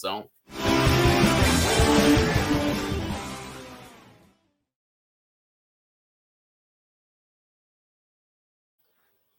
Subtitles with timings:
[0.00, 0.30] edição.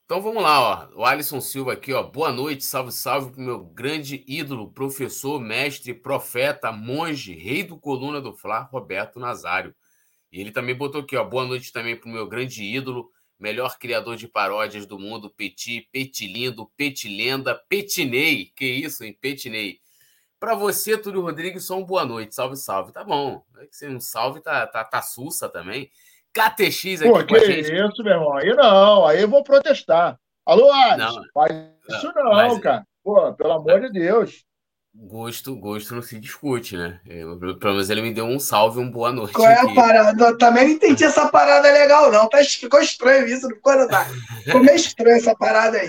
[0.06, 1.00] Então vamos lá, ó.
[1.00, 2.04] O Alisson Silva aqui, ó.
[2.04, 8.20] Boa noite, salve, salve pro meu grande ídolo, professor, mestre, profeta, monge, rei do coluna
[8.20, 9.74] do Fla, Roberto Nazário.
[10.30, 11.24] E ele também botou aqui, ó.
[11.24, 13.10] Boa noite também pro meu grande ídolo,
[13.40, 18.52] melhor criador de paródias do mundo, Petit, Petilindo, Petilenda, Petinei.
[18.54, 19.18] Que isso, hein?
[19.20, 19.80] Petinei.
[20.42, 22.34] Para você, Túlio Rodrigues, só um boa noite.
[22.34, 22.92] Salve, salve.
[22.92, 23.44] Tá bom.
[23.80, 25.92] É um salve tá, tá, tá sussa também.
[26.34, 27.72] KTX aqui Pô, que gente.
[27.72, 28.36] isso, meu irmão?
[28.36, 30.18] Aí não, aí eu vou protestar.
[30.44, 31.52] Alô, Alisson, não, faz
[31.88, 32.60] isso não, mas...
[32.60, 32.84] cara.
[33.04, 34.44] Pô, pelo amor de Deus.
[34.96, 37.00] Gosto, gosto não se discute, né?
[37.06, 39.34] Eu, pelo menos ele me deu um salve, um boa noite.
[39.34, 40.26] Qual é a parada?
[40.26, 42.28] Eu também não entendi essa parada legal, não.
[42.28, 43.88] Tá, ficou estranho isso, não ficou, não?
[44.44, 45.88] Ficou meio estranho essa parada aí.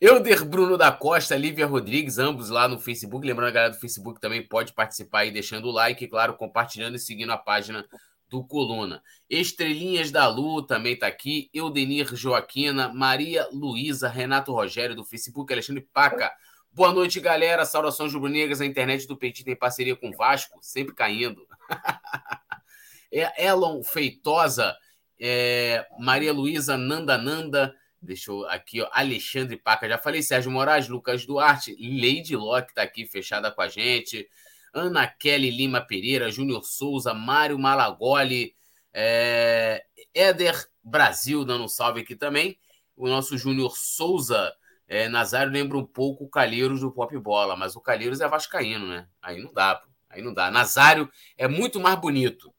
[0.00, 3.26] Euder Bruno da Costa, Lívia Rodrigues, ambos lá no Facebook.
[3.26, 6.98] Lembrando, a galera do Facebook também pode participar aí, deixando o like, claro, compartilhando e
[6.98, 7.86] seguindo a página
[8.26, 9.02] do Coluna.
[9.28, 11.50] Estrelinhas da Lu também está aqui.
[11.52, 16.32] Eudenir Joaquina, Maria Luísa, Renato Rogério do Facebook, Alexandre Paca.
[16.72, 17.66] Boa noite, galera.
[17.66, 18.62] Saudações rubro-negras.
[18.62, 21.46] A internet do Petit tem parceria com Vasco, sempre caindo.
[23.12, 24.74] é Elon Feitosa,
[25.20, 27.74] é, Maria Luísa Nanda Nanda.
[28.02, 29.88] Deixa eu aqui, ó, Alexandre Paca.
[29.88, 34.26] Já falei, Sérgio Moraes, Lucas Duarte, Lady Locke está aqui fechada com a gente.
[34.72, 38.54] Ana Kelly Lima Pereira, Júnior Souza, Mário Malagoli,
[38.92, 39.84] é,
[40.14, 42.58] Éder Brasil dando um salve aqui também.
[42.96, 44.54] O nosso Júnior Souza
[44.88, 48.88] é, Nazário lembra um pouco o Calheiros do Pop Bola, mas o Calheiros é vascaíno,
[48.88, 49.06] né?
[49.20, 50.50] Aí não dá, aí não dá.
[50.50, 52.52] Nazário é muito mais bonito.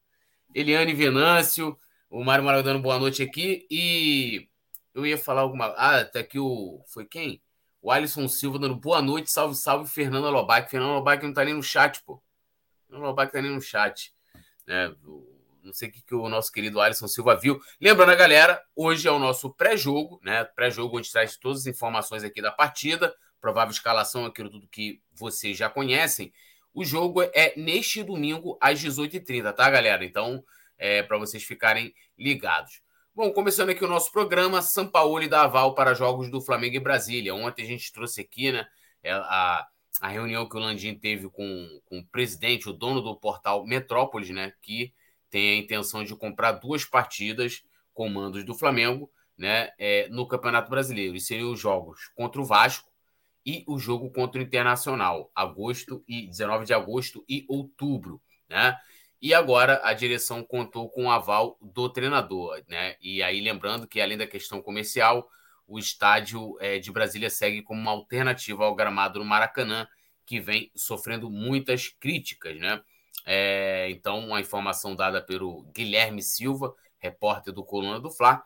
[0.54, 1.76] Eliane Venâncio,
[2.08, 4.48] o Mário dando boa noite aqui e
[4.94, 5.66] eu ia falar alguma.
[5.76, 6.82] Ah, até aqui o.
[6.86, 7.42] Foi quem?
[7.80, 10.70] O Alisson Silva dando boa noite, salve, salve, Fernanda Lobac.
[10.70, 12.22] Fernanda Lobac não tá nem no chat, pô.
[12.86, 14.14] Fernanda Lobac tá nem no chat.
[14.68, 14.92] É,
[15.62, 17.60] não sei o que, que o nosso querido Alisson Silva viu.
[17.80, 20.44] Lembrando a galera, hoje é o nosso pré-jogo, né?
[20.44, 25.56] Pré-jogo onde traz todas as informações aqui da partida, provável escalação, aquilo tudo que vocês
[25.56, 26.32] já conhecem.
[26.74, 30.04] O jogo é neste domingo às 18h30, tá, galera?
[30.04, 30.44] Então,
[30.78, 32.80] é para vocês ficarem ligados.
[33.14, 36.80] Bom, começando aqui o nosso programa, São Paulo dá aval para jogos do Flamengo e
[36.80, 37.34] Brasília.
[37.34, 38.66] Ontem a gente trouxe aqui, né,
[39.02, 39.66] é, a,
[40.00, 44.30] a reunião que o Landim teve com, com o presidente, o dono do portal Metrópolis,
[44.30, 44.94] né, que
[45.28, 47.62] tem a intenção de comprar duas partidas,
[47.92, 51.14] comandos do Flamengo, né, é, no Campeonato Brasileiro.
[51.14, 52.90] E seriam os jogos contra o Vasco
[53.44, 58.74] e o jogo contra o Internacional, agosto e 19 de agosto e outubro, né?
[59.22, 62.96] E agora a direção contou com o aval do treinador, né?
[63.00, 65.30] E aí lembrando que além da questão comercial,
[65.64, 69.86] o estádio é, de Brasília segue como uma alternativa ao gramado do Maracanã,
[70.26, 72.82] que vem sofrendo muitas críticas, né?
[73.24, 78.42] É, então, uma informação dada pelo Guilherme Silva, repórter do Coluna do Fla,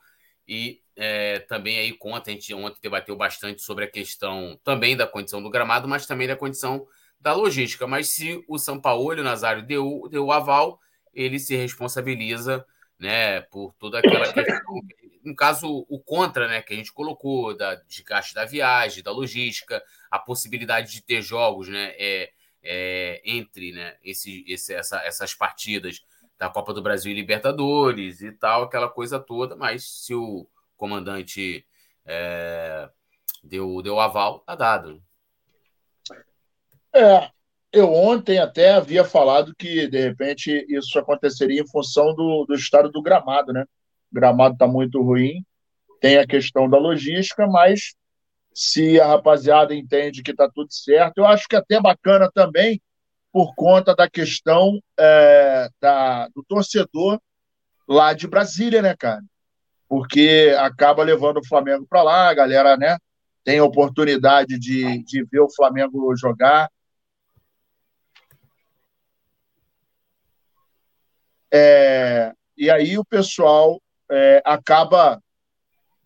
[0.47, 5.07] e é, também aí conta, a gente ontem debateu bastante sobre a questão também da
[5.07, 6.87] condição do gramado, mas também da condição
[7.21, 7.87] da logística.
[7.87, 10.81] Mas se o São Paulo, o Nazário, deu, deu o aval,
[11.13, 12.65] ele se responsabiliza
[12.99, 14.81] né, por toda aquela questão.
[15.25, 19.83] No caso, o contra, né, que a gente colocou, da desgaste da viagem, da logística,
[20.11, 22.33] a possibilidade de ter jogos né, é,
[22.63, 26.05] é, entre né, esse, esse, essa, essas partidas
[26.39, 31.67] da Copa do Brasil e Libertadores e tal, aquela coisa toda, mas se o comandante
[32.05, 32.89] é,
[33.43, 35.03] deu, deu aval, tá dado.
[36.97, 37.31] É,
[37.73, 42.91] eu ontem até havia falado que, de repente, isso aconteceria em função do, do estado
[42.91, 43.65] do gramado, né?
[44.11, 45.45] O gramado está muito ruim,
[46.01, 47.95] tem a questão da logística, mas
[48.55, 52.81] se a rapaziada entende que está tudo certo, eu acho que é até bacana também
[53.31, 57.21] por conta da questão é, da, do torcedor
[57.87, 59.21] lá de Brasília, né, cara?
[59.87, 62.97] Porque acaba levando o Flamengo para lá, a galera, né?
[63.45, 66.71] Tem a oportunidade de, de ver o Flamengo jogar,
[71.53, 75.21] É, e aí o pessoal é, acaba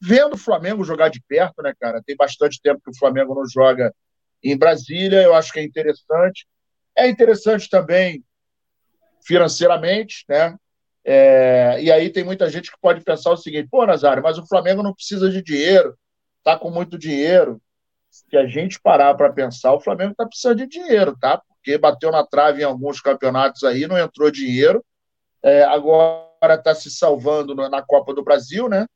[0.01, 2.03] vendo o Flamengo jogar de perto, né, cara?
[2.05, 3.95] Tem bastante tempo que o Flamengo não joga
[4.43, 6.47] em Brasília, eu acho que é interessante.
[6.97, 8.25] É interessante também
[9.23, 10.57] financeiramente, né?
[11.05, 14.47] É, e aí tem muita gente que pode pensar o seguinte: pô, Nazário, mas o
[14.47, 15.97] Flamengo não precisa de dinheiro,
[16.43, 17.61] tá com muito dinheiro.
[18.11, 21.41] Se a gente parar para pensar, o Flamengo tá precisando de dinheiro, tá?
[21.47, 24.85] Porque bateu na trave em alguns campeonatos aí, não entrou dinheiro
[25.43, 28.87] é, agora está se salvando na Copa do Brasil, né?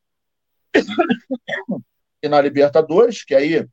[2.23, 3.67] e na Libertadores, que aí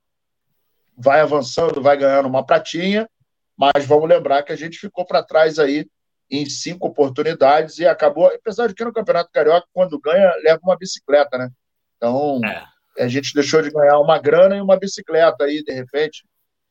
[0.95, 3.09] vai avançando, vai ganhando uma pratinha.
[3.57, 5.87] mas vamos lembrar que a gente ficou para trás aí
[6.29, 10.77] em cinco oportunidades e acabou, apesar de que no Campeonato Carioca, quando ganha, leva uma
[10.77, 11.49] bicicleta, né?
[11.97, 13.03] Então, é.
[13.03, 16.23] a gente deixou de ganhar uma grana e uma bicicleta aí, de repente,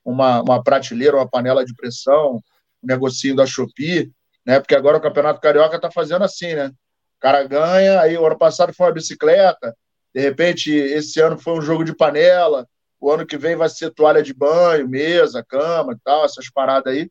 [0.04, 2.36] uma, uma prateleira, uma panela de pressão,
[2.82, 4.10] um negocinho da Shopee,
[4.44, 4.60] né?
[4.60, 6.68] Porque agora o Campeonato Carioca está fazendo assim, né?
[6.68, 9.76] O cara ganha, aí o ano passado foi uma bicicleta,
[10.14, 12.66] de repente esse ano foi um jogo de panela,
[12.98, 16.92] o ano que vem vai ser toalha de banho, mesa, cama e tal, essas paradas
[16.92, 17.10] aí,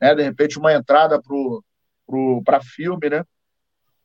[0.00, 0.14] né?
[0.14, 1.20] De repente uma entrada
[2.44, 3.24] para filme, né?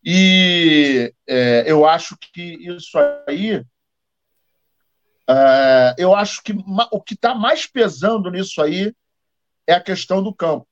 [0.03, 2.97] E é, eu acho que isso
[3.27, 3.63] aí,
[5.29, 6.53] é, eu acho que
[6.91, 8.93] o que está mais pesando nisso aí
[9.67, 10.67] é a questão do campo.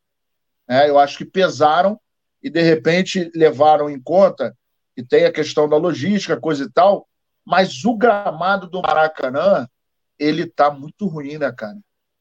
[0.70, 0.88] Né?
[0.88, 2.00] Eu acho que pesaram
[2.42, 4.56] e de repente levaram em conta
[4.96, 7.08] que tem a questão da logística, coisa e tal,
[7.46, 9.68] mas o gramado do Maracanã,
[10.18, 11.78] ele tá muito ruim, né, cara?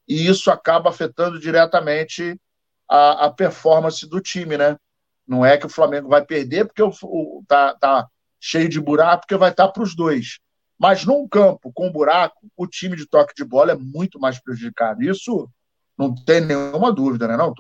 [0.07, 2.41] E isso acaba afetando diretamente
[2.89, 4.77] a, a performance do time, né?
[5.27, 8.09] Não é que o Flamengo vai perder porque o, o tá, tá
[8.41, 10.39] cheio de buraco, porque vai estar tá para os dois.
[10.79, 15.03] Mas num campo com buraco, o time de toque de bola é muito mais prejudicado.
[15.03, 15.51] Isso
[15.99, 17.53] não tem nenhuma dúvida, né, não.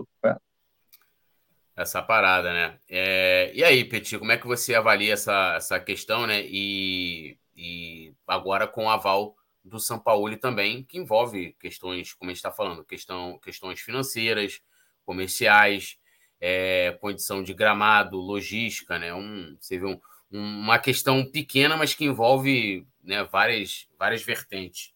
[1.78, 2.76] Essa parada, né?
[2.88, 3.52] É...
[3.54, 6.42] E aí, Petit, como é que você avalia essa, essa questão, né?
[6.44, 12.32] E, e agora com o aval do São Paulo também, que envolve questões, como a
[12.32, 14.60] gente está falando, questão, questões financeiras,
[15.06, 15.96] comerciais,
[16.40, 19.14] é, condição de gramado, logística, né?
[19.14, 20.00] Um, você vê um,
[20.32, 24.92] uma questão pequena, mas que envolve né, várias, várias vertentes.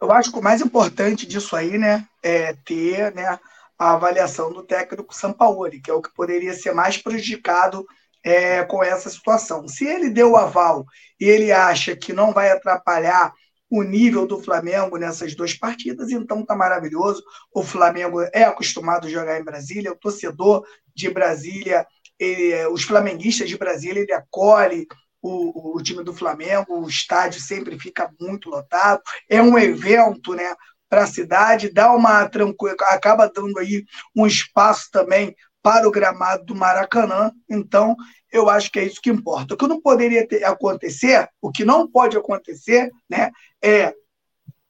[0.00, 3.38] Eu acho que o mais importante disso aí, né, é ter, né,
[3.82, 7.84] a avaliação do técnico Sampaoli, que é o que poderia ser mais prejudicado
[8.22, 9.66] é, com essa situação.
[9.66, 10.84] Se ele deu o aval
[11.20, 13.32] e ele acha que não vai atrapalhar
[13.68, 17.24] o nível do Flamengo nessas duas partidas, então tá maravilhoso.
[17.52, 20.64] O Flamengo é acostumado a jogar em Brasília, o torcedor
[20.94, 21.84] de Brasília,
[22.20, 24.86] ele, os flamenguistas de Brasília, ele acolhe
[25.20, 30.54] o, o, time do Flamengo, o estádio sempre fica muito lotado, é um evento, né?
[30.92, 33.82] Para a cidade, dá uma tranquila, acaba dando aí
[34.14, 37.32] um espaço também para o gramado do Maracanã.
[37.48, 37.96] Então,
[38.30, 39.54] eu acho que é isso que importa.
[39.54, 43.30] O que não poderia ter, acontecer, o que não pode acontecer, né,
[43.64, 43.94] é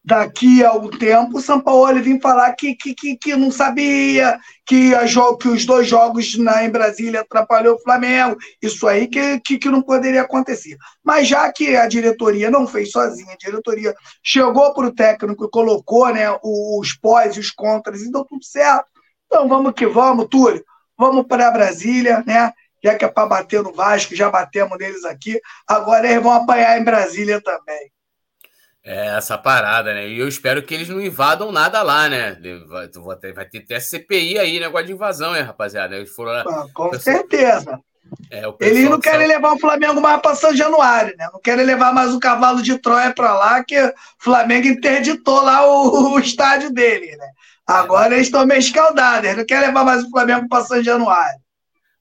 [0.04, 4.38] daqui a um tempo, o São Paulo vir falar que, que, que, que não sabia,
[4.66, 5.04] que, a
[5.38, 8.36] que os dois jogos na, em Brasília atrapalhou o Flamengo.
[8.60, 10.76] Isso aí que, que, que, não poderia acontecer.
[11.04, 15.50] Mas já que a diretoria não fez sozinha, a diretoria chegou para o técnico e
[15.50, 18.86] colocou né, os pós e os contras e deu tudo certo.
[19.26, 20.64] Então vamos que vamos, Túlio.
[20.98, 22.52] Vamos para Brasília, né?
[22.84, 25.40] Já que é para bater no Vasco, já batemos neles aqui.
[25.66, 27.90] Agora eles vão apanhar em Brasília também.
[28.84, 30.08] É essa parada, né?
[30.08, 32.36] E eu espero que eles não invadam nada lá, né?
[32.68, 35.94] Vai, ter, vai ter até CPI aí, negócio de invasão, hein, rapaziada?
[35.94, 37.16] Eles foram lá, ah, com pessoal...
[37.16, 37.80] certeza.
[38.30, 41.28] É, eles não querem levar o Flamengo mais para São Januário, né?
[41.32, 45.64] Não querem levar mais o cavalo de Troia para lá, que o Flamengo interditou lá
[45.64, 47.28] o, o estádio dele, né?
[47.66, 50.82] Agora é, eles estão meio escaldados, eles não querem levar mais o Flamengo para São
[50.82, 51.41] Januário.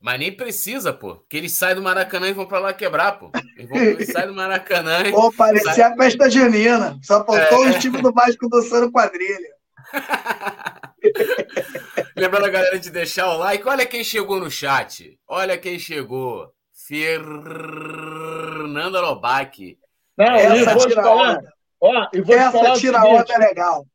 [0.02, 1.18] Mas nem precisa, pô.
[1.18, 3.30] Porque eles saem do Maracanã e vão pra lá quebrar, pô.
[3.56, 5.12] Eles, vão, eles saem do Maracanã e.
[5.14, 5.94] Pô, parecia sai...
[5.94, 6.98] a festa junina.
[7.04, 7.70] Só faltou é.
[7.70, 9.52] os times do Vasco dançando quadrilha.
[12.18, 13.68] Lembrando a galera de deixar o like.
[13.68, 15.20] Olha quem chegou no chat.
[15.28, 16.52] Olha quem chegou.
[16.88, 19.78] Fernanda Lobac.
[20.18, 21.38] Não, Essa vou tira falar.
[21.38, 21.54] Onda.
[21.80, 23.86] Ó, e vou Essa falar tira onda é legal.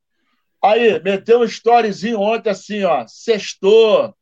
[0.63, 3.05] Aí, meteu um storyzinho ontem assim, ó.
[3.09, 4.15] Sextou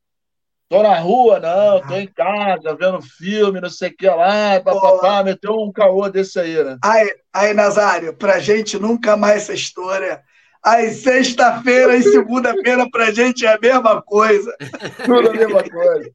[0.74, 5.22] Tô na rua, não, tô em casa, vendo filme, não sei o que lá, papapá,
[5.22, 6.76] meteu um caô desse aí, né?
[6.82, 10.20] Aí, aí, Nazário, pra gente nunca mais essa história.
[10.60, 14.52] Aí, sexta-feira e segunda-feira pra gente é a mesma coisa.
[15.06, 16.10] Tudo a mesma coisa.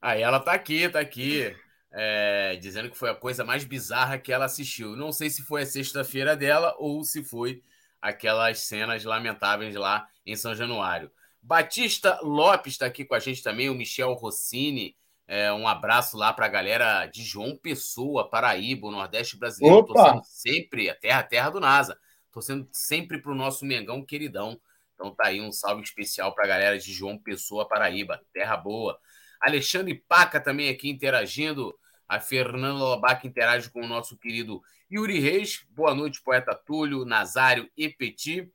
[0.00, 1.52] Aí ela tá aqui, tá aqui.
[1.90, 4.94] É, dizendo que foi a coisa mais bizarra que ela assistiu.
[4.94, 7.64] Não sei se foi a sexta-feira dela ou se foi
[8.00, 11.10] aquelas cenas lamentáveis lá em São Januário.
[11.42, 14.96] Batista Lopes está aqui com a gente também, o Michel Rossini.
[15.26, 19.84] É, um abraço lá para a galera de João Pessoa, Paraíba, o Nordeste brasileiro.
[19.84, 21.98] Torcendo sempre, a terra, a terra do NASA.
[22.32, 24.58] Torcendo sempre para o nosso Mengão queridão.
[24.94, 28.20] Então tá aí um salve especial para a galera de João Pessoa, Paraíba.
[28.32, 28.98] Terra boa.
[29.40, 31.78] Alexandre Paca também aqui interagindo.
[32.08, 35.64] A Fernanda Lobac interage com o nosso querido Yuri Reis.
[35.70, 38.50] Boa noite, poeta Túlio, Nazário e Petit.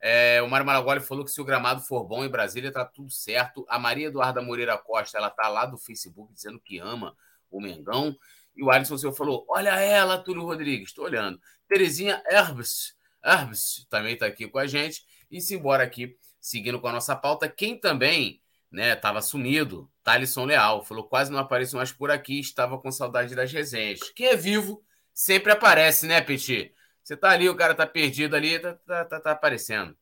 [0.00, 3.10] É, o Mário Maragoli falou que se o gramado for bom em Brasília, tá tudo
[3.10, 3.64] certo.
[3.68, 7.16] A Maria Eduarda Moreira Costa, ela tá lá do Facebook dizendo que ama
[7.50, 8.16] o Mengão.
[8.56, 11.40] E o Alisson Silva falou: Olha ela, Túlio Rodrigues, estou olhando.
[11.68, 15.04] Terezinha Herbs, Herbs também está aqui com a gente.
[15.30, 18.40] E se embora aqui seguindo com a nossa pauta, quem também
[18.70, 23.34] né, estava sumido, Thalisson Leal, falou quase não apareço mais por aqui, estava com saudade
[23.34, 24.00] das resenhas.
[24.14, 26.72] Quem é vivo sempre aparece, né, Petit?
[27.08, 29.96] Você tá ali, o cara tá perdido ali, tá, tá, tá, tá aparecendo.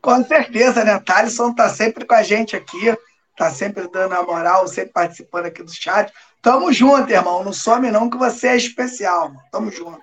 [0.00, 0.98] Com certeza, né?
[0.98, 2.96] Thalisson tá sempre com a gente aqui,
[3.36, 6.10] tá sempre dando a moral, sempre participando aqui do chat.
[6.40, 7.44] Tamo junto, irmão.
[7.44, 9.42] Não some não que você é especial, mano.
[9.52, 10.00] Tamo junto.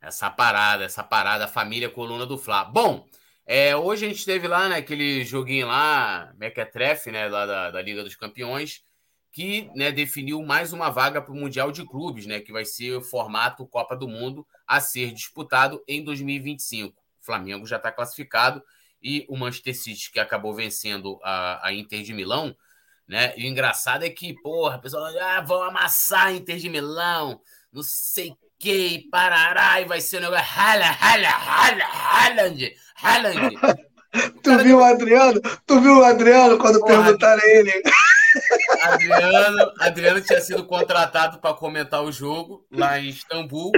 [0.00, 2.64] Essa parada, essa parada, família coluna do Fla.
[2.64, 3.06] Bom,
[3.46, 7.80] é, hoje a gente teve lá, né, aquele joguinho lá, Mequetrefe, né, lá da, da
[7.80, 8.82] Liga dos Campeões,
[9.30, 12.96] que né, definiu mais uma vaga para o Mundial de Clubes, né, que vai ser
[12.96, 16.98] o formato Copa do Mundo a ser disputado em 2025.
[16.98, 18.62] O Flamengo já está classificado
[19.02, 22.56] e o Manchester City, que acabou vencendo a, a Inter de Milão,
[23.06, 23.34] né?
[23.36, 27.38] E o engraçado é que, porra, o pessoal, ah, vão amassar a Inter de Milão,
[27.70, 33.56] não sei que, parará, e vai ser o negócio, hala, hala, hala, Haaland, Haaland.
[34.42, 35.40] Tu viu o Adriano?
[35.66, 37.82] Tu viu o Adriano quando porra, perguntaram a ele?
[38.82, 43.70] Adriano, Adriano tinha sido contratado para comentar o jogo lá em Istambul.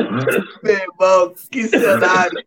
[0.63, 2.45] Meu irmão, que cenário.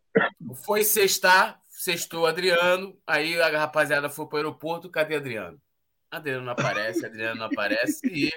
[0.65, 5.61] Foi sextar, sextou Adriano, aí a rapaziada foi para o aeroporto, cadê Adriano?
[6.09, 8.31] Adriano não aparece, Adriano não aparece, e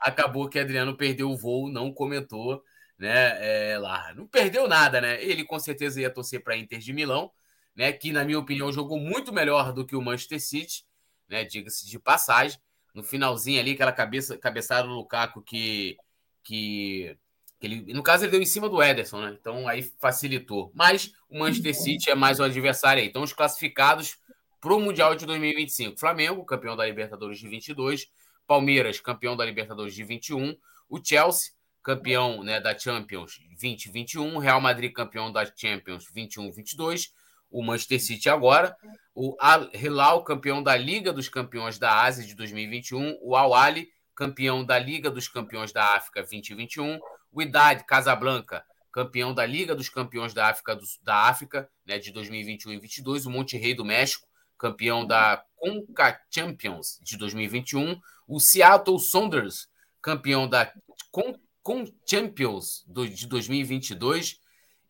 [0.00, 2.62] acabou que Adriano perdeu o voo, não comentou,
[2.98, 4.12] né, é, lá.
[4.14, 5.22] Não perdeu nada, né?
[5.22, 7.30] Ele com certeza ia torcer para Inter de Milão,
[7.74, 10.84] né, que na minha opinião jogou muito melhor do que o Manchester City,
[11.28, 12.58] né, diga-se de passagem.
[12.94, 15.96] No finalzinho ali, aquela cabeça, cabeçada do Lukaku que,
[16.42, 17.16] que
[17.62, 19.36] ele, no caso, ele deu em cima do Ederson, né?
[19.40, 20.72] Então aí facilitou.
[20.74, 23.08] Mas o Manchester City é mais o adversário aí.
[23.08, 24.18] Então, os classificados
[24.60, 28.10] para o Mundial de 2025: Flamengo, campeão da Libertadores de 22,
[28.46, 30.56] Palmeiras, campeão da Libertadores de 21,
[30.88, 37.10] o Chelsea, campeão né, da Champions 2021, Real Madrid, campeão da Champions 21-22,
[37.50, 38.76] o Manchester City agora,
[39.14, 43.90] o Al Hilal, campeão da Liga dos Campeões da Ásia de 2021, o Al Ali,
[44.14, 46.98] campeão da Liga dos Campeões da África 2021,
[47.30, 52.12] o Idade Casablanca, campeão da Liga dos Campeões da África, do, da África né, de
[52.12, 53.26] 2021 e 2022.
[53.26, 54.28] O Monte Rei do México,
[54.58, 57.98] campeão da Conca Champions de 2021.
[58.28, 59.68] O Seattle Sounders,
[60.00, 60.70] campeão da
[61.10, 64.38] Con Champions do, de 2022.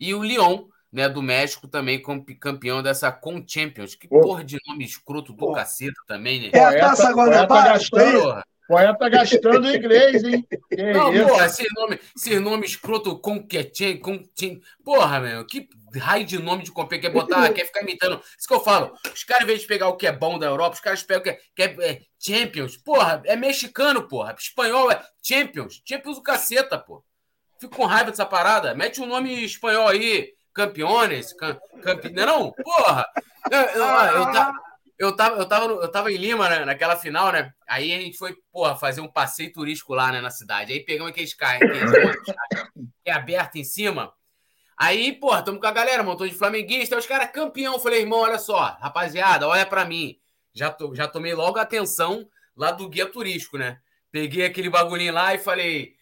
[0.00, 2.02] E o Lyon, né, do México, também
[2.38, 3.94] campeão dessa Con Champions.
[3.94, 6.50] Que porra de nome escroto do caceta também, né?
[6.52, 7.78] É a taça Guanabara,
[8.68, 10.46] Poeta gastando inglês, hein?
[10.70, 11.26] Que não, isso?
[11.26, 14.62] porra, esse nome, esse nome escroto Conquetin, Conquetin.
[14.84, 15.68] Porra, meu, que
[15.98, 18.22] raio de nome de comprar, quer botar, quer ficar imitando.
[18.38, 18.96] Isso que eu falo.
[19.12, 21.20] Os caras, em vez de pegar o que é bom da Europa, os caras pegam
[21.20, 22.76] o que é, que é, é Champions.
[22.76, 24.34] Porra, é mexicano, porra.
[24.38, 25.82] Espanhol é Champions.
[25.86, 27.02] Champions o caceta, porra.
[27.60, 28.74] Fico com raiva dessa parada.
[28.74, 30.32] Mete um nome espanhol aí.
[30.52, 32.10] Campeones, cam, campe...
[32.10, 33.06] não, porra.
[33.50, 34.52] Eu, eu, eu, eu, tá,
[34.98, 37.52] eu tava, eu tava, eu tava em Lima, né, naquela final, né?
[37.66, 40.72] Aí a gente foi, porra, fazer um passeio turístico lá, né, na cidade.
[40.72, 41.60] Aí pegamos aqueles carros
[43.02, 44.12] que é aberto em cima.
[44.76, 47.78] Aí, porra, estamos com a galera, montão de flamenguista, os caras campeão.
[47.78, 50.18] Falei, irmão, olha só, rapaziada, olha para mim.
[50.54, 53.78] Já, to, já tomei logo a atenção lá do guia turístico, né?
[54.10, 55.94] Peguei aquele bagulhinho lá e falei,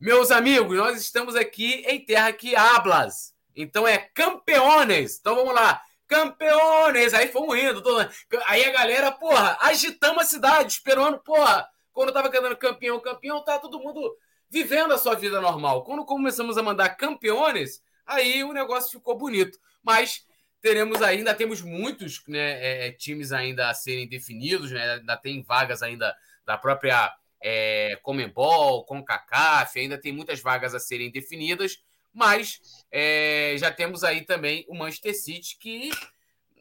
[0.00, 3.34] meus amigos, nós estamos aqui em terra que hablas.
[3.62, 5.18] Então é campeones.
[5.18, 7.14] Então vamos lá campeões!
[7.14, 7.80] Aí fomos indo.
[7.80, 8.10] Todo...
[8.46, 11.68] Aí a galera, porra, agitamos a cidade, esperando, porra.
[11.92, 14.16] Quando tava cantando campeão, campeão, tá todo mundo
[14.50, 15.84] vivendo a sua vida normal.
[15.84, 19.56] Quando começamos a mandar campeões, aí o negócio ficou bonito.
[19.82, 20.26] Mas
[20.60, 24.94] teremos ainda, temos muitos né, é, é, times ainda a serem definidos, né?
[24.94, 26.14] Ainda tem vagas ainda
[26.44, 31.78] da própria é, Comembol, CONCACAF, ainda tem muitas vagas a serem definidas.
[32.12, 35.90] Mas é, já temos aí também o Manchester City, que,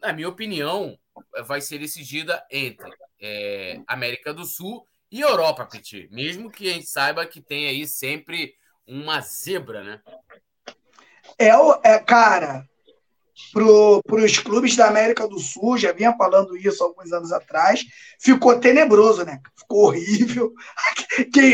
[0.02, 0.98] na minha opinião,
[1.46, 2.92] vai ser decidida entre
[3.22, 6.08] é, América do Sul e Europa, Petit.
[6.12, 8.54] Mesmo que a gente saiba que tem aí sempre
[8.88, 10.02] uma zebra, né?
[11.38, 11.50] É,
[11.84, 12.68] é cara,
[13.52, 17.84] para os clubes da América do Sul, já vinha falando isso alguns anos atrás,
[18.20, 19.40] ficou tenebroso, né?
[19.58, 20.54] Ficou horrível.
[21.34, 21.54] Quem,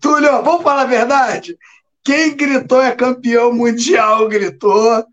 [0.00, 1.58] Túlio, vamos falar a verdade?
[2.06, 5.04] Quem gritou é campeão mundial, gritou.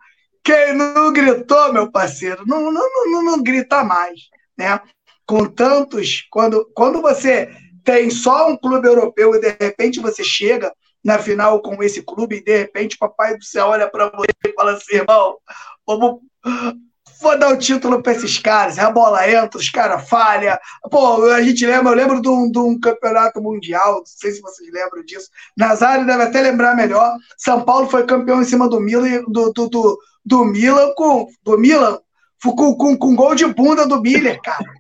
[0.43, 4.19] Quem não gritou, meu parceiro, não, não, não, não grita mais.
[4.55, 4.79] Né?
[5.25, 6.27] Com tantos.
[6.29, 7.49] Quando, quando você
[7.83, 10.71] tem só um clube europeu e de repente você chega
[11.03, 14.29] na final com esse clube e de repente o papai do céu olha para você
[14.45, 15.37] e fala assim, irmão,
[15.87, 16.19] vamos,
[17.23, 18.77] vou dar o título para esses caras.
[18.77, 20.57] A bola entra, os caras falham.
[20.91, 24.41] Pô, a gente lembra, eu lembro de um, de um, campeonato mundial, não sei se
[24.41, 25.29] vocês lembram disso.
[25.57, 27.11] Nazário deve até lembrar melhor.
[27.37, 31.27] São Paulo foi campeão em cima do Milan, do, do, do, do Milan com.
[31.41, 31.97] Do Milan
[32.43, 34.73] com, com, com gol de bunda do Miller, cara.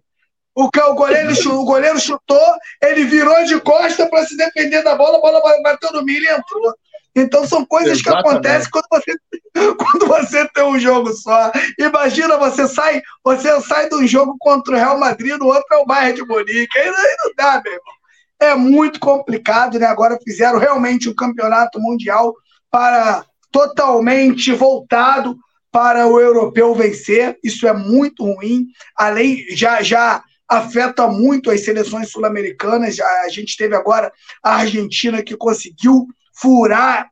[0.55, 2.45] O, o, goleiro, o goleiro chutou,
[2.81, 6.37] ele virou de costa para se defender da bola, a bola bateu no Miller e
[6.37, 6.75] entrou.
[7.15, 8.23] Então são coisas Exatamente.
[8.23, 9.15] que acontecem quando você,
[9.77, 11.51] quando você tem um jogo só.
[11.77, 15.77] Imagina, você sai, você sai de um jogo contra o Real Madrid, no outro é
[15.77, 16.77] o Bayern de Munique.
[16.77, 17.93] Aí, aí não dá, meu irmão.
[18.39, 19.85] É muito complicado, né?
[19.85, 22.33] Agora fizeram realmente um campeonato mundial
[22.69, 25.37] para totalmente voltado
[25.71, 27.37] para o europeu vencer.
[27.43, 28.67] Isso é muito ruim.
[28.97, 32.99] Além já já afeta muito as seleções sul-americanas.
[32.99, 34.11] A gente teve agora
[34.43, 36.07] a Argentina que conseguiu
[36.43, 37.09] furar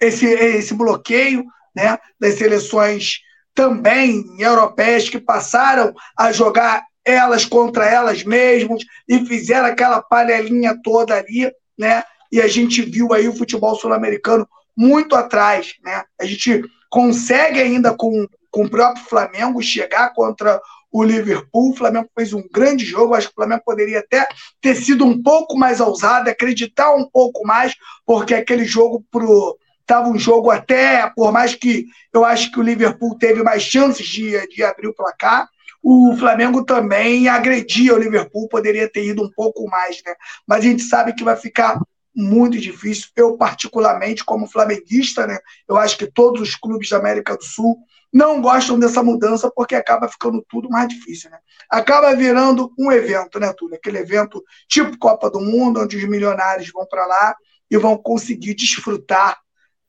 [0.00, 1.44] esse, esse bloqueio
[1.76, 3.20] né, das seleções
[3.54, 11.14] também europeias que passaram a jogar elas contra elas mesmas e fizeram aquela panelinha toda
[11.14, 12.02] ali, né?
[12.30, 16.04] E a gente viu aí o futebol sul-americano muito atrás, né?
[16.18, 20.58] A gente consegue ainda com, com o próprio Flamengo chegar contra
[20.92, 21.70] o Liverpool.
[21.70, 23.14] O Flamengo fez um grande jogo.
[23.14, 24.26] Acho que o Flamengo poderia até
[24.60, 30.08] ter sido um pouco mais ousado, acreditar um pouco mais, porque aquele jogo pro estava
[30.08, 34.46] um jogo até, por mais que eu acho que o Liverpool teve mais chances de,
[34.46, 35.48] de abrir o placar,
[35.82, 40.14] o Flamengo também agredia o Liverpool, poderia ter ido um pouco mais, né?
[40.46, 41.80] Mas a gente sabe que vai ficar
[42.14, 43.08] muito difícil.
[43.16, 45.38] Eu, particularmente, como flamenguista, né?
[45.68, 47.78] Eu acho que todos os clubes da América do Sul
[48.12, 51.38] não gostam dessa mudança porque acaba ficando tudo mais difícil, né?
[51.70, 53.76] Acaba virando um evento, né, Túlio?
[53.76, 57.34] Aquele evento tipo Copa do Mundo, onde os milionários vão para lá
[57.70, 59.40] e vão conseguir desfrutar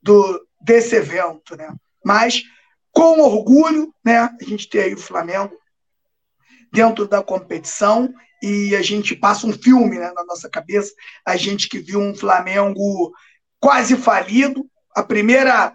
[0.02, 1.74] do, desse evento, né?
[2.02, 2.42] Mas
[2.90, 4.18] com orgulho, né?
[4.18, 5.54] A gente tem aí o Flamengo
[6.72, 8.12] dentro da competição
[8.42, 10.92] e a gente passa um filme né, na nossa cabeça,
[11.24, 13.12] a gente que viu um Flamengo
[13.60, 15.74] quase falido, a primeira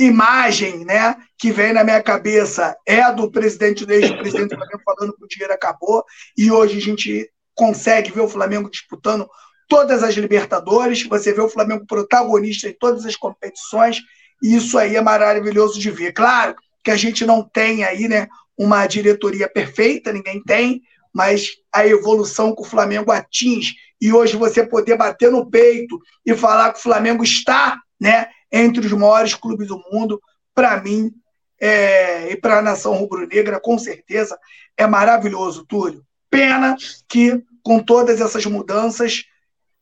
[0.00, 4.56] imagem né, que vem na minha cabeça é a do presidente, desde o presidente do
[4.56, 6.04] Flamengo falando que o dinheiro acabou,
[6.36, 9.28] e hoje a gente consegue ver o Flamengo disputando
[9.68, 14.00] todas as Libertadores, você vê o Flamengo protagonista em todas as competições,
[14.42, 16.12] e isso aí é maravilhoso de ver.
[16.12, 18.26] Claro que a gente não tem aí né,
[18.58, 24.66] uma diretoria perfeita, ninguém tem, mas a evolução que o Flamengo atinge, e hoje você
[24.66, 29.68] poder bater no peito e falar que o Flamengo está né, entre os maiores clubes
[29.68, 30.20] do mundo,
[30.54, 31.12] para mim
[31.60, 34.38] é, e para a nação rubro-negra, com certeza,
[34.76, 36.04] é maravilhoso, Túlio.
[36.30, 36.76] Pena
[37.08, 39.24] que, com todas essas mudanças,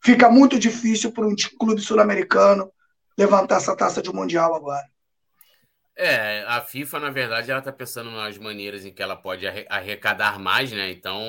[0.03, 2.73] fica muito difícil para um clube sul-americano
[3.17, 4.85] levantar essa taça de mundial agora.
[5.97, 10.39] É, a FIFA, na verdade, ela está pensando nas maneiras em que ela pode arrecadar
[10.39, 10.93] mais, né?
[10.93, 11.21] Então,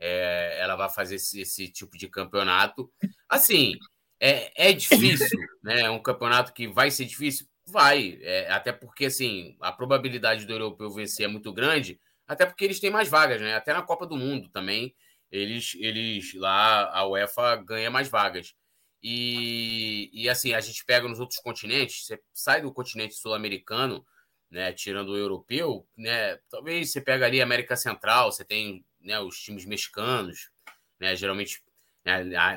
[0.00, 2.90] é, ela vai fazer esse, esse, tipo de campeonato.
[3.28, 3.74] Assim,
[4.20, 5.82] é, é difícil, né?
[5.82, 7.46] É um campeonato que vai ser difícil?
[7.66, 8.18] Vai.
[8.22, 12.80] É, até porque, assim, a probabilidade do europeu vencer é muito grande, até porque eles
[12.80, 13.54] têm mais vagas, né?
[13.54, 14.94] Até na Copa do Mundo também,
[15.30, 18.54] eles, eles lá, a UEFA ganha mais vagas.
[19.02, 24.04] E, e assim, a gente pega nos outros continentes, você sai do continente sul-americano,
[24.50, 29.20] né, tirando o europeu, né, talvez você pega ali a América Central, você tem né,
[29.20, 30.50] os times mexicanos,
[30.98, 31.62] né, geralmente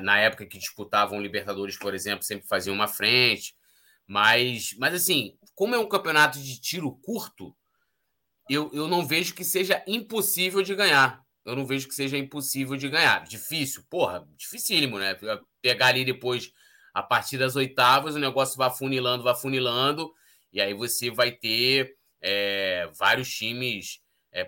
[0.00, 3.54] na época que disputavam Libertadores, por exemplo, sempre faziam uma frente,
[4.06, 7.54] mas, mas assim, como é um campeonato de tiro curto,
[8.48, 11.22] eu, eu não vejo que seja impossível de ganhar.
[11.44, 13.24] Eu não vejo que seja impossível de ganhar.
[13.24, 15.16] Difícil, porra, dificílimo, né?
[15.60, 16.52] Pegar ali depois,
[16.94, 20.12] a partir das oitavas, o negócio vai funilando, vai funilando,
[20.52, 24.00] e aí você vai ter é, vários times.
[24.32, 24.46] É,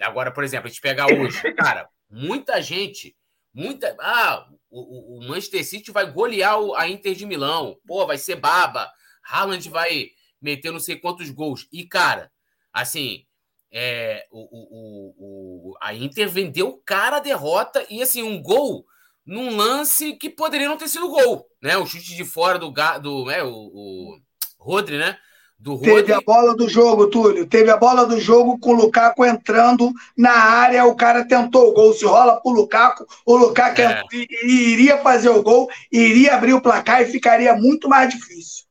[0.00, 3.16] agora, por exemplo, a gente pegar hoje, cara, muita gente,
[3.54, 3.96] muita.
[4.00, 8.90] Ah, o, o Manchester City vai golear a Inter de Milão, pô, vai ser baba.
[9.26, 10.08] Haaland vai
[10.42, 11.66] meter não sei quantos gols.
[11.72, 12.30] E, cara,
[12.72, 13.24] assim,
[13.72, 18.84] é, o, o, o, a Inter vendeu cara a derrota e assim, um gol
[19.24, 21.76] num lance que poderia não ter sido gol, né?
[21.78, 24.20] O chute de fora do, do é, o, o
[24.58, 25.18] Rodri, né?
[25.58, 25.94] Do Rodri.
[25.94, 27.46] Teve a bola do jogo, Túlio.
[27.46, 31.72] Teve a bola do jogo com o Lukaku entrando na área, o cara tentou o
[31.72, 31.92] gol.
[31.94, 34.02] Se rola pro Lukaku, o Lukaku é.
[34.44, 38.64] iria fazer o gol, iria abrir o placar e ficaria muito mais difícil.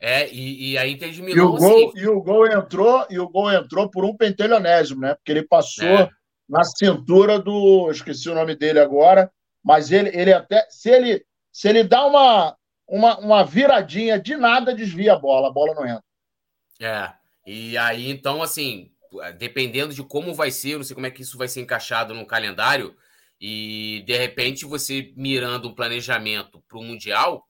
[0.00, 1.36] É, e, e a Inter de Milão.
[1.36, 1.98] E o, gol, assim...
[2.00, 5.14] e o gol entrou, e o gol entrou por um pentelionésimo, né?
[5.14, 6.08] Porque ele passou é.
[6.48, 7.90] na cintura do.
[7.90, 9.30] Esqueci o nome dele agora,
[9.62, 10.66] mas ele, ele até.
[10.70, 11.22] Se ele,
[11.52, 12.56] se ele dá uma,
[12.88, 16.09] uma, uma viradinha de nada, desvia a bola, a bola não entra.
[16.80, 17.12] É.
[17.46, 18.90] E aí, então, assim,
[19.38, 22.26] dependendo de como vai ser, não sei como é que isso vai ser encaixado no
[22.26, 22.96] calendário,
[23.40, 27.46] e de repente você mirando um planejamento para o Mundial,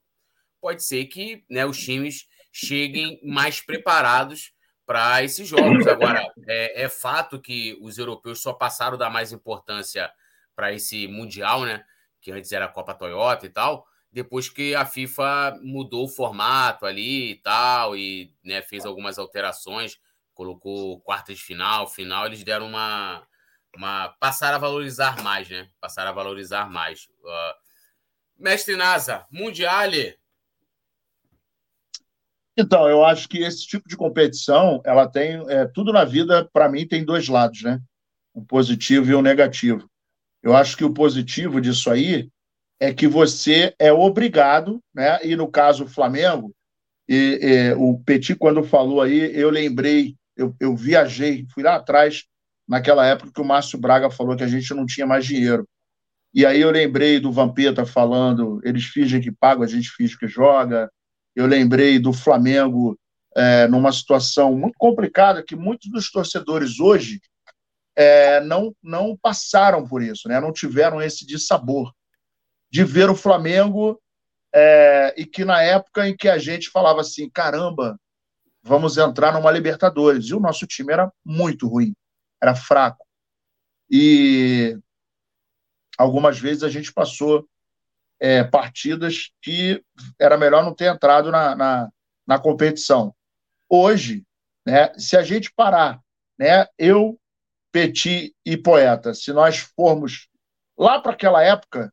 [0.59, 4.53] pode ser que né, os times cheguem mais preparados
[4.85, 5.87] para esses jogos.
[5.87, 10.11] Agora, é, é, fato que os europeus só passaram a dar mais importância
[10.55, 11.83] para esse Mundial, né?
[12.21, 16.85] Que antes era a Copa Toyota e tal, depois que a FIFA mudou o formato
[16.85, 19.97] ali e tal, e né, fez algumas alterações,
[20.33, 23.25] colocou quartas de final, final, eles deram uma.
[23.75, 25.69] uma passaram a valorizar mais, né?
[25.79, 27.05] Passaram a valorizar mais.
[27.21, 27.53] Uh,
[28.37, 30.19] Mestre Nasa, Mundiale,
[32.57, 36.69] então, eu acho que esse tipo de competição, ela tem é, tudo na vida, para
[36.69, 37.81] mim, tem dois lados, né?
[38.35, 39.89] Um positivo e um negativo.
[40.43, 42.29] Eu acho que o positivo disso aí
[42.81, 45.23] é que você é obrigado, né?
[45.23, 46.51] E no caso Flamengo,
[47.07, 52.23] e, e, o Petit, quando falou aí, eu lembrei, eu, eu viajei, fui lá atrás,
[52.67, 55.67] naquela época que o Márcio Braga falou que a gente não tinha mais dinheiro.
[56.33, 60.27] E aí eu lembrei do Vampeta falando, eles fingem que pagam, a gente finge que
[60.27, 60.89] joga.
[61.35, 62.97] Eu lembrei do Flamengo
[63.35, 67.21] é, numa situação muito complicada que muitos dos torcedores hoje
[67.95, 70.39] é, não, não passaram por isso, né?
[70.39, 71.93] não tiveram esse dissabor
[72.71, 74.01] de ver o Flamengo
[74.53, 77.99] é, e que na época em que a gente falava assim, caramba,
[78.63, 80.25] vamos entrar numa Libertadores.
[80.25, 81.93] E o nosso time era muito ruim,
[82.41, 83.05] era fraco.
[83.89, 84.77] E
[85.97, 87.47] algumas vezes a gente passou
[88.19, 89.83] é, partidas que
[90.17, 91.89] era melhor não ter entrado na, na,
[92.25, 93.13] na competição.
[93.67, 94.23] Hoje,
[94.65, 95.99] né, se a gente parar,
[96.37, 97.19] né, eu,
[97.71, 100.27] Petit e Poeta, se nós formos
[100.77, 101.91] lá para aquela época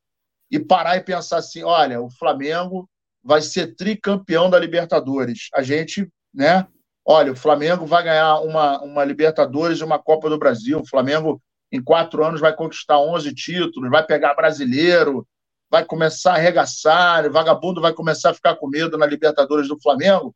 [0.51, 2.89] e parar e pensar assim, olha, o Flamengo
[3.23, 5.49] vai ser tricampeão da Libertadores.
[5.55, 6.67] A gente, né?
[7.05, 10.81] Olha, o Flamengo vai ganhar uma, uma Libertadores e uma Copa do Brasil.
[10.81, 15.27] O Flamengo, em quatro anos, vai conquistar 11 títulos, vai pegar brasileiro,
[15.71, 19.81] vai começar a arregaçar, o vagabundo vai começar a ficar com medo na Libertadores do
[19.81, 20.35] Flamengo.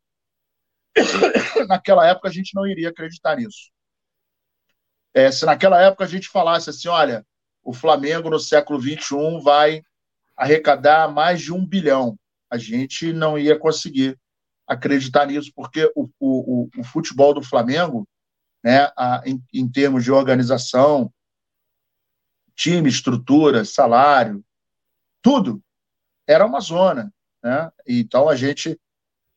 [1.67, 3.71] naquela época a gente não iria acreditar nisso.
[5.13, 7.25] É, se naquela época a gente falasse assim, olha,
[7.63, 9.81] o Flamengo no século XXI vai
[10.35, 12.17] arrecadar mais de um bilhão,
[12.49, 14.19] a gente não ia conseguir
[14.67, 18.07] acreditar nisso, porque o, o, o futebol do Flamengo,
[18.63, 21.11] né, a, em, em termos de organização,
[22.55, 24.43] time, estrutura, salário,
[25.21, 25.61] tudo
[26.27, 27.13] era uma zona.
[27.43, 27.71] Né?
[27.87, 28.79] Então a gente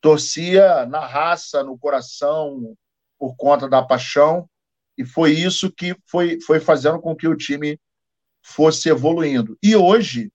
[0.01, 2.77] torcia na raça, no coração,
[3.19, 4.49] por conta da paixão,
[4.97, 7.81] e foi isso que foi, foi fazendo com que o time
[8.43, 9.59] fosse evoluindo.
[9.63, 10.31] E hoje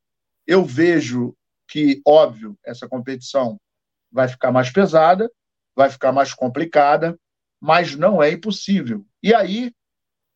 [0.51, 1.33] eu vejo
[1.65, 3.57] que, óbvio, essa competição
[4.11, 5.31] vai ficar mais pesada,
[5.73, 7.17] vai ficar mais complicada,
[7.57, 9.05] mas não é impossível.
[9.23, 9.71] E aí,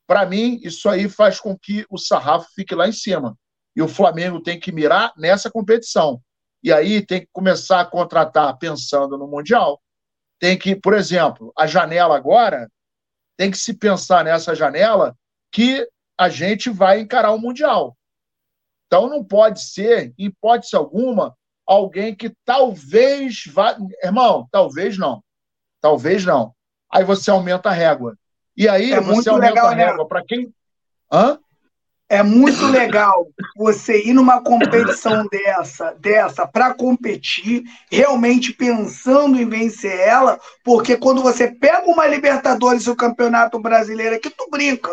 [0.08, 3.38] para mim, isso aí faz com que o sarrafo fique lá em cima
[3.75, 6.21] e o Flamengo tem que mirar nessa competição.
[6.63, 9.82] E aí tem que começar a contratar pensando no Mundial.
[10.39, 12.71] Tem que, por exemplo, a janela agora,
[13.36, 15.13] tem que se pensar nessa janela
[15.51, 15.86] que
[16.17, 17.97] a gente vai encarar o Mundial.
[18.95, 21.36] Então não pode ser, em hipótese alguma,
[21.67, 23.75] alguém que talvez vá.
[24.01, 25.21] Irmão, talvez não.
[25.81, 26.53] Talvez não.
[26.89, 28.17] Aí você aumenta a régua.
[28.55, 29.86] E aí é você aumenta legal, a né?
[29.88, 30.08] régua.
[30.08, 30.49] Para quem.
[31.12, 31.38] Hã?
[32.08, 33.27] É muito legal
[33.58, 41.21] você ir numa competição dessa, dessa para competir, realmente pensando em vencer ela, porque quando
[41.21, 44.89] você pega uma Libertadores e o Campeonato Brasileiro aqui, tu brinca.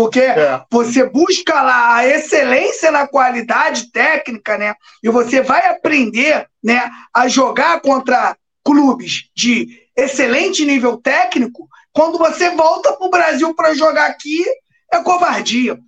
[0.00, 0.64] Porque é.
[0.70, 4.74] você busca lá a excelência na qualidade técnica, né?
[5.02, 8.34] E você vai aprender, né, a jogar contra
[8.64, 11.68] clubes de excelente nível técnico.
[11.92, 14.42] Quando você volta para o Brasil para jogar aqui,
[14.90, 15.78] é covardia.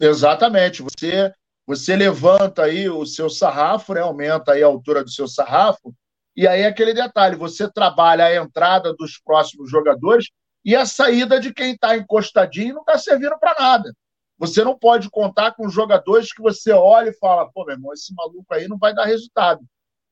[0.00, 0.82] Exatamente.
[0.82, 1.32] Você
[1.64, 4.00] você levanta aí o seu sarrafo, né?
[4.00, 5.94] aumenta aí a altura do seu sarrafo,
[6.36, 10.30] e aí é aquele detalhe, você trabalha a entrada dos próximos jogadores
[10.66, 13.96] e a saída de quem está encostadinho não está servindo para nada.
[14.36, 18.12] Você não pode contar com jogadores que você olha e fala, pô, meu irmão, esse
[18.12, 19.64] maluco aí não vai dar resultado.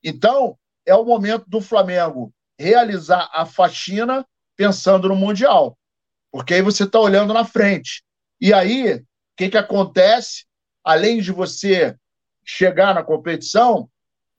[0.03, 4.25] Então, é o momento do Flamengo realizar a faxina
[4.57, 5.77] pensando no Mundial.
[6.31, 8.05] Porque aí você está olhando na frente.
[8.40, 9.05] E aí, o
[9.37, 10.47] que, que acontece?
[10.85, 11.97] Além de você
[12.45, 13.90] chegar na competição,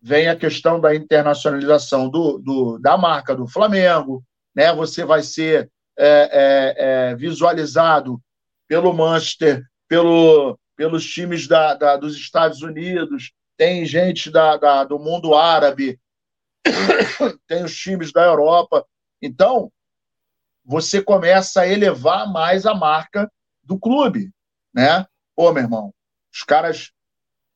[0.02, 4.24] vem a questão da internacionalização do, do da marca do Flamengo,
[4.56, 4.74] né?
[4.74, 6.76] Você vai ser é, é,
[7.12, 8.22] é, visualizado
[8.68, 15.00] pelo Manchester, pelo, pelos times da, da, dos Estados Unidos, tem gente da, da, do
[15.00, 16.00] mundo árabe,
[17.48, 18.86] tem os times da Europa.
[19.22, 19.72] Então,
[20.64, 23.32] você começa a elevar mais a marca
[23.64, 24.32] do clube
[24.76, 25.06] né?
[25.34, 25.94] Pô, meu irmão,
[26.34, 26.92] os caras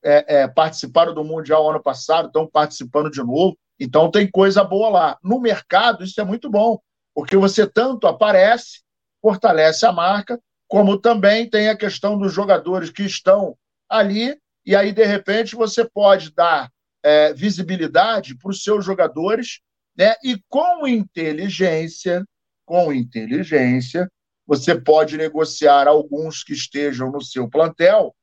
[0.02, 4.90] é, é, participaram do Mundial ano passado, estão participando de novo, então tem coisa boa
[4.90, 5.20] lá.
[5.22, 6.80] No mercado, isso é muito bom,
[7.14, 8.82] Porque você tanto aparece,
[9.22, 13.58] fortalece a marca, como também tem a questão dos jogadores que estão
[13.90, 19.62] ali, e aí, de repente, você pode dar é, visibilidade para os seus jogadores,
[19.98, 20.16] né?
[20.24, 22.24] E com inteligência,
[22.66, 24.10] com inteligência,
[24.46, 28.16] você pode negociar alguns que estejam no seu plantel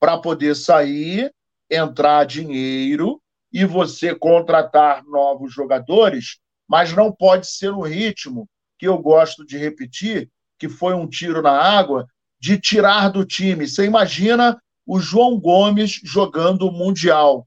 [0.00, 1.32] para poder sair,
[1.70, 6.38] entrar dinheiro e você contratar novos jogadores,
[6.72, 11.42] mas não pode ser no ritmo que eu gosto de repetir, que foi um tiro
[11.42, 12.08] na água,
[12.40, 13.68] de tirar do time.
[13.68, 17.46] Você imagina o João Gomes jogando o Mundial.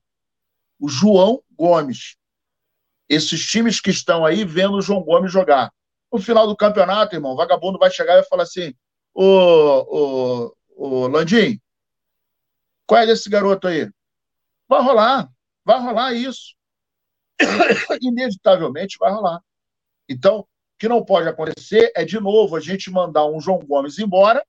[0.79, 2.17] O João Gomes.
[3.09, 5.73] Esses times que estão aí vendo o João Gomes jogar.
[6.13, 8.75] No final do campeonato, irmão, o vagabundo vai chegar e vai falar assim:
[9.11, 11.59] Ô, ô, ô Landim,
[12.85, 13.89] qual é desse garoto aí?
[14.69, 15.27] Vai rolar,
[15.65, 16.55] vai rolar isso.
[18.01, 19.41] Inevitavelmente vai rolar.
[20.07, 23.97] Então, o que não pode acontecer é, de novo, a gente mandar um João Gomes
[23.97, 24.45] embora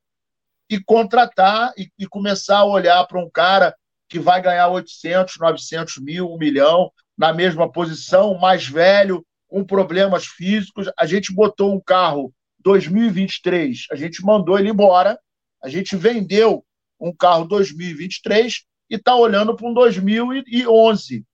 [0.69, 3.75] e contratar e, e começar a olhar para um cara
[4.09, 10.27] que vai ganhar 800, 900 mil, um milhão, na mesma posição, mais velho, com problemas
[10.27, 10.91] físicos.
[10.99, 15.19] A gente botou um carro 2023, a gente mandou ele embora,
[15.63, 16.65] a gente vendeu
[17.01, 21.25] um carro 2023 e está olhando para um 2011.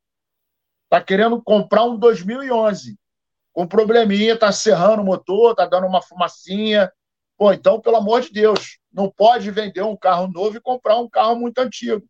[0.92, 2.98] Está querendo comprar um 2011.
[3.50, 6.92] Com probleminha, está serrando o motor, está dando uma fumacinha.
[7.34, 11.08] Pô, então, pelo amor de Deus, não pode vender um carro novo e comprar um
[11.08, 12.06] carro muito antigo,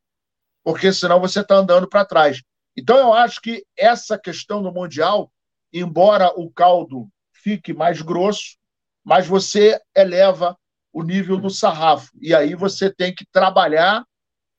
[0.64, 2.42] porque senão você está andando para trás.
[2.76, 5.32] Então, eu acho que essa questão do Mundial,
[5.72, 8.56] embora o caldo fique mais grosso,
[9.04, 10.58] mas você eleva
[10.92, 12.10] o nível do sarrafo.
[12.20, 14.04] E aí você tem que trabalhar,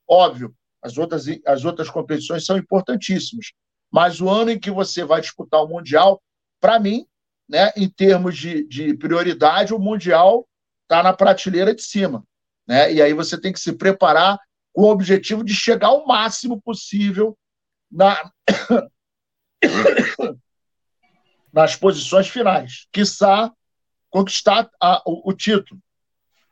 [0.08, 3.52] óbvio, as outras, as outras competições são importantíssimas,
[3.94, 6.20] mas o ano em que você vai disputar o Mundial,
[6.60, 7.06] para mim,
[7.48, 10.50] né, em termos de, de prioridade, o Mundial
[10.82, 12.26] está na prateleira de cima.
[12.68, 12.92] Né?
[12.92, 14.40] E aí você tem que se preparar
[14.74, 17.38] com o objetivo de chegar ao máximo possível
[17.92, 18.32] na...
[21.54, 23.54] nas posições finais, quiçá
[24.10, 25.80] conquistar a, o, o, título.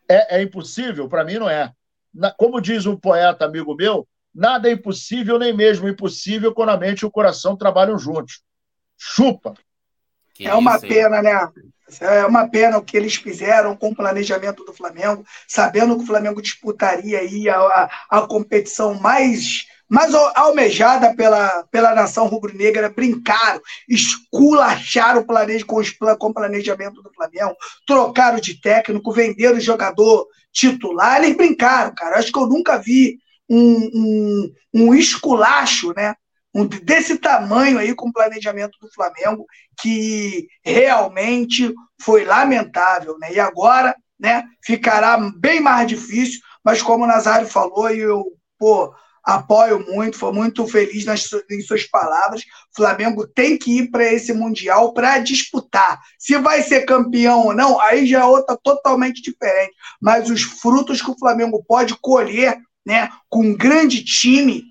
[0.07, 1.09] É, é impossível?
[1.09, 1.73] Para mim, não é.
[2.13, 6.77] Na, como diz um poeta amigo meu, nada é impossível, nem mesmo impossível, quando a
[6.77, 8.41] mente e o coração trabalham juntos.
[8.97, 9.53] Chupa!
[10.33, 11.49] Que é uma pena, né?
[11.99, 16.07] É uma pena o que eles fizeram com o planejamento do Flamengo, sabendo que o
[16.07, 23.59] Flamengo disputaria aí a, a, a competição mais mais almejada pela, pela nação rubro-negra, brincaram,
[23.89, 25.81] esculacharam o planejo, com,
[26.17, 27.53] com o planejamento do Flamengo,
[27.85, 32.17] trocaram de técnico, venderam o jogador titular, eles brincaram, cara.
[32.17, 33.19] Acho que eu nunca vi
[33.51, 36.15] um, um, um esculacho, né?
[36.53, 39.45] Um, desse tamanho aí com o planejamento do Flamengo,
[39.81, 43.33] que realmente foi lamentável, né?
[43.33, 48.23] E agora, né, ficará bem mais difícil, mas como o Nazário falou, e eu,
[48.57, 52.41] pô, apoio muito, foi muito feliz nas, em suas palavras.
[52.41, 55.99] O Flamengo tem que ir para esse Mundial para disputar.
[56.17, 59.73] Se vai ser campeão ou não, aí já é outra totalmente diferente.
[60.01, 64.63] Mas os frutos que o Flamengo pode colher né, com um grande time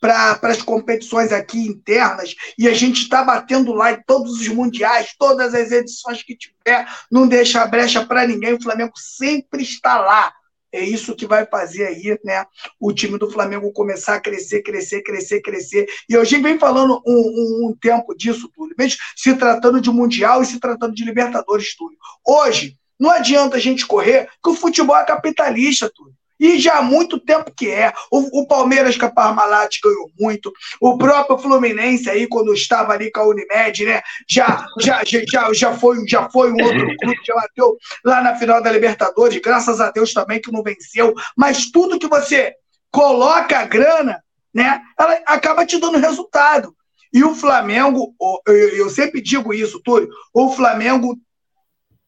[0.00, 5.14] para as competições aqui internas, e a gente está batendo lá em todos os mundiais,
[5.18, 10.32] todas as edições que tiver, não deixa brecha para ninguém, o Flamengo sempre está lá.
[10.70, 12.44] É isso que vai fazer aí, né?
[12.78, 15.86] O time do Flamengo começar a crescer, crescer, crescer, crescer.
[16.06, 19.90] E a gente vem falando um, um, um tempo disso, Túlio, mesmo se tratando de
[19.90, 21.96] Mundial e se tratando de Libertadores, Túlio.
[22.22, 26.14] Hoje, não adianta a gente correr, que o futebol é capitalista, Túlio.
[26.38, 27.92] E já há muito tempo que é.
[28.10, 30.52] O, o Palmeiras com a Parmalat ganhou muito.
[30.80, 34.02] O próprio Fluminense aí, quando estava ali com a Unimed, né?
[34.28, 38.62] Já, já, já, já, foi, já foi um outro clube, já bateu lá na final
[38.62, 41.14] da Libertadores, graças a Deus também que não venceu.
[41.36, 42.54] Mas tudo que você
[42.90, 44.22] coloca a grana,
[44.54, 44.80] né?
[44.98, 46.74] Ela acaba te dando resultado.
[47.12, 48.14] E o Flamengo,
[48.46, 51.18] eu sempre digo isso, Túlio, o Flamengo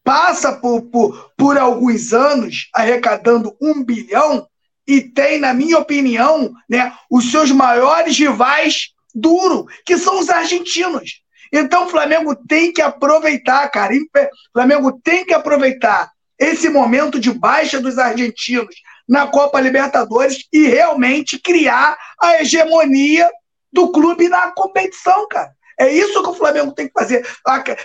[0.03, 4.47] passa por, por, por alguns anos arrecadando um bilhão
[4.87, 11.21] e tem, na minha opinião, né, os seus maiores rivais duro, que são os argentinos.
[11.53, 13.93] Então o Flamengo tem que aproveitar, cara.
[13.93, 16.09] O Flamengo tem que aproveitar
[16.39, 18.75] esse momento de baixa dos argentinos
[19.07, 23.29] na Copa Libertadores e realmente criar a hegemonia
[23.71, 25.51] do clube na competição, cara.
[25.81, 27.25] É isso que o Flamengo tem que fazer.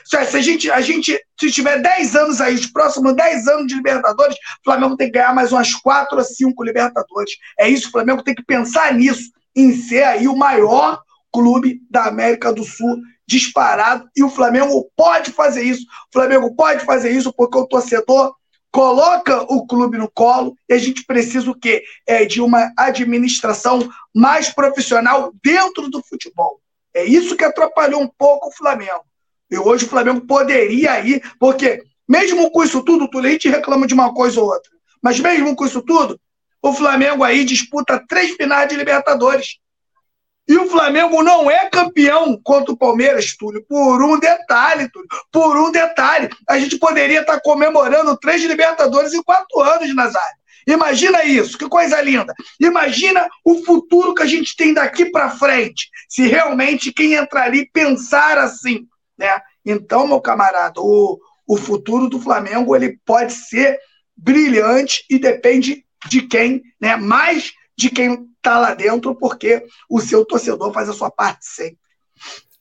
[0.05, 3.75] Se a gente, a gente se tiver 10 anos aí, os próximos 10 anos de
[3.75, 7.33] Libertadores, o Flamengo tem que ganhar mais umas 4 a 5 Libertadores.
[7.59, 11.01] É isso, o Flamengo tem que pensar nisso, em ser aí o maior
[11.33, 15.87] clube da América do Sul disparado e o Flamengo pode fazer isso.
[16.11, 18.35] O Flamengo pode fazer isso porque o torcedor
[18.71, 21.83] coloca o clube no colo e a gente precisa o quê?
[22.07, 26.61] É de uma administração mais profissional dentro do futebol.
[26.97, 29.05] É isso que atrapalhou um pouco o Flamengo.
[29.51, 33.87] E hoje o Flamengo poderia ir, porque mesmo com isso tudo, o a gente reclama
[33.87, 34.71] de uma coisa ou outra,
[35.03, 36.19] mas mesmo com isso tudo,
[36.63, 39.59] o Flamengo aí disputa três finais de Libertadores.
[40.49, 45.55] E o Flamengo não é campeão contra o Palmeiras, Túlio, por um detalhe, Túlio, por
[45.59, 46.31] um detalhe.
[46.49, 50.39] A gente poderia estar comemorando três Libertadores em quatro anos, Nazário.
[50.67, 52.35] Imagina isso, que coisa linda.
[52.61, 57.71] Imagina o futuro que a gente tem daqui para frente, se realmente quem entrar ali
[57.71, 59.41] pensar assim, né?
[59.65, 63.79] Então, meu camarada, o, o futuro do Flamengo ele pode ser
[64.17, 66.97] brilhante e depende de quem, né?
[66.97, 71.79] Mais de quem está lá dentro, porque o seu torcedor faz a sua parte sempre.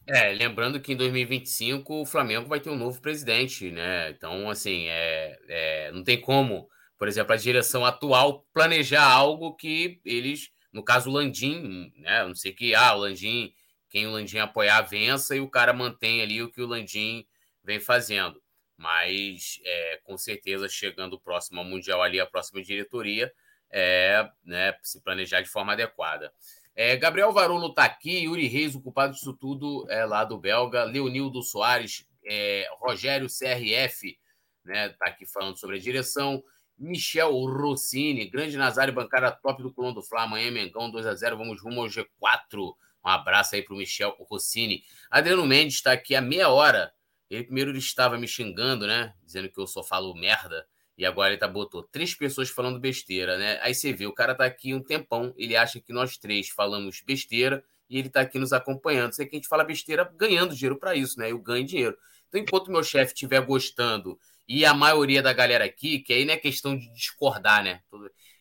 [0.08, 4.12] É, lembrando que em 2025 o Flamengo vai ter um novo presidente, né?
[4.12, 10.00] Então, assim, é, é, não tem como, por exemplo, a direção atual planejar algo que
[10.06, 12.26] eles, no caso o Landim, né?
[12.26, 13.54] Não sei que, ah, o Landim,
[13.90, 17.26] quem o Landim apoiar vença e o cara mantém ali o que o Landim
[17.64, 18.42] vem fazendo.
[18.78, 23.32] Mas, é, com certeza, chegando o próximo Mundial ali, a próxima diretoria,
[23.72, 26.32] é, né, se planejar de forma adequada.
[26.76, 30.84] É, Gabriel Varolo está aqui, Yuri Reis, o culpado disso tudo é lá do Belga,
[30.84, 34.18] Leonildo Soares, é, Rogério CRF,
[34.64, 36.44] né, tá aqui falando sobre a direção,
[36.78, 41.38] Michel Rossini, grande Nazário, bancada top do Colombo do Fla, amanhã Mengão 2 a 0
[41.38, 42.76] vamos rumo ao G4.
[43.04, 44.84] Um abraço aí para o Michel Rossini.
[45.10, 46.92] Adriano Mendes está aqui há meia hora.
[47.30, 49.14] Ele primeiro ele estava me xingando, né?
[49.24, 50.68] Dizendo que eu só falo merda.
[50.98, 53.60] E agora ele tá botou três pessoas falando besteira, né?
[53.62, 57.02] Aí você vê, o cara tá aqui um tempão, ele acha que nós três falamos
[57.06, 59.14] besteira e ele tá aqui nos acompanhando.
[59.14, 61.32] Sei que a gente fala besteira ganhando dinheiro para isso, né?
[61.32, 61.98] Eu ganho dinheiro.
[62.28, 66.34] Então, enquanto meu chefe estiver gostando e a maioria da galera aqui, que aí não
[66.34, 67.80] é questão de discordar, né?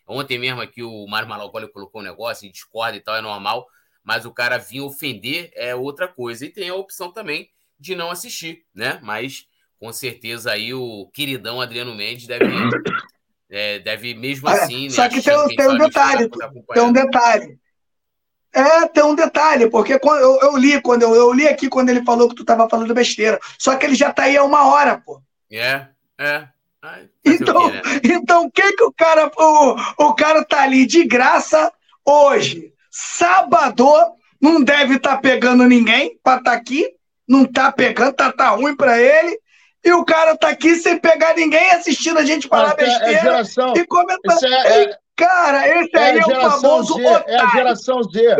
[0.06, 3.66] Ontem mesmo aqui o Mário Malagoli colocou um negócio e discorda e tal, é normal,
[4.02, 6.44] mas o cara vir ofender é outra coisa.
[6.44, 7.48] E tem a opção também
[7.80, 9.00] de não assistir, né?
[9.02, 9.46] Mas
[9.80, 12.44] com certeza aí o queridão Adriano Mendes deve,
[13.50, 14.86] é, deve mesmo assim.
[14.86, 16.30] É, só que tem, tem um detalhe,
[16.72, 17.58] tem um detalhe.
[18.52, 21.88] É, tem um detalhe, porque quando eu, eu li, quando eu, eu, li aqui quando
[21.88, 23.40] ele falou que tu tava falando besteira.
[23.58, 25.20] Só que ele já tá aí há uma hora, pô.
[25.50, 26.48] É, é.
[26.82, 28.00] Ai, então, o quê, né?
[28.04, 31.72] então, que que o cara, o, o cara tá ali de graça
[32.04, 33.86] hoje, sábado,
[34.38, 36.86] não deve estar tá pegando ninguém para estar tá aqui,
[37.26, 39.38] não tá pegando, tá, tá ruim para ele,
[39.82, 43.22] e o cara tá aqui sem pegar ninguém assistindo a gente falar é, besteira é
[43.22, 44.38] geração, e comentar.
[44.44, 48.36] É, é, cara, esse é aí é, o famoso Z, É a geração Z.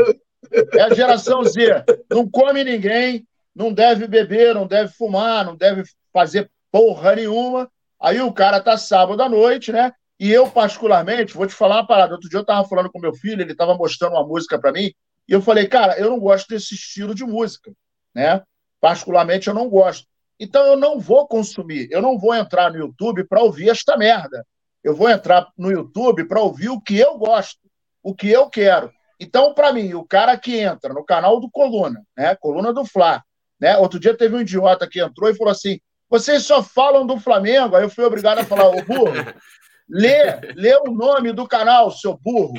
[0.74, 1.84] É a geração Z.
[2.10, 7.70] Não come ninguém, não deve beber, não deve fumar, não deve fazer porra nenhuma.
[8.02, 9.92] Aí o cara tá sábado à noite, né?
[10.18, 12.14] E eu, particularmente, vou te falar uma parada.
[12.14, 14.92] Outro dia eu tava falando com meu filho, ele tava mostrando uma música para mim,
[15.28, 17.72] e eu falei, cara, eu não gosto desse estilo de música,
[18.12, 18.42] né?
[18.80, 20.04] Particularmente eu não gosto.
[20.38, 24.44] Então eu não vou consumir, eu não vou entrar no YouTube para ouvir esta merda.
[24.82, 27.60] Eu vou entrar no YouTube para ouvir o que eu gosto,
[28.02, 28.90] o que eu quero.
[29.20, 32.34] Então, para mim, o cara que entra no canal do Coluna, né?
[32.34, 33.22] Coluna do Fla,
[33.60, 33.76] né?
[33.78, 35.78] Outro dia teve um idiota que entrou e falou assim:
[36.10, 37.76] vocês só falam do Flamengo.
[37.76, 39.12] Aí eu fui obrigado a falar, ô burro,
[39.88, 42.54] lê, lê o nome do canal, seu burro.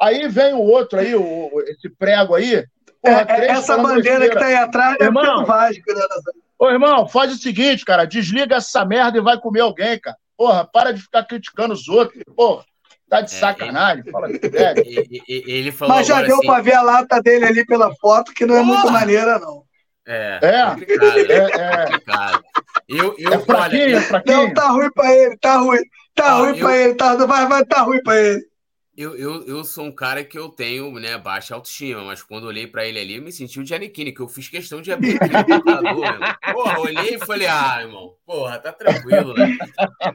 [0.00, 2.64] Aí vem o outro aí, o, esse prego aí.
[3.02, 6.00] Porra, é, essa bandeira que tá aí atrás é o Vasco, né?
[6.58, 10.16] Ô, irmão, faz o seguinte, cara, desliga essa merda e vai comer alguém, cara.
[10.36, 12.22] Porra, para de ficar criticando os outros.
[12.34, 12.64] Porra,
[13.08, 14.02] tá de é, sacanagem.
[14.04, 17.66] Ele, fala ele, ele falou Mas já deu assim, pra ver a lata dele ali
[17.66, 19.64] pela foto, que não é muito maneira, não.
[20.06, 21.86] É, é, é, complicado, é, é.
[21.86, 22.44] complicado.
[22.88, 24.36] Eu, eu, é fraquinho, olha, é fraquinho.
[24.36, 25.80] Não, tá ruim pra ele, tá ruim.
[26.14, 26.58] Tá ah, ruim eu...
[26.58, 28.54] pra ele, tá, vai, vai, tá ruim pra ele.
[28.96, 32.64] Eu, eu, eu sou um cara que eu tenho né, baixa autoestima, mas quando olhei
[32.64, 35.18] para ele ali, eu me senti o Giannichini, que eu fiz questão de abrir o
[35.18, 36.36] computador.
[36.52, 39.58] Porra, olhei e falei, ah, irmão, porra, tá tranquilo, né?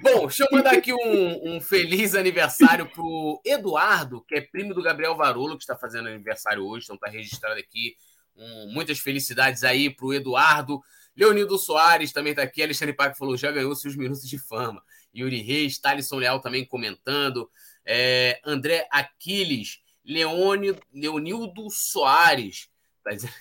[0.02, 4.82] Bom, deixa eu mandar aqui um, um feliz aniversário pro Eduardo, que é primo do
[4.82, 7.98] Gabriel Varolo, que está fazendo aniversário hoje, então tá registrado aqui.
[8.40, 10.82] Um, muitas felicidades aí pro Eduardo.
[11.16, 12.64] Leonildo Soares também tá aqui.
[12.64, 14.82] Alexandre Paco falou, já ganhou seus minutos de fama.
[15.14, 17.50] Yuri Reis, Thalisson Leal também comentando
[17.86, 22.70] é, André Aquiles, Leone, Leonildo Soares.
[23.04, 23.34] Tá dizendo...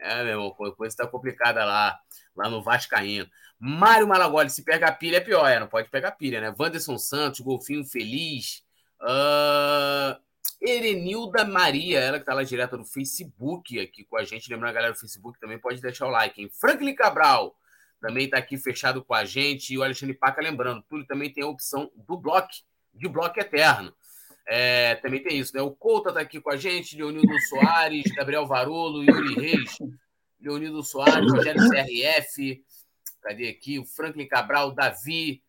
[0.00, 1.98] É, meu irmão, a coisa está complicada lá,
[2.36, 3.26] lá no Vascaíno.
[3.58, 6.54] Mário Malagoli, se pega a pilha é pior, é, não pode pegar pilha, né?
[6.58, 8.62] Wanderson Santos, Golfinho Feliz.
[9.00, 10.23] Uh...
[10.64, 14.50] Erenilda Maria, ela que está lá direto no Facebook aqui com a gente.
[14.50, 16.40] Lembrando, a galera do Facebook também pode deixar o like.
[16.40, 16.48] Hein?
[16.58, 17.54] Franklin Cabral
[18.00, 19.74] também está aqui fechado com a gente.
[19.74, 22.48] E o Alexandre Paca, lembrando, tudo também tem a opção do bloco,
[22.94, 23.94] de bloco eterno.
[24.46, 25.60] É, também tem isso, né?
[25.62, 29.78] O Couta está aqui com a gente, Leonildo Soares, Gabriel Varolo, Yuri Reis,
[30.40, 32.62] Leonildo Soares, Rogério CRF,
[33.22, 33.78] cadê aqui?
[33.78, 35.42] O Franklin Cabral, Davi,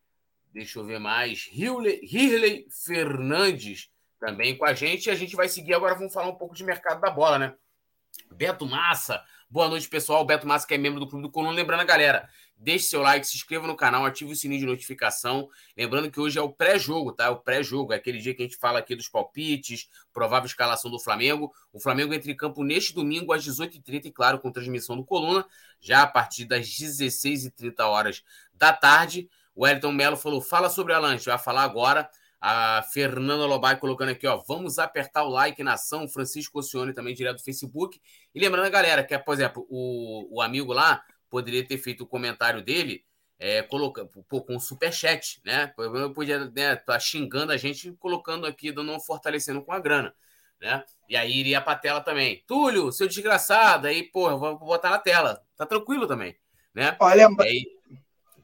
[0.53, 3.89] deixa eu ver mais, Hirley Fernandes
[4.25, 5.07] também com a gente.
[5.07, 7.53] E a gente vai seguir agora, vamos falar um pouco de mercado da bola, né?
[8.31, 10.25] Beto Massa, boa noite, pessoal.
[10.25, 11.53] Beto Massa, que é membro do Clube do Coluna.
[11.53, 15.47] Lembrando a galera, deixe seu like, se inscreva no canal, ative o sininho de notificação.
[15.77, 17.25] Lembrando que hoje é o pré-jogo, tá?
[17.25, 20.89] É o pré-jogo, é aquele dia que a gente fala aqui dos palpites, provável escalação
[20.89, 21.53] do Flamengo.
[21.71, 25.45] O Flamengo entra em campo neste domingo às 18h30, e claro, com transmissão do Coluna,
[25.79, 28.23] já a partir das 16h30 horas
[28.53, 29.29] da tarde.
[29.53, 32.09] O Elton Melo falou: fala sobre a lanche, vai falar agora.
[32.47, 36.07] A Fernanda Lobai colocando aqui, ó, vamos apertar o like na ação.
[36.07, 37.99] Francisco Ossione também direto do Facebook.
[38.35, 42.07] E lembrando a galera que, por exemplo, o, o amigo lá poderia ter feito o
[42.07, 43.03] comentário dele
[43.39, 45.73] é, coloca, pô, com superchat, né?
[45.75, 50.13] Eu podia né, tá xingando a gente, colocando aqui, dando fortalecendo com a grana,
[50.61, 50.83] né?
[51.09, 52.43] E aí iria pra tela também.
[52.45, 55.43] Túlio, seu desgraçado, aí, pô, vou botar na tela.
[55.57, 56.37] Tá tranquilo também,
[56.75, 56.95] né?
[56.99, 57.65] Olha, aí...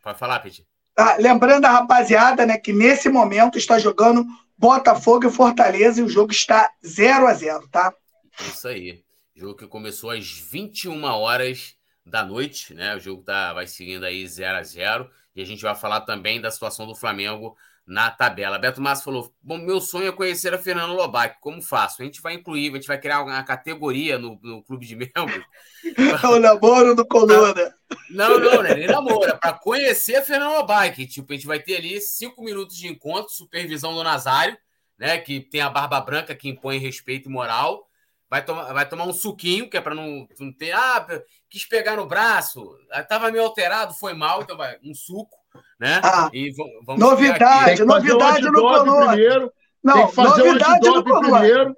[0.02, 0.71] pode falar, Peti.
[1.02, 4.24] Ah, lembrando a rapaziada, né, que nesse momento está jogando
[4.56, 7.91] Botafogo e Fortaleza e o jogo está 0 a 0 tá?
[8.39, 9.04] Isso aí.
[9.36, 11.76] Jogo que começou às 21 horas
[12.06, 12.95] da noite, né?
[12.95, 16.39] O jogo tá, vai seguindo aí 0 a 0 E a gente vai falar também
[16.39, 17.58] da situação do Flamengo
[17.92, 18.58] na tabela.
[18.58, 21.38] Beto Massa falou: Bom, meu sonho é conhecer a Fernanda Lobac.
[21.42, 22.02] Como faço?
[22.02, 25.46] A gente vai incluir, a gente vai criar uma categoria no, no clube de membros.
[26.24, 27.76] o namoro do Coluna.
[28.10, 28.76] Não, não, né?
[28.76, 29.30] Nem namoro.
[29.30, 31.06] É para conhecer a Fernanda Lobac.
[31.06, 34.58] Tipo, a gente vai ter ali cinco minutos de encontro, supervisão do Nazário,
[34.98, 35.18] né?
[35.18, 37.86] Que tem a barba branca que impõe respeito e moral.
[38.30, 40.72] Vai tomar, vai tomar um suquinho, que é para não, não ter.
[40.72, 41.06] Ah,
[41.50, 42.74] quis pegar no braço,
[43.10, 45.41] tava meio alterado, foi mal, então vai, um suco
[45.80, 45.99] né?
[46.04, 49.08] Ah, e vamos novidade, novidade no Coluna.
[49.08, 49.52] Primeiro.
[49.84, 51.76] Não, tem que fazer novidade um antidoping primeiro.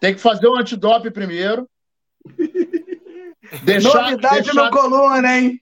[0.00, 1.70] Tem que fazer um antidope primeiro.
[3.64, 5.60] Deixar, novidade deixar, no Coluna, hein?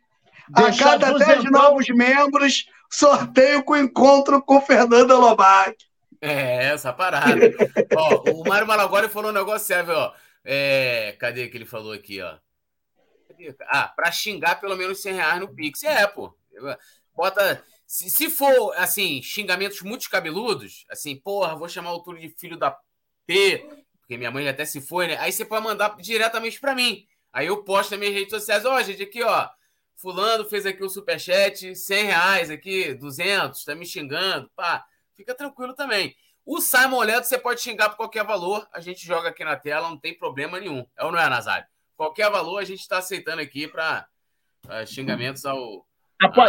[0.53, 5.75] A cada 10 novos membros, sorteio com encontro com Fernanda Lobac.
[6.21, 7.35] É, essa parada.
[7.97, 10.13] ó, o Mário Malagori falou um negócio sério, ó.
[10.45, 12.37] É, cadê que ele falou aqui, ó?
[13.69, 15.83] Ah, para xingar pelo menos 100 reais no Pix.
[15.85, 16.35] É, pô.
[17.15, 17.65] Bota.
[17.87, 22.57] Se, se for, assim, xingamentos muito cabeludos, assim, porra, vou chamar o Túlio de filho
[22.57, 22.79] da
[23.27, 23.67] P,
[23.99, 25.17] porque minha mãe até se foi, né?
[25.19, 27.07] Aí você pode mandar diretamente para mim.
[27.33, 29.49] Aí eu posto nas minhas redes sociais, ó, oh, gente, aqui, ó,
[29.97, 34.85] fulano fez aqui o superchat, 100 reais aqui, 200, tá me xingando, pá,
[35.15, 36.17] fica tranquilo também.
[36.45, 39.91] O Simon Leto você pode xingar por qualquer valor, a gente joga aqui na tela,
[39.91, 40.87] não tem problema nenhum.
[40.97, 41.67] É ou não é, Nazário?
[41.97, 44.09] Qualquer valor a gente está aceitando aqui para
[44.87, 45.87] xingamentos ao,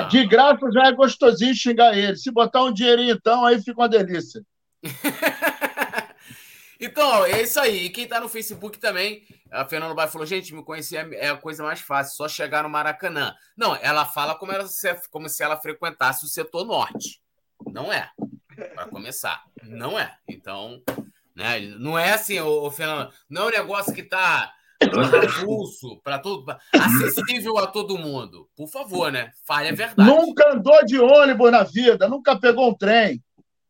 [0.10, 2.18] De graça já é gostosinho xingar ele.
[2.18, 4.42] Se botar um dinheirinho, então, aí fica uma delícia.
[6.80, 7.86] então, é isso aí.
[7.86, 11.30] E quem tá no Facebook também, a Fernanda Bai falou: gente, me conhecer é, é
[11.30, 13.36] a coisa mais fácil, só chegar no Maracanã.
[13.56, 14.66] Não, ela fala como, ela,
[15.12, 17.22] como se ela frequentasse o setor norte.
[17.68, 18.10] Não é.
[18.74, 19.44] Para começar.
[19.62, 20.18] Não é.
[20.28, 20.82] Então,
[21.36, 23.14] né, não é assim, o Fernando.
[23.30, 24.52] Não é um negócio que tá
[25.44, 28.50] pulso para todo, acessível a todo mundo.
[28.56, 29.32] Por favor, né?
[29.46, 30.10] Fale a verdade.
[30.10, 33.22] Nunca andou de ônibus na vida, nunca pegou um trem.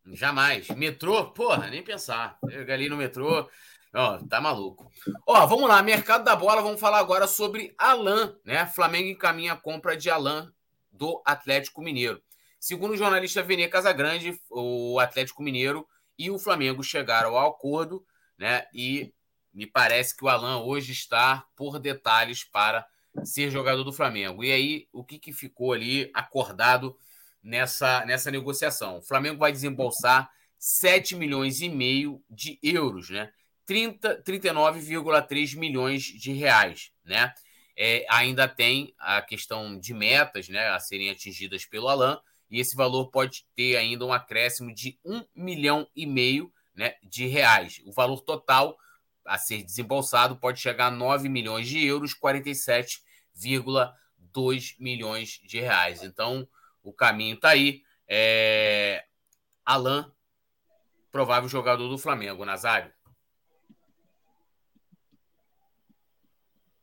[0.05, 0.69] Jamais.
[0.69, 2.37] Metrô, porra, nem pensar.
[2.49, 3.47] Chega ali no metrô,
[3.93, 4.91] ó, tá maluco.
[5.25, 8.65] Ó, vamos lá, mercado da bola, vamos falar agora sobre Alan, né?
[8.67, 10.51] Flamengo encaminha a compra de Alan
[10.91, 12.21] do Atlético Mineiro.
[12.59, 15.87] Segundo o jornalista Vene Casagrande, o Atlético Mineiro
[16.17, 18.03] e o Flamengo chegaram ao acordo,
[18.37, 18.65] né?
[18.73, 19.13] E
[19.53, 22.85] me parece que o Alan hoje está por detalhes para
[23.23, 24.43] ser jogador do Flamengo.
[24.43, 26.97] E aí, o que, que ficou ali acordado
[27.41, 28.97] nessa, nessa negociação?
[28.97, 33.31] O Flamengo vai desembolsar 7 milhões e meio de euros, né?
[33.67, 37.33] 39,3 milhões de reais, né?
[37.77, 42.19] É, ainda tem a questão de metas, né, a serem atingidas pelo Alan,
[42.49, 47.25] e esse valor pode ter ainda um acréscimo de 1 milhão e meio né, de
[47.27, 47.81] reais.
[47.85, 48.77] O valor total
[49.29, 56.01] a ser desembolsado pode chegar a 9 milhões de euros, 47,2 milhões de reais.
[56.01, 56.49] Então,
[56.81, 57.83] o caminho está aí.
[58.07, 59.03] É...
[59.63, 60.03] Alain,
[61.11, 62.91] provável jogador do Flamengo, Nazário.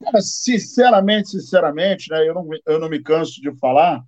[0.01, 4.05] Cara, sinceramente, sinceramente, né, eu, não, eu não me canso de falar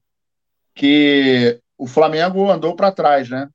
[0.76, 3.50] que o Flamengo andou para trás, né?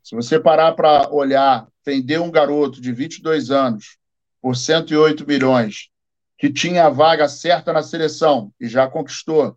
[0.00, 4.00] Se você parar para olhar, vender um garoto de 22 anos
[4.42, 5.88] por 108 milhões,
[6.36, 9.56] que tinha a vaga certa na seleção e já conquistou,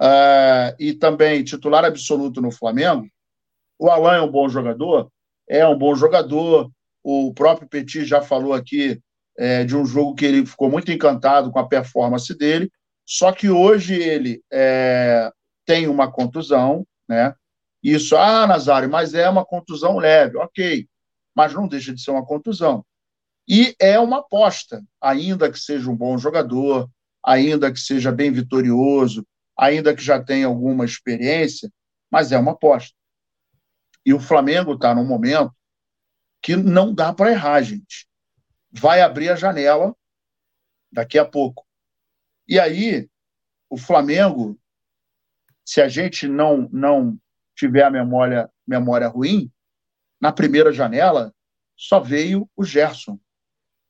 [0.00, 3.06] uh, e também titular absoluto no Flamengo,
[3.78, 5.10] o Alain é um bom jogador?
[5.48, 6.70] É um bom jogador.
[7.02, 9.00] O próprio Petit já falou aqui
[9.36, 12.70] é, de um jogo que ele ficou muito encantado com a performance dele,
[13.04, 15.30] só que hoje ele é,
[15.66, 17.34] tem uma contusão, né?
[17.82, 20.86] Isso, ah, Nazário, mas é uma contusão leve, ok,
[21.34, 22.84] mas não deixa de ser uma contusão.
[23.54, 26.90] E é uma aposta, ainda que seja um bom jogador,
[27.22, 31.70] ainda que seja bem vitorioso, ainda que já tenha alguma experiência,
[32.10, 32.96] mas é uma aposta.
[34.06, 35.54] E o Flamengo está num momento
[36.40, 38.08] que não dá para errar, gente.
[38.70, 39.94] Vai abrir a janela
[40.90, 41.66] daqui a pouco.
[42.48, 43.06] E aí,
[43.68, 44.58] o Flamengo,
[45.62, 47.20] se a gente não não
[47.54, 49.52] tiver a memória memória ruim,
[50.18, 51.34] na primeira janela
[51.76, 53.20] só veio o Gerson.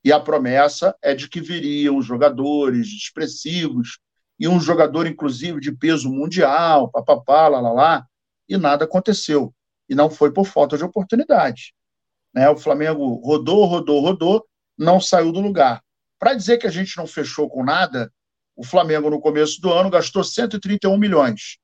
[0.03, 3.99] E a promessa é de que viriam jogadores expressivos
[4.39, 8.07] e um jogador, inclusive, de peso mundial, papapá, lá, lá, lá,
[8.49, 9.53] e nada aconteceu.
[9.87, 11.73] E não foi por falta de oportunidade.
[12.33, 12.49] Né?
[12.49, 14.45] O Flamengo rodou, rodou, rodou,
[14.77, 15.81] não saiu do lugar.
[16.19, 18.11] Para dizer que a gente não fechou com nada,
[18.55, 21.57] o Flamengo, no começo do ano, gastou 131 milhões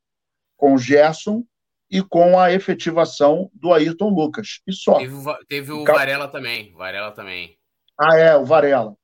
[0.56, 1.44] com o Gerson
[1.90, 4.62] e com a efetivação do Ayrton Lucas.
[4.68, 4.98] E só.
[4.98, 5.16] Teve,
[5.48, 6.72] teve o Varela também.
[6.74, 7.59] Varela também.
[8.00, 8.96] Ah, é, o Varela.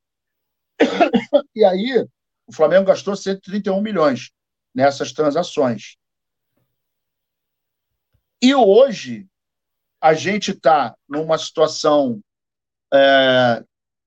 [1.54, 2.08] e aí,
[2.48, 4.32] o Flamengo gastou 131 milhões
[4.74, 5.98] nessas transações.
[8.42, 9.28] E hoje,
[10.02, 12.22] a gente está numa situação.
[12.94, 13.64] É,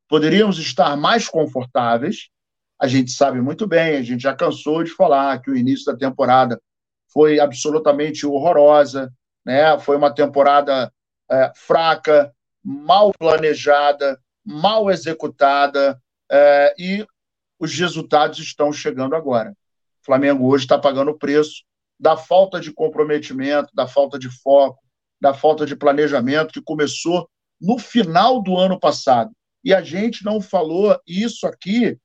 [0.08, 2.30] poderíamos estar mais confortáveis.
[2.80, 5.98] A gente sabe muito bem, a gente já cansou de falar que o início da
[5.98, 6.58] temporada
[7.12, 9.12] foi absolutamente horrorosa,
[9.44, 9.78] né?
[9.80, 10.90] Foi uma temporada
[11.30, 12.32] é, fraca,
[12.62, 14.18] mal planejada,
[14.48, 17.06] mal executada é, e
[17.58, 19.50] os resultados estão chegando agora.
[20.00, 21.64] O Flamengo hoje está pagando o preço
[22.00, 24.82] da falta de comprometimento, da falta de foco,
[25.20, 27.28] da falta de planejamento que começou
[27.60, 29.30] no final do ano passado.
[29.62, 31.98] E a gente não falou isso aqui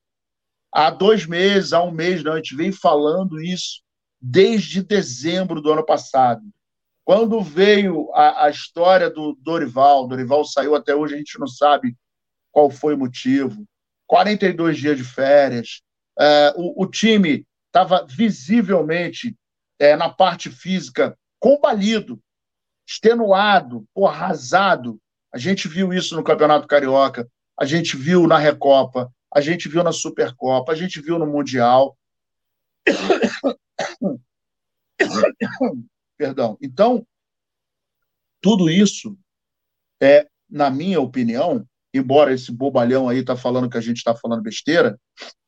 [0.70, 2.34] há dois meses, há um mês, não.
[2.34, 3.82] A gente vem falando isso
[4.20, 6.42] desde dezembro do ano passado.
[7.06, 11.96] Quando veio a, a história do Dorival, Dorival saiu até hoje, a gente não sabe
[12.54, 13.66] qual foi o motivo.
[14.08, 15.82] 42 dias de férias.
[16.18, 19.36] É, o, o, time estava visivelmente
[19.80, 22.22] é, na parte física combalido,
[22.88, 25.02] extenuado, arrasado.
[25.34, 27.28] A gente viu isso no Campeonato Carioca,
[27.60, 31.98] a gente viu na Recopa, a gente viu na Supercopa, a gente viu no Mundial.
[36.16, 36.56] Perdão.
[36.62, 37.06] Então,
[38.40, 39.18] tudo isso
[40.00, 44.42] é, na minha opinião, embora esse bobalhão aí tá falando que a gente está falando
[44.42, 45.00] besteira,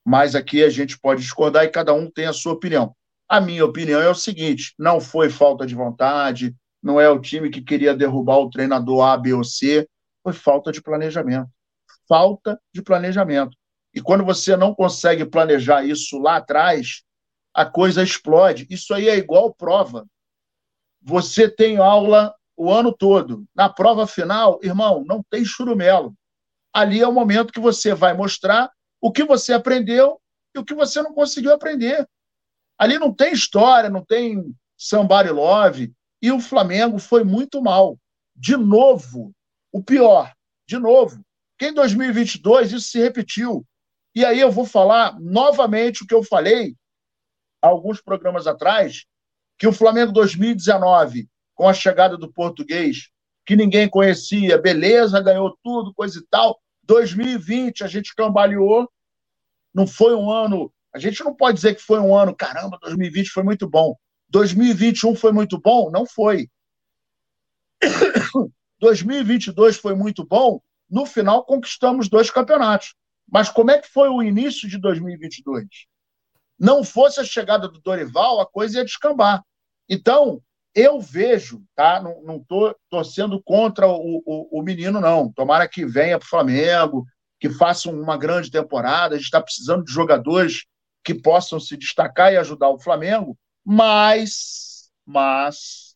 [0.06, 2.96] mas aqui a gente pode discordar e cada um tem a sua opinião.
[3.28, 7.50] A minha opinião é o seguinte: não foi falta de vontade, não é o time
[7.50, 9.88] que queria derrubar o treinador A, B ou C,
[10.24, 11.50] foi falta de planejamento.
[12.08, 13.58] Falta de planejamento.
[13.93, 17.02] E quando você não consegue planejar isso lá atrás,
[17.54, 18.68] a coisa explode.
[18.70, 20.06] Isso aí é igual prova.
[21.02, 23.46] Você tem aula o ano todo.
[23.56, 26.14] Na prova final, irmão, não tem churumelo
[26.76, 28.69] ali é o momento que você vai mostrar
[28.99, 30.19] o que você aprendeu
[30.53, 32.05] e o que você não conseguiu aprender.
[32.78, 35.93] Ali não tem história, não tem somebody love.
[36.21, 37.97] E o Flamengo foi muito mal.
[38.36, 39.32] De novo,
[39.71, 40.34] o pior,
[40.67, 41.23] de novo.
[41.57, 43.65] Que em 2022 isso se repetiu.
[44.13, 46.76] E aí eu vou falar novamente o que eu falei
[47.61, 49.05] alguns programas atrás,
[49.57, 53.09] que o Flamengo 2019, com a chegada do português,
[53.45, 58.89] que ninguém conhecia, beleza, ganhou tudo, coisa e tal, 2020 a gente cambaleou,
[59.73, 60.71] não foi um ano.
[60.93, 63.95] A gente não pode dizer que foi um ano, caramba, 2020 foi muito bom.
[64.29, 65.91] 2021 foi muito bom?
[65.91, 66.49] Não foi.
[68.79, 70.61] 2022 foi muito bom.
[70.89, 72.95] No final, conquistamos dois campeonatos.
[73.27, 75.65] Mas como é que foi o início de 2022?
[76.57, 79.43] Não fosse a chegada do Dorival, a coisa ia descambar.
[79.89, 80.41] Então,
[80.76, 82.01] eu vejo, tá?
[82.01, 85.32] Não estou torcendo contra o, o, o, menino, não.
[85.32, 87.05] Tomara que venha para o Flamengo,
[87.39, 89.15] que faça uma grande temporada.
[89.15, 90.65] A gente está precisando de jogadores
[91.01, 95.95] que possam se destacar e ajudar o Flamengo, mas, mas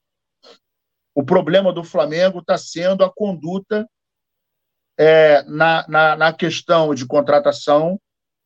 [1.14, 3.90] o problema do Flamengo está sendo a conduta
[4.98, 8.00] é, na, na, na questão de contratação,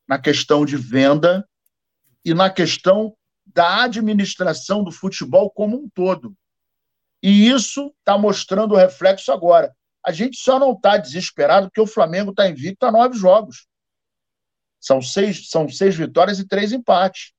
[0.08, 1.48] na questão de venda
[2.26, 3.16] e na questão
[3.54, 6.36] da administração do futebol como um todo.
[7.22, 9.74] E isso está mostrando o reflexo agora.
[10.06, 13.68] A gente só não está desesperado porque o Flamengo está invicto a nove jogos.
[14.80, 17.32] São seis, são seis vitórias e três empates.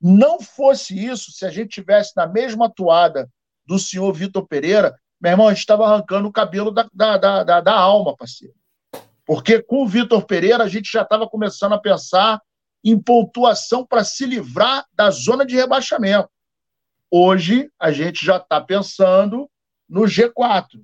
[0.00, 3.28] Não fosse isso, se a gente tivesse na mesma toada
[3.64, 7.60] do senhor Vitor Pereira, meu irmão, a gente estava arrancando o cabelo da, da, da,
[7.60, 8.54] da alma, parceiro.
[9.24, 12.40] Porque com o Vitor Pereira a gente já estava começando a pensar
[12.84, 16.30] em pontuação para se livrar da zona de rebaixamento.
[17.10, 19.50] Hoje a gente já está pensando
[19.88, 20.82] no G4.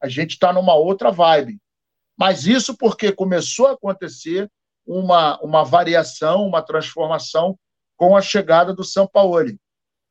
[0.00, 1.58] A gente está numa outra vibe.
[2.18, 4.50] Mas isso porque começou a acontecer
[4.86, 7.58] uma, uma variação, uma transformação
[7.96, 9.54] com a chegada do São Paulo,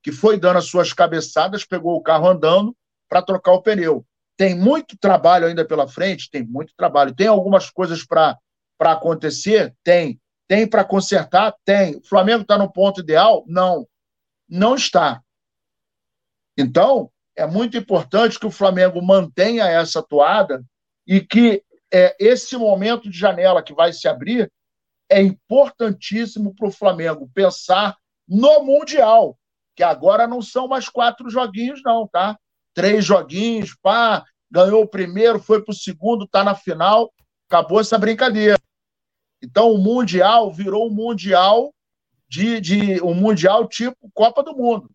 [0.03, 2.75] que foi dando as suas cabeçadas, pegou o carro andando
[3.09, 4.05] para trocar o pneu.
[4.37, 6.29] Tem muito trabalho ainda pela frente?
[6.29, 7.13] Tem muito trabalho.
[7.13, 8.37] Tem algumas coisas para
[8.79, 9.75] acontecer?
[9.83, 10.19] Tem.
[10.49, 11.55] Tem para consertar?
[11.63, 11.97] Tem.
[11.97, 13.45] O Flamengo está no ponto ideal?
[13.47, 13.87] Não.
[14.49, 15.21] Não está.
[16.57, 20.65] Então, é muito importante que o Flamengo mantenha essa toada
[21.05, 24.51] e que é, esse momento de janela que vai se abrir
[25.07, 27.95] é importantíssimo para o Flamengo pensar
[28.27, 29.37] no Mundial,
[29.75, 32.37] que agora não são mais quatro joguinhos, não, tá?
[32.73, 37.13] Três joguinhos, pá, ganhou o primeiro, foi para o segundo, está na final,
[37.47, 38.57] acabou essa brincadeira.
[39.41, 41.73] Então o Mundial virou um Mundial
[42.27, 44.89] de, de um Mundial tipo Copa do Mundo.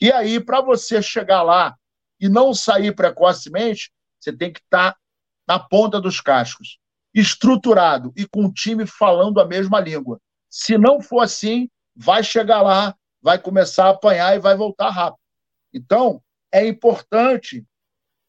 [0.00, 1.76] E aí, para você chegar lá
[2.18, 4.98] e não sair precocemente, você tem que estar tá
[5.46, 6.78] na ponta dos cascos
[7.14, 10.20] estruturado e com o time falando a mesma língua.
[10.48, 15.20] Se não for assim, vai chegar lá, vai começar a apanhar e vai voltar rápido.
[15.72, 17.64] Então, é importante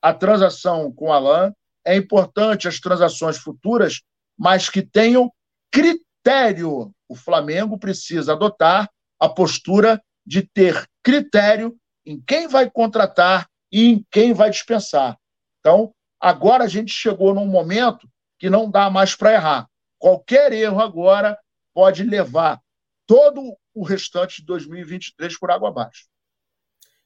[0.01, 1.51] a transação com o Alain,
[1.85, 4.01] é importante as transações futuras,
[4.37, 5.31] mas que tenham
[5.71, 6.93] critério.
[7.07, 14.05] O Flamengo precisa adotar a postura de ter critério em quem vai contratar e em
[14.11, 15.17] quem vai dispensar.
[15.59, 18.07] Então, agora a gente chegou num momento
[18.37, 19.67] que não dá mais para errar.
[19.97, 21.37] Qualquer erro agora
[21.73, 22.61] pode levar
[23.07, 26.07] todo o restante de 2023 por água abaixo.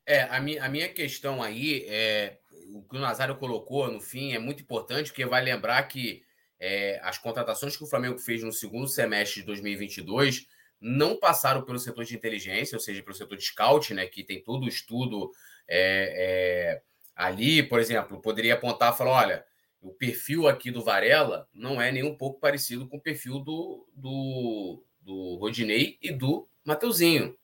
[0.06, 2.40] É, a minha, a minha questão aí é
[2.74, 6.24] o que o Nazário colocou no fim é muito importante, porque vai lembrar que
[6.60, 10.48] é, as contratações que o Flamengo fez no segundo semestre de 2022
[10.80, 14.42] não passaram pelo setor de inteligência, ou seja, pelo setor de scout, né, que tem
[14.42, 15.32] todo o estudo
[15.68, 16.82] é, é,
[17.16, 19.46] ali, por exemplo, poderia apontar e falar, olha,
[19.82, 23.88] o perfil aqui do Varela não é nem um pouco parecido com o perfil do,
[23.94, 27.36] do, do Rodinei e do Mateuzinho.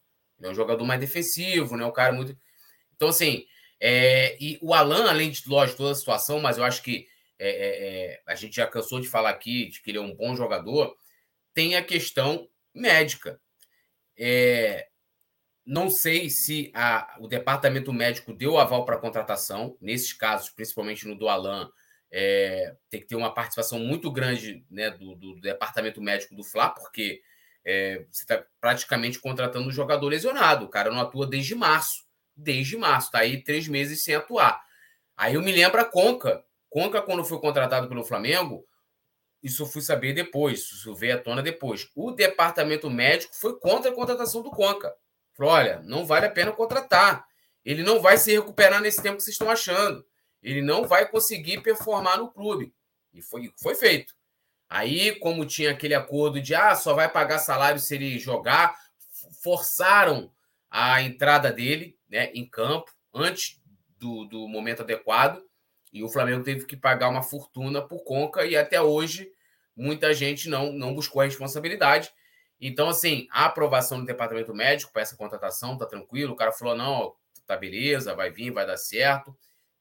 [0.42, 1.86] É um jogador mais defensivo, né?
[1.86, 2.38] Um cara muito.
[2.96, 3.46] Então, assim,
[3.80, 7.08] é, e o Alan, além de, lógico, toda a situação, mas eu acho que
[7.44, 10.16] é, é, é, a gente já cansou de falar aqui de que ele é um
[10.16, 10.96] bom jogador,
[11.54, 13.40] tem a questão médica.
[14.18, 14.88] É,
[15.66, 21.18] não sei se a, o departamento médico deu aval para contratação, nesses casos, principalmente no
[21.18, 21.70] do Alan,
[22.10, 26.70] é, tem que ter uma participação muito grande né, do, do, departamento médico do Fla,
[26.70, 27.22] porque
[27.66, 30.66] é, você está praticamente contratando um jogador lesionado.
[30.66, 32.06] O cara não atua desde março.
[32.36, 34.64] Desde março, está aí três meses sem atuar.
[35.18, 36.44] Aí eu me lembro a Conca.
[36.74, 38.66] Conca, quando foi contratado pelo Flamengo,
[39.42, 41.90] isso eu fui saber depois, isso veio à tona depois.
[41.96, 44.94] O departamento médico foi contra a contratação do Conca.
[45.34, 47.26] Falou: olha, não vale a pena contratar.
[47.64, 50.06] Ele não vai se recuperar nesse tempo que vocês estão achando
[50.44, 52.74] ele não vai conseguir performar no clube.
[53.14, 54.14] E foi, foi feito.
[54.70, 58.76] Aí, como tinha aquele acordo de ah, só vai pagar salário se ele jogar,
[59.42, 60.32] forçaram
[60.70, 63.62] a entrada dele né, em campo antes
[63.98, 65.42] do, do momento adequado.
[65.94, 69.32] E o Flamengo teve que pagar uma fortuna por conca, e até hoje
[69.76, 72.12] muita gente não, não buscou a responsabilidade.
[72.60, 76.34] Então, assim, a aprovação do departamento médico para essa contratação tá tranquilo.
[76.34, 77.16] O cara falou: não,
[77.46, 79.36] tá beleza, vai vir, vai dar certo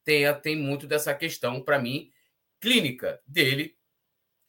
[0.04, 2.10] tem, tem muito dessa questão, para mim,
[2.60, 3.76] clínica dele,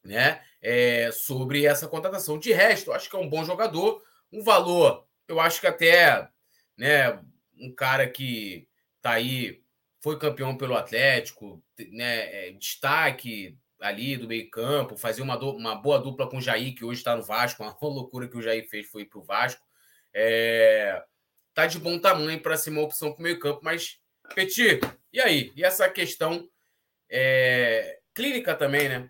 [0.03, 0.43] né?
[0.61, 2.39] É, sobre essa contratação.
[2.39, 4.01] De resto, acho que é um bom jogador,
[4.31, 6.27] um valor, eu acho que até
[6.77, 7.19] né,
[7.57, 8.67] um cara que
[9.01, 9.62] tá aí,
[10.03, 15.97] foi campeão pelo Atlético, né, é, destaque ali do meio-campo, fazia uma, do, uma boa
[15.97, 18.85] dupla com o Jair, que hoje está no Vasco, uma loucura que o Jair fez
[18.89, 19.65] foi para o Vasco.
[20.13, 21.01] É,
[21.53, 23.97] tá de bom tamanho para ser uma opção para o meio-campo, mas
[24.35, 24.81] Petit,
[25.11, 25.53] e aí?
[25.55, 26.49] E essa questão
[27.09, 29.09] é, clínica também, né?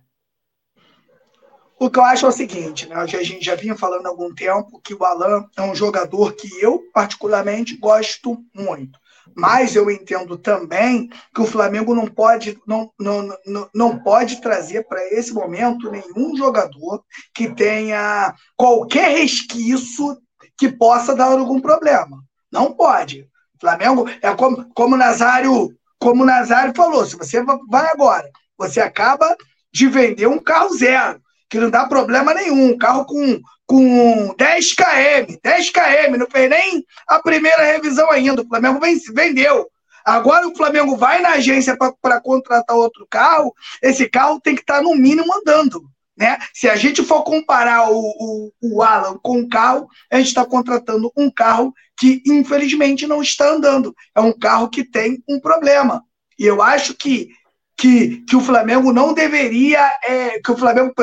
[1.80, 2.96] O que eu acho é o seguinte, né?
[2.96, 6.48] A gente já vinha falando há algum tempo que o Alan é um jogador que
[6.62, 9.00] eu, particularmente, gosto muito.
[9.36, 14.88] Mas eu entendo também que o Flamengo não pode, não, não, não, não pode trazer
[14.88, 17.03] para esse momento nenhum jogador
[17.34, 20.17] que tenha qualquer resquício
[20.57, 22.24] que possa dar algum problema.
[22.51, 23.28] Não pode.
[23.63, 28.82] Flamengo é como, como o Nazário, como o Nazário falou, se você vai agora, você
[28.82, 29.36] acaba
[29.71, 34.74] de vender um carro zero, que não dá problema nenhum, um carro com, com 10
[34.74, 38.80] km, 10 km, não fez nem a primeira revisão ainda, o Flamengo
[39.14, 39.68] vendeu.
[40.05, 44.78] Agora o Flamengo vai na agência para contratar outro carro, esse carro tem que estar
[44.78, 45.82] tá no mínimo andando.
[46.16, 46.38] Né?
[46.53, 50.45] Se a gente for comparar o, o, o Alan com o carro, a gente está
[50.45, 53.95] contratando um carro que infelizmente não está andando.
[54.16, 56.03] É um carro que tem um problema.
[56.38, 57.30] E eu acho que,
[57.76, 60.93] que, que o Flamengo não deveria, é, que o Flamengo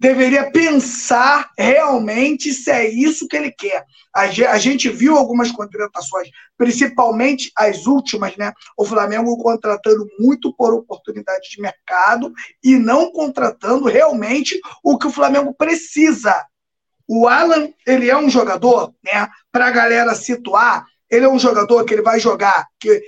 [0.00, 3.84] deveria pensar realmente se é isso que ele quer.
[4.14, 8.52] A gente viu algumas contratações, principalmente as últimas, né?
[8.78, 12.32] O Flamengo contratando muito por oportunidade de mercado
[12.64, 16.46] e não contratando realmente o que o Flamengo precisa.
[17.06, 19.28] O Alan, ele é um jogador, né?
[19.52, 23.02] Para a galera situar, ele é um jogador que ele vai jogar, que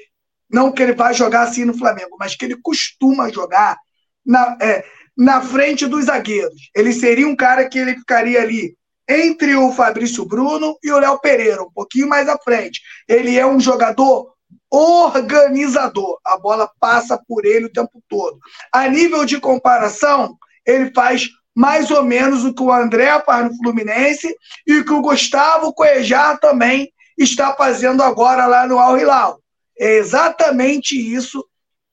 [0.50, 3.78] não que ele vai jogar assim no Flamengo, mas que ele costuma jogar
[4.24, 4.84] na, é,
[5.16, 6.70] na frente dos zagueiros.
[6.74, 8.76] Ele seria um cara que ele ficaria ali
[9.08, 12.80] entre o Fabrício Bruno e o Léo Pereira, um pouquinho mais à frente.
[13.08, 14.32] Ele é um jogador
[14.70, 16.18] organizador.
[16.24, 18.38] A bola passa por ele o tempo todo.
[18.72, 20.36] A nível de comparação,
[20.66, 24.34] ele faz mais ou menos o que o André faz no Fluminense
[24.66, 29.40] e o que o Gustavo Coejar também está fazendo agora lá no Al Hilal.
[29.78, 31.44] É exatamente isso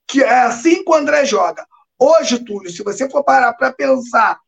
[0.07, 1.65] que é assim que o André joga.
[1.99, 4.39] Hoje, Túlio, se você for parar para pensar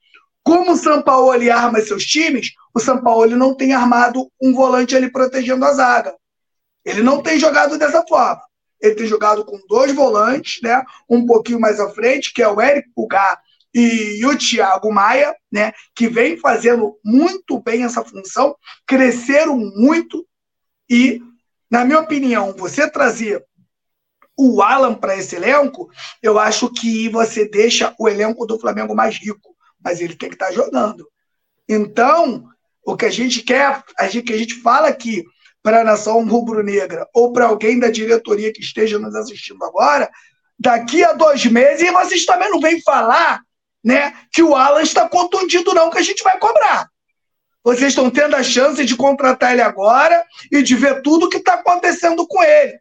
[0.43, 4.95] como o São Paulo arma seus times, o São Paulo não tem armado um volante
[4.95, 6.15] ali protegendo a zaga.
[6.85, 8.41] Ele não tem jogado dessa forma.
[8.81, 10.81] Ele tem jogado com dois volantes, né?
[11.07, 13.39] Um pouquinho mais à frente, que é o Eric Pulgar
[13.73, 15.71] e o Thiago Maia, né?
[15.93, 18.55] Que vem fazendo muito bem essa função,
[18.87, 20.25] cresceram muito
[20.89, 21.21] e,
[21.69, 23.45] na minha opinião, você trazer
[24.37, 25.89] o Alan para esse elenco,
[26.21, 30.35] eu acho que você deixa o elenco do Flamengo mais rico, mas ele tem que
[30.35, 31.07] estar tá jogando.
[31.67, 32.45] Então,
[32.85, 35.23] o que a gente quer, a gente, que a gente fala aqui
[35.63, 40.09] para a nação rubro-negra ou para alguém da diretoria que esteja nos assistindo agora,
[40.59, 43.41] daqui a dois meses, e vocês também não vêm falar
[43.83, 46.87] né, que o Alan está contundido, não, que a gente vai cobrar.
[47.63, 51.37] Vocês estão tendo a chance de contratar ele agora e de ver tudo o que
[51.37, 52.73] está acontecendo com ele.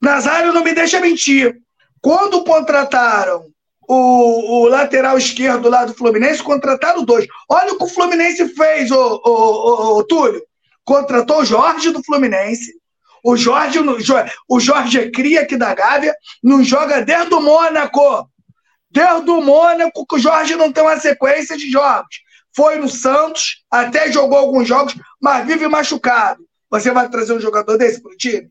[0.00, 1.60] Nazário não me deixa mentir.
[2.00, 3.46] Quando contrataram
[3.86, 7.26] o, o, lateral esquerdo lá do Fluminense, contrataram dois.
[7.48, 10.42] Olha o que o Fluminense fez, o, o, o Túlio.
[10.84, 12.72] Contratou o Jorge do Fluminense.
[13.22, 13.78] O Jorge,
[14.48, 18.30] o Jorge é cria aqui da Gávea, não joga desde o Mônaco.
[18.90, 22.22] Desde o Mônaco, que o Jorge não tem uma sequência de jogos.
[22.56, 26.42] Foi no Santos, até jogou alguns jogos, mas vive machucado.
[26.70, 28.50] Você vai trazer um jogador desse para o time?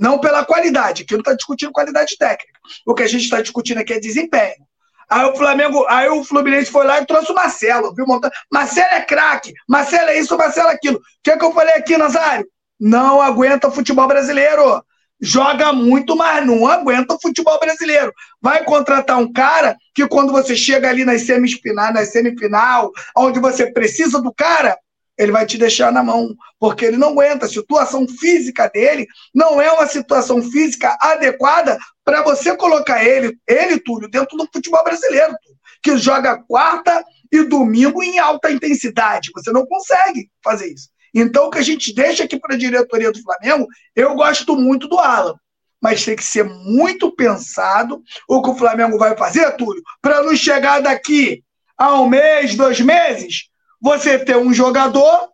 [0.00, 2.58] Não pela qualidade, que não está discutindo qualidade técnica.
[2.86, 4.66] O que a gente está discutindo aqui é desempenho.
[5.10, 8.06] Aí o Flamengo, aí o Fluminense foi lá e trouxe o Marcelo, viu?
[8.50, 10.96] Marcelo é craque, Marcelo é isso, Marcelo é aquilo.
[10.96, 12.46] O que, é que eu falei aqui, Nazário?
[12.78, 14.82] Não aguenta o futebol brasileiro.
[15.20, 18.10] Joga muito, mas não aguenta o futebol brasileiro.
[18.40, 23.70] Vai contratar um cara que quando você chega ali nas semifinais, na semifinal, onde você
[23.70, 24.78] precisa do cara,
[25.20, 27.44] ele vai te deixar na mão, porque ele não aguenta.
[27.44, 33.78] A situação física dele não é uma situação física adequada para você colocar ele, ele,
[33.78, 35.36] Túlio, dentro do futebol brasileiro,
[35.82, 39.30] que joga quarta e domingo em alta intensidade.
[39.34, 40.88] Você não consegue fazer isso.
[41.14, 44.88] Então, o que a gente deixa aqui para a diretoria do Flamengo, eu gosto muito
[44.88, 45.34] do Alan,
[45.82, 50.34] mas tem que ser muito pensado o que o Flamengo vai fazer, Túlio, para não
[50.34, 51.44] chegar daqui
[51.76, 53.49] a um mês, dois meses,
[53.80, 55.30] você ter um jogador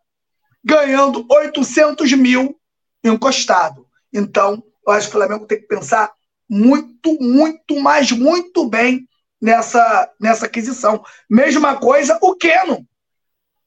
[0.65, 2.57] ganhando 800 mil
[3.03, 3.87] encostado.
[4.13, 6.11] Então, eu acho que o Flamengo tem que pensar
[6.49, 9.07] muito, muito, mas muito bem
[9.41, 11.05] nessa, nessa aquisição.
[11.29, 12.87] Mesma coisa o Keno.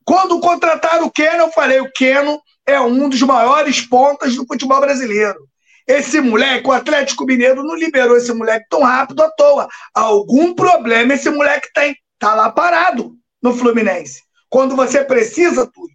[0.05, 4.79] Quando contrataram o Keno, eu falei, o Keno é um dos maiores pontas do futebol
[4.79, 5.47] brasileiro.
[5.87, 9.67] Esse moleque, o Atlético Mineiro não liberou esse moleque tão rápido à toa.
[9.93, 11.95] Algum problema esse moleque tem.
[12.19, 14.21] Tá lá parado no Fluminense.
[14.49, 15.89] Quando você precisa, tudo.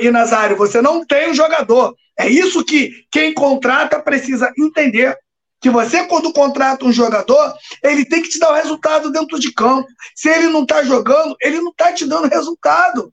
[0.00, 1.94] E Nazário, você não tem um jogador.
[2.18, 5.16] É isso que quem contrata precisa entender.
[5.60, 9.52] Que você, quando contrata um jogador, ele tem que te dar o resultado dentro de
[9.52, 9.88] campo.
[10.14, 13.12] Se ele não está jogando, ele não está te dando resultado.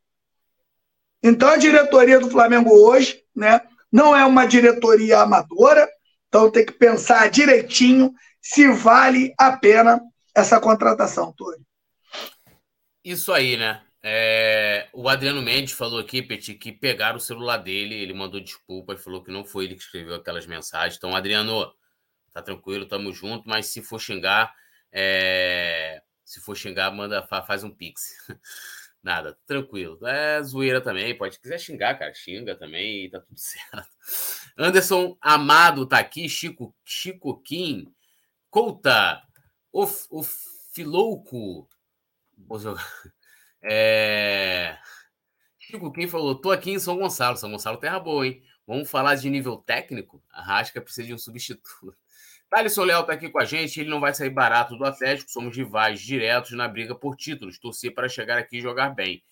[1.23, 3.61] Então, a diretoria do Flamengo hoje né,
[3.91, 5.89] não é uma diretoria amadora,
[6.27, 9.99] então tem que pensar direitinho se vale a pena
[10.35, 11.65] essa contratação, Túlio.
[13.03, 13.84] Isso aí, né?
[14.07, 18.93] É, o Adriano Mendes falou aqui, Petit, que pegaram o celular dele, ele mandou desculpa
[18.93, 20.95] e falou que não foi ele que escreveu aquelas mensagens.
[20.95, 21.73] Então, Adriano,
[22.31, 24.53] tá tranquilo, tamo junto, mas se for xingar,
[24.91, 28.15] é, se for xingar, manda, faz um pix.
[29.01, 29.97] Nada, tranquilo.
[30.05, 33.89] É zoeira também, pode quiser xingar, cara, xinga também e tá tudo certo.
[34.55, 37.91] Anderson Amado tá aqui, Chico, Chico Kim,
[38.51, 39.23] Couta,
[39.71, 40.23] o, o
[40.71, 41.67] Filouco,
[42.37, 42.87] vou jogar.
[43.67, 44.77] É...
[45.57, 47.37] Chico Kim falou: tô aqui em São Gonçalo.
[47.37, 48.43] São Gonçalo terra boa, hein?
[48.67, 50.23] Vamos falar de nível técnico?
[50.31, 51.95] A Rasca precisa de um substituto.
[52.49, 53.79] Thaleson Leal está aqui com a gente.
[53.79, 55.31] Ele não vai sair barato do Atlético.
[55.31, 57.59] Somos rivais diretos na briga por títulos.
[57.59, 59.23] Torcer para chegar aqui e jogar bem.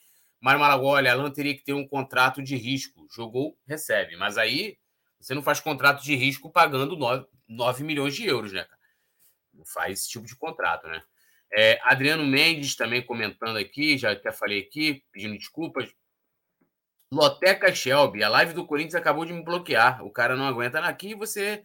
[0.41, 3.07] Mário Malagoli, Alan teria que ter um contrato de risco.
[3.09, 4.17] Jogou, recebe.
[4.17, 4.77] Mas aí
[5.19, 8.67] você não faz contrato de risco pagando 9, 9 milhões de euros, né?
[9.53, 11.01] Não faz esse tipo de contrato, né?
[11.55, 15.93] É, Adriano Mendes também comentando aqui, já até falei aqui, pedindo desculpas.
[17.11, 20.03] Loteca Shelby, a live do Corinthians acabou de me bloquear.
[20.03, 21.63] O cara não aguenta aqui você.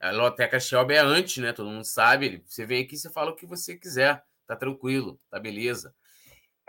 [0.00, 1.52] A Loteca Shelby é antes, né?
[1.52, 2.44] Todo mundo sabe.
[2.46, 4.22] Você vem aqui você fala o que você quiser.
[4.46, 5.92] Tá tranquilo, tá beleza.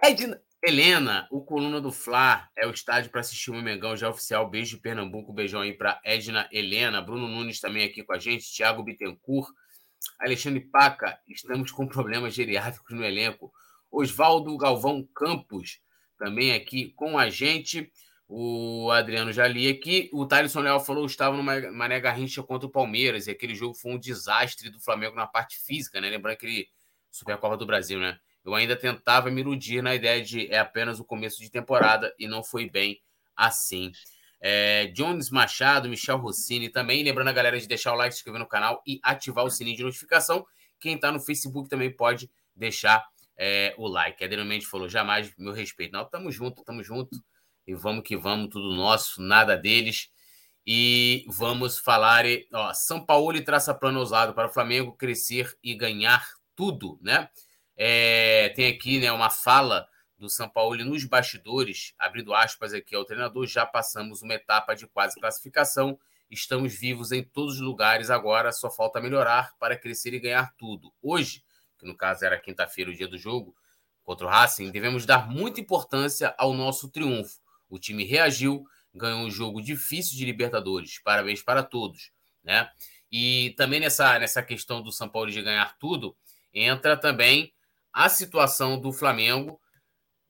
[0.01, 4.49] Edna Helena, o coluna do Fla é o estádio para assistir o Mengão já oficial.
[4.49, 7.01] Beijo de Pernambuco, beijão aí para Edna Helena.
[7.01, 8.51] Bruno Nunes também aqui com a gente.
[8.51, 9.47] Thiago Bittencourt.
[10.19, 13.51] Alexandre Paca, estamos com problemas geriátricos no elenco.
[13.91, 15.79] Oswaldo Galvão Campos,
[16.17, 17.91] também aqui com a gente.
[18.27, 20.09] O Adriano já li aqui.
[20.11, 23.27] O Thaleson Leal falou que estava numa Mané Garrincha contra o Palmeiras.
[23.27, 26.09] E aquele jogo foi um desastre do Flamengo na parte física, né?
[26.09, 26.67] Lembrando aquele
[27.11, 28.19] Supercopa do Brasil, né?
[28.43, 32.27] Eu ainda tentava me iludir na ideia de é apenas o começo de temporada e
[32.27, 33.01] não foi bem
[33.35, 33.91] assim.
[34.41, 37.03] É, Jones Machado, Michel Rossini também.
[37.03, 39.77] Lembrando a galera de deixar o like, se inscrever no canal e ativar o sininho
[39.77, 40.45] de notificação.
[40.79, 43.03] Quem está no Facebook também pode deixar
[43.37, 44.23] é, o like.
[44.23, 45.93] Adriano Mendes falou: jamais meu respeito.
[45.93, 47.15] Não, tamo junto, tamo junto.
[47.67, 50.09] E vamos que vamos, tudo nosso, nada deles.
[50.65, 52.25] E vamos falar.
[52.53, 56.25] Ó, São Paulo traça plano ousado para o Flamengo crescer e ganhar
[56.55, 57.29] tudo, né?
[57.77, 59.85] É, tem aqui né, uma fala
[60.17, 64.87] do São Paulo nos bastidores, abrindo aspas aqui ao treinador, já passamos uma etapa de
[64.87, 65.99] quase classificação,
[66.29, 70.93] estamos vivos em todos os lugares agora, só falta melhorar para crescer e ganhar tudo.
[71.01, 71.43] Hoje,
[71.77, 73.55] que no caso era quinta-feira, o dia do jogo,
[74.03, 77.39] contra o Racing, devemos dar muita importância ao nosso triunfo.
[77.67, 80.99] O time reagiu, ganhou um jogo difícil de Libertadores.
[80.99, 82.11] Parabéns para todos,
[82.43, 82.69] né?
[83.11, 86.15] E também nessa, nessa questão do São Paulo de ganhar tudo,
[86.53, 87.53] entra também
[87.91, 89.59] a situação do Flamengo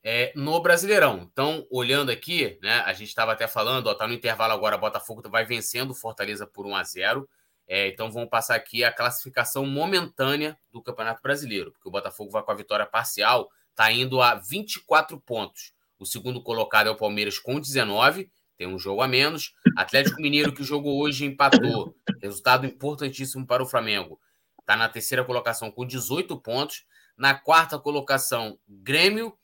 [0.07, 1.27] é, no Brasileirão.
[1.31, 5.43] Então, olhando aqui, né, a gente estava até falando, está no intervalo agora, Botafogo vai
[5.43, 7.29] vencendo Fortaleza por 1 a 0
[7.67, 12.43] é, então vamos passar aqui a classificação momentânea do Campeonato Brasileiro, porque o Botafogo vai
[12.43, 15.73] com a vitória parcial, está indo a 24 pontos.
[15.97, 19.55] O segundo colocado é o Palmeiras com 19, tem um jogo a menos.
[19.75, 21.95] Atlético Mineiro, que jogou hoje, empatou.
[22.21, 24.19] Resultado importantíssimo para o Flamengo.
[24.59, 26.85] Está na terceira colocação com 18 pontos.
[27.17, 29.35] Na quarta colocação, Grêmio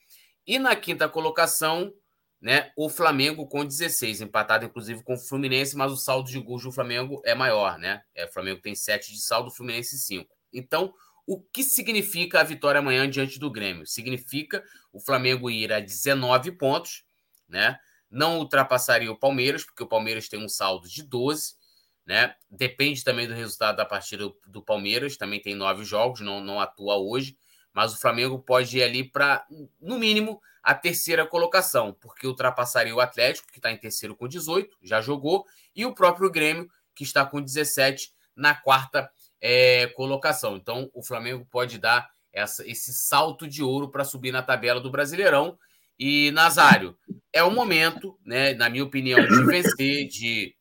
[0.45, 1.93] e na quinta colocação,
[2.41, 6.63] né, o Flamengo com 16, empatado inclusive com o Fluminense, mas o saldo de gols
[6.63, 8.01] do Flamengo é maior, né?
[8.15, 10.27] É, o Flamengo tem 7 de saldo, o Fluminense 5.
[10.51, 10.91] Então,
[11.27, 13.85] o que significa a vitória amanhã diante do Grêmio?
[13.85, 17.03] Significa o Flamengo ir a 19 pontos,
[17.47, 17.77] né?
[18.09, 21.53] Não ultrapassaria o Palmeiras, porque o Palmeiras tem um saldo de 12,
[22.05, 22.35] né?
[22.49, 26.97] Depende também do resultado da partida do Palmeiras, também tem nove jogos, não, não atua
[26.97, 27.37] hoje
[27.73, 29.45] mas o Flamengo pode ir ali para,
[29.79, 34.77] no mínimo, a terceira colocação, porque ultrapassaria o Atlético, que está em terceiro com 18,
[34.81, 35.45] já jogou,
[35.75, 39.09] e o próprio Grêmio, que está com 17 na quarta
[39.39, 40.55] é, colocação.
[40.55, 44.91] Então, o Flamengo pode dar essa, esse salto de ouro para subir na tabela do
[44.91, 45.57] Brasileirão.
[45.97, 46.97] E, Nazário,
[47.33, 50.55] é o momento, né, na minha opinião, de vencer de,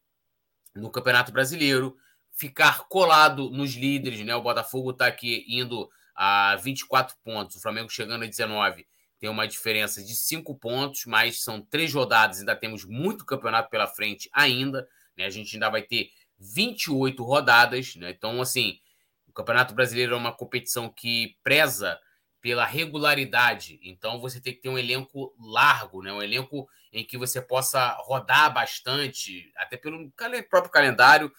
[0.74, 1.96] no Campeonato Brasileiro,
[2.32, 4.24] ficar colado nos líderes.
[4.24, 4.34] Né?
[4.34, 5.90] O Botafogo está aqui indo
[6.22, 8.86] a 24 pontos, o Flamengo chegando a 19
[9.18, 13.86] tem uma diferença de 5 pontos, mas são três rodadas, ainda temos muito campeonato pela
[13.86, 15.24] frente ainda, né?
[15.24, 18.10] A gente ainda vai ter 28 rodadas, né?
[18.10, 18.78] Então, assim,
[19.26, 21.98] o Campeonato Brasileiro é uma competição que preza
[22.38, 23.80] pela regularidade.
[23.82, 26.12] Então, você tem que ter um elenco largo, né?
[26.12, 30.10] Um elenco em que você possa rodar bastante, até pelo
[30.50, 31.32] próprio calendário,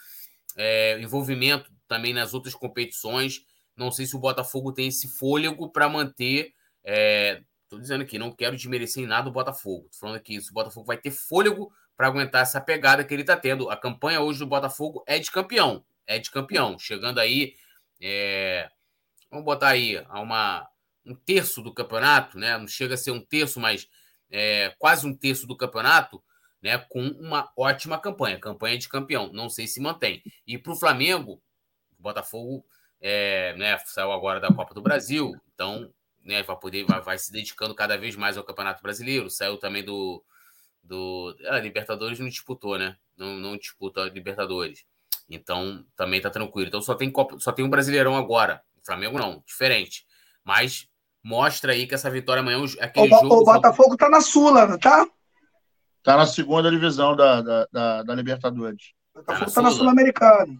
[0.55, 3.43] é, envolvimento também nas outras competições.
[3.75, 6.53] Não sei se o Botafogo tem esse fôlego para manter.
[6.83, 7.41] É,
[7.71, 9.85] dizendo aqui, não quero desmerecer em nada o Botafogo.
[9.85, 13.21] Estou falando aqui, se o Botafogo vai ter fôlego para aguentar essa pegada que ele
[13.21, 13.69] está tendo.
[13.69, 15.85] A campanha hoje do Botafogo é de campeão.
[16.05, 16.77] É de campeão.
[16.77, 17.55] Chegando aí.
[18.01, 18.69] É,
[19.29, 20.67] vamos botar aí a uma,
[21.05, 22.57] um terço do campeonato, né?
[22.57, 23.87] Não chega a ser um terço, mas
[24.29, 26.21] é, quase um terço do campeonato
[26.61, 29.31] né, com uma ótima campanha, campanha de campeão.
[29.33, 30.21] Não sei se mantém.
[30.45, 31.41] E para o Flamengo,
[31.97, 32.65] o Botafogo
[33.01, 35.91] é, né, saiu agora da Copa do Brasil, então
[36.23, 39.29] né, vai poder vai, vai, se dedicando cada vez mais ao Campeonato Brasileiro.
[39.29, 40.23] Saiu também do,
[40.83, 42.95] do a Libertadores não disputou, né?
[43.17, 44.85] Não, não disputa Libertadores.
[45.27, 46.67] Então também tá tranquilo.
[46.67, 48.61] Então só tem Copa, só tem um Brasileirão agora.
[48.81, 50.05] O Flamengo não, diferente.
[50.43, 50.87] Mas
[51.23, 53.35] mostra aí que essa vitória amanhã é aquele o, jogo.
[53.41, 55.07] O Botafogo tá na Sula, tá?
[56.03, 58.93] Tá na segunda divisão da, da, da, da Libertadores.
[59.13, 60.57] O Botafogo tá na, tá Sul-Americana.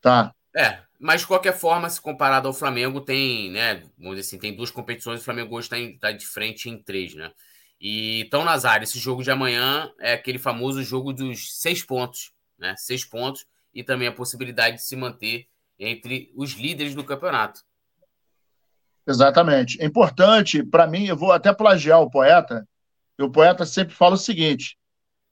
[0.00, 0.34] Tá.
[0.56, 3.82] É, mas de qualquer forma, se comparado ao Flamengo, tem, né?
[3.98, 7.14] Vamos dizer assim, tem duas competições, o Flamengo hoje está tá de frente em três,
[7.14, 7.32] né?
[7.80, 12.74] E então, Nazário, esse jogo de amanhã é aquele famoso jogo dos seis pontos, né?
[12.76, 15.46] Seis pontos e também a possibilidade de se manter
[15.78, 17.62] entre os líderes do campeonato.
[19.06, 19.80] Exatamente.
[19.80, 22.68] É importante, para mim, eu vou até plagiar o poeta,
[23.18, 24.76] e o poeta sempre fala o seguinte: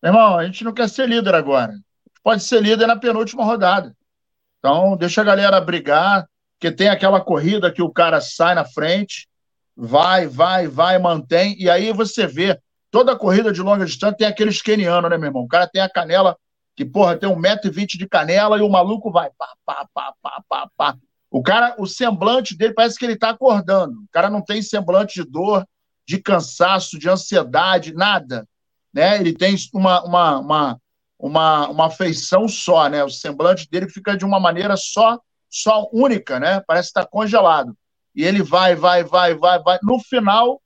[0.03, 1.79] meu irmão, a gente não quer ser líder agora.
[2.23, 3.95] Pode ser líder na penúltima rodada.
[4.59, 6.27] Então, deixa a galera brigar,
[6.59, 9.29] porque tem aquela corrida que o cara sai na frente,
[9.77, 12.59] vai, vai, vai, mantém, e aí você vê,
[12.91, 15.43] toda corrida de longa distância tem aquele esqueniano, né, meu irmão?
[15.43, 16.37] O cara tem a canela,
[16.75, 20.71] que, porra, tem 1,20m de canela e o maluco vai pá, pá, pá, pá, pá,
[20.77, 20.97] pá.
[21.31, 24.01] O cara, o semblante dele parece que ele tá acordando.
[24.01, 25.67] O cara não tem semblante de dor,
[26.07, 28.49] de cansaço, de ansiedade, nada.
[28.93, 29.21] Né?
[29.21, 30.81] Ele tem uma, uma, uma,
[31.19, 33.03] uma, uma feição só, né?
[33.03, 36.61] O semblante dele fica de uma maneira só, só única, né?
[36.67, 37.77] Parece estar congelado.
[38.15, 39.79] E ele vai, vai, vai, vai, vai.
[39.83, 40.63] No final,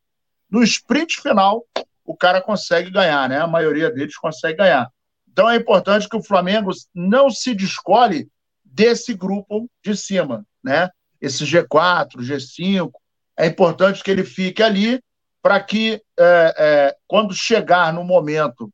[0.51, 1.65] no sprint final,
[2.05, 3.41] o cara consegue ganhar, né?
[3.41, 4.91] A maioria deles consegue ganhar.
[5.31, 8.29] Então é importante que o Flamengo não se descole
[8.63, 10.91] desse grupo de cima, né?
[11.21, 12.91] Esse G4, G5.
[13.39, 15.03] É importante que ele fique ali
[15.41, 18.71] para que, é, é, quando chegar no momento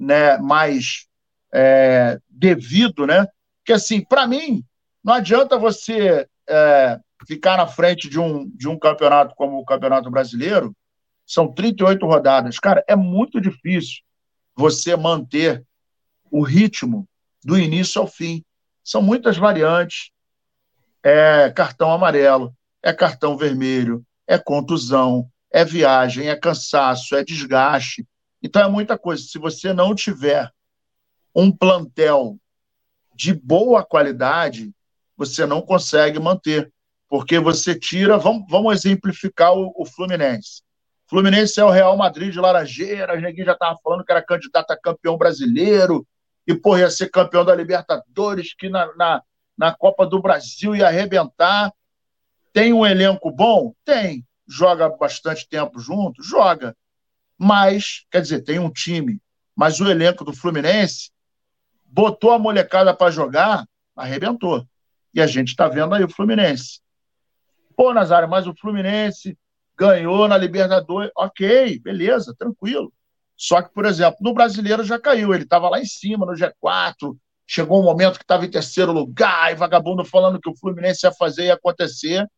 [0.00, 1.06] né, mais
[1.52, 3.26] é, devido, né?
[3.64, 4.64] Que assim, para mim,
[5.04, 10.10] não adianta você é, ficar na frente de um, de um campeonato como o Campeonato
[10.10, 10.74] Brasileiro,
[11.26, 12.58] são 38 rodadas.
[12.58, 14.00] Cara, é muito difícil
[14.56, 15.64] você manter
[16.30, 17.06] o ritmo
[17.44, 18.42] do início ao fim.
[18.82, 20.10] São muitas variantes.
[21.02, 28.06] É cartão amarelo, é cartão vermelho, é contusão, é viagem, é cansaço, é desgaste.
[28.42, 29.22] Então é muita coisa.
[29.22, 30.50] Se você não tiver
[31.34, 32.38] um plantel
[33.14, 34.72] de boa qualidade,
[35.16, 36.72] você não consegue manter,
[37.08, 38.16] porque você tira.
[38.18, 40.62] Vamos, vamos exemplificar o, o Fluminense.
[41.06, 44.80] Fluminense é o Real Madrid de Laranjeiras, ninguém já estava falando que era candidato a
[44.80, 46.06] campeão brasileiro,
[46.46, 49.22] e pô, ia ser campeão da Libertadores, que na, na,
[49.58, 51.72] na Copa do Brasil ia arrebentar.
[52.52, 53.74] Tem um elenco bom?
[53.84, 56.22] Tem joga bastante tempo junto?
[56.22, 56.76] Joga.
[57.42, 59.18] Mas, quer dizer, tem um time.
[59.56, 61.10] Mas o elenco do Fluminense
[61.86, 63.66] botou a molecada para jogar,
[63.96, 64.66] arrebentou.
[65.14, 66.80] E a gente está vendo aí o Fluminense.
[67.74, 69.38] Pô, Nazário, mas o Fluminense
[69.74, 71.10] ganhou na Libertadores.
[71.16, 72.92] Ok, beleza, tranquilo.
[73.34, 75.32] Só que, por exemplo, no brasileiro já caiu.
[75.32, 77.16] Ele estava lá em cima, no G4.
[77.46, 81.12] Chegou um momento que estava em terceiro lugar, e vagabundo falando que o Fluminense ia
[81.12, 82.28] fazer e acontecer.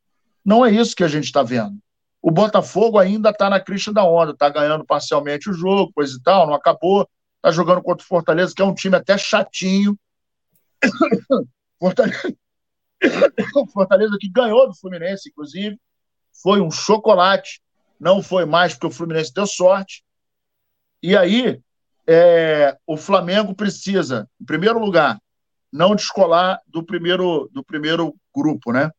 [0.44, 1.76] Não é isso que a gente está vendo.
[2.22, 6.22] O Botafogo ainda está na crista da onda, está ganhando parcialmente o jogo, coisa e
[6.22, 7.08] tal, não acabou.
[7.36, 9.98] Está jogando contra o Fortaleza, que é um time até chatinho.
[11.80, 12.32] Fortaleza,
[13.74, 15.76] Fortaleza que ganhou do Fluminense, inclusive.
[16.40, 17.60] Foi um chocolate.
[17.98, 20.04] Não foi mais porque o Fluminense deu sorte.
[21.02, 21.60] E aí,
[22.06, 25.20] é, o Flamengo precisa, em primeiro lugar,
[25.72, 28.92] não descolar do primeiro, do primeiro grupo, né?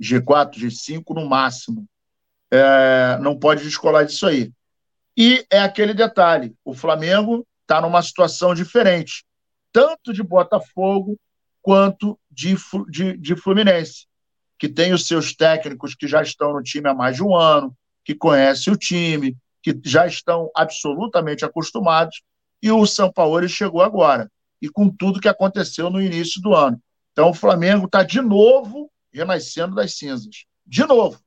[0.00, 1.84] G4, G5 no máximo
[2.50, 4.52] é, não pode descolar disso aí.
[5.16, 9.24] E é aquele detalhe: o Flamengo está numa situação diferente,
[9.72, 11.18] tanto de Botafogo
[11.62, 12.54] quanto de,
[12.88, 14.06] de, de Fluminense,
[14.58, 17.76] que tem os seus técnicos que já estão no time há mais de um ano,
[18.04, 22.22] que conhecem o time, que já estão absolutamente acostumados,
[22.62, 24.30] e o São Paulo chegou agora,
[24.62, 26.80] e com tudo que aconteceu no início do ano.
[27.12, 30.44] Então o Flamengo está de novo renascendo das cinzas.
[30.64, 31.18] De novo.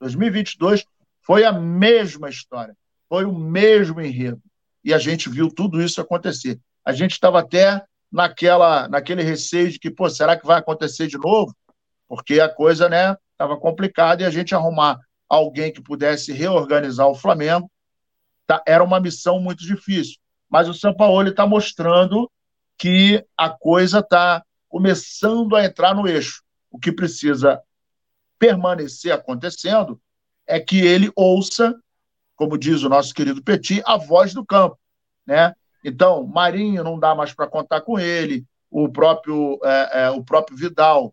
[0.00, 0.84] 2022
[1.22, 2.76] foi a mesma história,
[3.08, 4.40] foi o mesmo enredo.
[4.84, 6.58] E a gente viu tudo isso acontecer.
[6.84, 11.18] A gente estava até naquela, naquele receio de que, pô, será que vai acontecer de
[11.18, 11.54] novo?
[12.08, 17.14] Porque a coisa, né, estava complicada e a gente arrumar alguém que pudesse reorganizar o
[17.14, 17.70] Flamengo
[18.46, 20.16] tá, era uma missão muito difícil.
[20.48, 22.30] Mas o São Paulo está mostrando
[22.78, 26.42] que a coisa está começando a entrar no eixo.
[26.70, 27.60] O que precisa
[28.38, 30.00] permanecer acontecendo
[30.46, 31.74] é que ele ouça
[32.38, 34.78] como diz o nosso querido Petit, a voz do campo,
[35.26, 35.52] né?
[35.84, 40.56] Então, Marinho não dá mais para contar com ele, o próprio, é, é, o próprio
[40.56, 41.12] Vidal.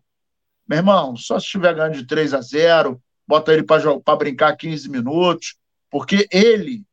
[0.68, 4.88] Meu irmão, só se estiver ganhando de 3 a 0, bota ele para brincar 15
[4.88, 5.56] minutos,
[5.90, 6.84] porque ele,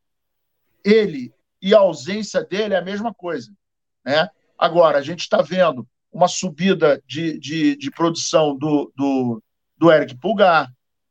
[0.84, 1.32] ele
[1.62, 3.52] e a ausência dele é a mesma coisa.
[4.04, 4.28] Né?
[4.58, 9.42] Agora, a gente está vendo uma subida de, de, de produção do, do,
[9.76, 10.70] do Eric Pulgar,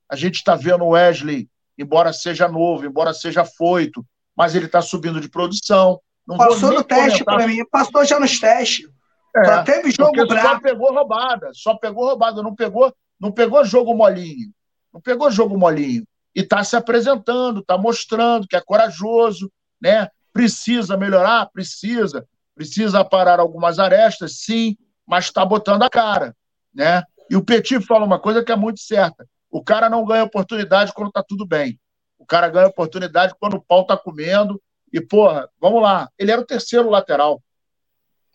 [0.09, 4.05] a gente está vendo o Wesley, embora seja novo, embora seja foito,
[4.35, 5.99] mas ele está subindo de produção.
[6.27, 8.87] Não Passou no teste para mim, passou já nos testes.
[9.35, 10.47] É, já teve jogo bravo.
[10.47, 14.51] Só pegou roubada, só pegou roubada, não pegou, não pegou jogo molinho.
[14.93, 16.05] Não pegou jogo molinho.
[16.35, 19.51] E está se apresentando, está mostrando que é corajoso,
[19.81, 20.07] né?
[20.31, 21.47] Precisa melhorar?
[21.51, 22.27] Precisa.
[22.55, 26.35] Precisa parar algumas arestas, sim, mas está botando a cara,
[26.73, 27.03] né?
[27.29, 29.27] E o Petit fala uma coisa que é muito certa.
[29.49, 31.79] O cara não ganha oportunidade quando está tudo bem.
[32.17, 34.61] O cara ganha oportunidade quando o pau está comendo
[34.91, 37.41] e, porra, vamos lá, ele era o terceiro lateral.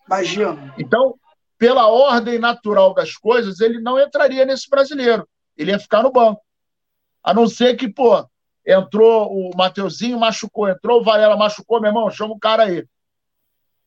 [0.05, 0.73] Imagina.
[0.77, 1.15] Então,
[1.57, 5.27] pela ordem natural das coisas, ele não entraria nesse brasileiro.
[5.57, 6.41] Ele ia ficar no banco.
[7.23, 8.25] A não ser que, pô,
[8.65, 12.85] entrou o Mateuzinho, machucou, entrou o Varela, machucou, meu irmão, chama o cara aí.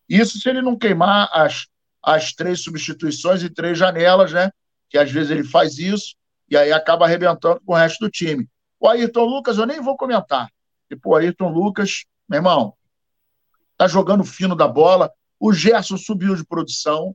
[0.09, 1.67] Isso se ele não queimar as,
[2.03, 4.51] as três substituições e três janelas, né?
[4.93, 6.15] Que às vezes ele faz isso
[6.49, 8.49] e aí acaba arrebentando com o resto do time.
[8.79, 10.49] O Ayrton Lucas, eu nem vou comentar.
[11.01, 12.75] Pô, o Ayrton Lucas meu irmão,
[13.77, 15.13] tá jogando fino da bola.
[15.39, 17.15] O Gerson subiu de produção.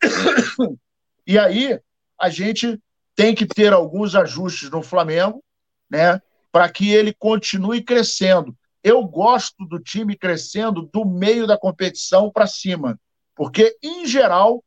[1.28, 1.76] E aí
[2.16, 2.80] a gente
[3.16, 5.42] tem que ter alguns ajustes no Flamengo,
[5.90, 8.56] né, para que ele continue crescendo.
[8.80, 12.96] Eu gosto do time crescendo do meio da competição para cima,
[13.34, 14.62] porque em geral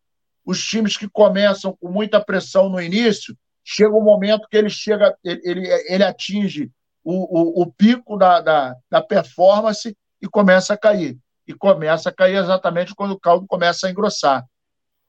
[0.50, 5.16] os times que começam com muita pressão no início, chega um momento que ele chega,
[5.24, 6.72] ele, ele, atinge
[7.04, 11.16] o, o, o pico da, da, da performance e começa a cair.
[11.48, 14.44] E começa a cair exatamente quando o caldo começa a engrossar.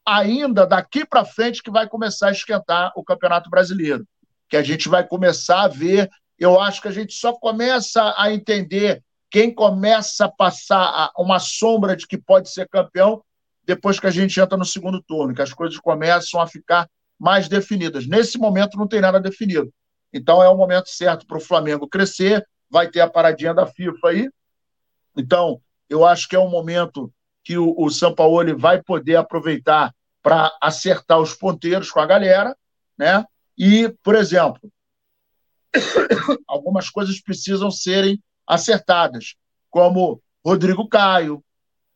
[0.06, 4.06] Ainda daqui para frente que vai começar a esquentar o Campeonato Brasileiro,
[4.46, 6.10] que a gente vai começar a ver.
[6.38, 11.96] Eu acho que a gente só começa a entender quem começa a passar uma sombra
[11.96, 13.22] de que pode ser campeão
[13.70, 17.48] depois que a gente entra no segundo turno, que as coisas começam a ficar mais
[17.48, 18.04] definidas.
[18.04, 19.72] Nesse momento não tem nada definido.
[20.12, 22.44] Então é o momento certo para o Flamengo crescer.
[22.68, 24.28] Vai ter a paradinha da FIFA aí.
[25.16, 27.12] Então, eu acho que é um momento
[27.44, 32.56] que o, o São Paulo vai poder aproveitar para acertar os ponteiros com a galera,
[32.98, 33.24] né?
[33.56, 34.60] E, por exemplo,
[36.48, 39.36] algumas coisas precisam serem acertadas,
[39.70, 41.40] como Rodrigo Caio,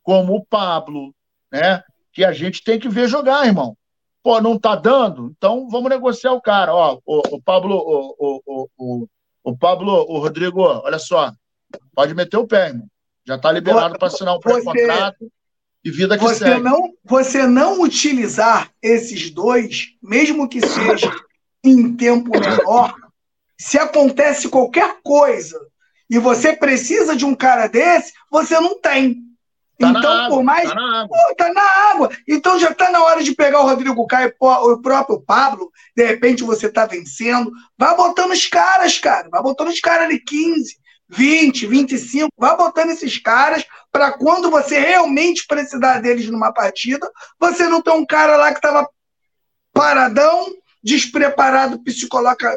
[0.05, 1.13] como o Pablo,
[1.55, 1.83] né?
[2.13, 3.77] Que a gente tem que ver jogar, irmão.
[4.23, 5.33] Pô, não tá dando?
[5.37, 6.75] Então vamos negociar o cara.
[6.75, 9.09] Ó, o, o Pablo, o, o, o,
[9.45, 11.33] o Pablo, o Rodrigo, olha só,
[11.95, 12.87] pode meter o pé, irmão.
[13.27, 15.31] Já tá liberado para assinar um pré-contrato
[15.85, 16.61] e vida que você segue.
[16.61, 21.15] Não, você não utilizar esses dois, mesmo que seja
[21.63, 22.95] em tempo menor,
[23.59, 25.59] se acontece qualquer coisa
[26.11, 29.23] e você precisa de um cara desse, você não tem.
[29.79, 30.69] Tá então, por mais.
[30.69, 32.11] Tá na, Pô, tá na água.
[32.29, 35.71] Então já tá na hora de pegar o Rodrigo Caio, o próprio Pablo.
[35.97, 37.51] De repente você tá vencendo.
[37.77, 39.29] Vai botando os caras, cara.
[39.31, 40.77] Vai botando os caras ali 15,
[41.09, 42.29] 20, 25.
[42.39, 47.93] Vai botando esses caras para quando você realmente precisar deles numa partida, você não ter
[47.93, 48.89] um cara lá que tava
[49.73, 50.47] paradão,
[50.83, 51.81] despreparado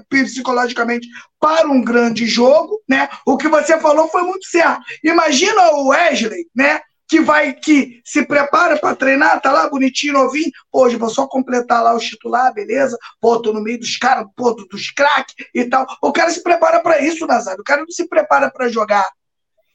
[0.09, 1.07] psicologicamente
[1.39, 3.07] para um grande jogo, né?
[3.25, 4.81] O que você falou foi muito certo.
[5.03, 6.81] Imagina o Wesley, né?
[7.07, 10.51] Que vai, que se prepara para treinar, tá lá bonitinho, novinho.
[10.71, 12.97] Hoje vou só completar lá o titular, beleza?
[13.21, 15.85] Tô no meio dos caras, pô, dos craques e tal.
[16.01, 17.61] O cara se prepara para isso, Nazário.
[17.61, 19.07] O cara não se prepara para jogar.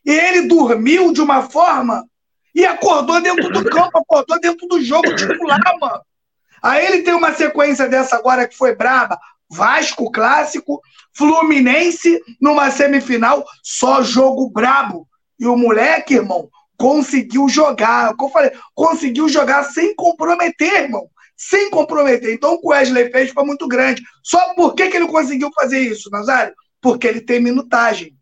[0.05, 2.05] E ele dormiu de uma forma
[2.55, 6.03] e acordou dentro do campo, acordou dentro do jogo titular, mano.
[6.63, 9.19] Aí ele tem uma sequência dessa agora que foi braba.
[9.51, 10.81] Vasco clássico,
[11.15, 15.07] Fluminense numa semifinal, só jogo brabo.
[15.39, 16.49] E o moleque, irmão,
[16.83, 18.13] conseguiu jogar.
[18.17, 21.09] Como eu falei, conseguiu jogar sem comprometer, irmão.
[21.37, 22.35] Sem comprometer.
[22.35, 24.03] Então, o que o Wesley fez foi muito grande.
[24.21, 26.53] Só por que, que ele conseguiu fazer isso, Nazário?
[26.81, 28.17] Porque ele tem minutagem.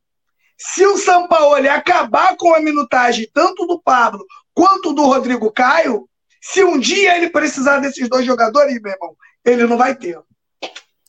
[0.58, 4.22] Se o São Paulo acabar com a minutagem tanto do Pablo
[4.52, 6.06] quanto do Rodrigo Caio,
[6.38, 10.18] se um dia ele precisar desses dois jogadores, meu irmão, ele não vai ter.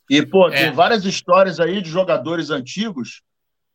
[0.10, 0.52] E, pô, é.
[0.52, 3.22] tem várias histórias aí de jogadores antigos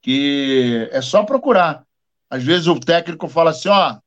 [0.00, 1.85] que é só procurar.
[2.30, 3.98] Às vezes o técnico fala assim: ó,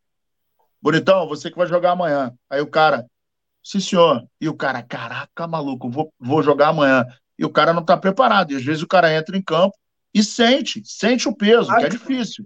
[0.82, 2.34] bonitão, você que vai jogar amanhã.
[2.50, 3.06] Aí o cara,
[3.64, 4.26] sim senhor.
[4.40, 7.06] E o cara, caraca, maluco, vou, vou jogar amanhã.
[7.38, 8.52] E o cara não está preparado.
[8.52, 9.76] E às vezes o cara entra em campo
[10.14, 12.46] e sente, sente o peso, que é difícil.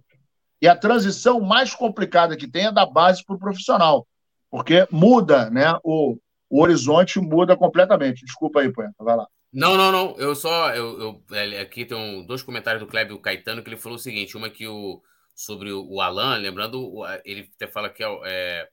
[0.62, 4.08] E a transição mais complicada que tem é da base para o profissional,
[4.50, 5.78] porque muda, né?
[5.84, 6.18] O,
[6.50, 8.24] o horizonte muda completamente.
[8.24, 9.28] Desculpa aí, Poeta, vai lá.
[9.52, 10.16] Não, não, não.
[10.18, 10.74] Eu só.
[10.74, 14.02] Eu, eu é, aqui tem um, dois comentários do Kleber Caetano que ele falou o
[14.02, 15.02] seguinte: uma que o,
[15.36, 18.70] sobre o, Alan, lembrando, ele até fala que, é, é,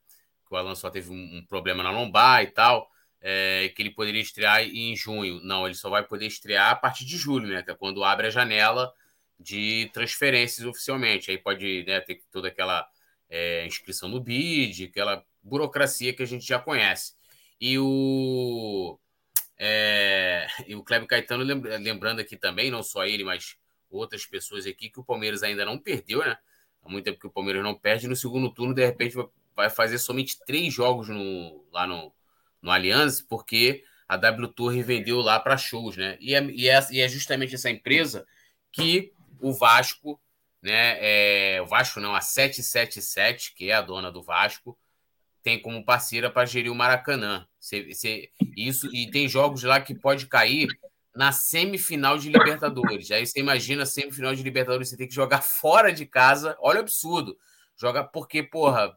[0.47, 3.91] que o Alan só teve um, um, problema na lombar e tal, é, que ele
[3.91, 5.41] poderia estrear em junho.
[5.43, 7.63] Não, ele só vai poder estrear a partir de julho, né?
[7.63, 8.93] Que é quando abre a janela
[9.39, 11.31] de transferências oficialmente.
[11.31, 12.87] Aí pode né, ter toda aquela
[13.29, 17.15] é, inscrição no BID, aquela burocracia que a gente já conhece.
[17.61, 18.99] E o
[19.59, 23.57] é, e o Kleber Caetano, lembrando aqui também, não só ele, mas
[23.91, 26.39] outras pessoas aqui, que o Palmeiras ainda não perdeu, né?
[26.83, 28.09] Há muito tempo que o Palmeiras não perde.
[28.09, 29.17] No segundo turno, de repente,
[29.55, 32.13] vai fazer somente três jogos no, lá no,
[32.63, 36.17] no Allianz, porque a W Torre vendeu lá para shows, né?
[36.21, 38.27] E é, e, é, e é justamente essa empresa
[38.73, 40.21] que o Vasco,
[40.63, 40.97] né?
[41.01, 44.77] É, o Vasco não, a 777, que é a dona do Vasco,
[45.43, 47.47] tem como parceira para gerir o Maracanã.
[47.59, 50.69] Você, você, isso e tem jogos lá que pode cair
[51.15, 53.11] na semifinal de Libertadores.
[53.11, 56.57] Aí você imagina a semifinal de Libertadores, você tem que jogar fora de casa.
[56.61, 57.37] Olha o absurdo.
[57.77, 58.97] Joga porque, porra,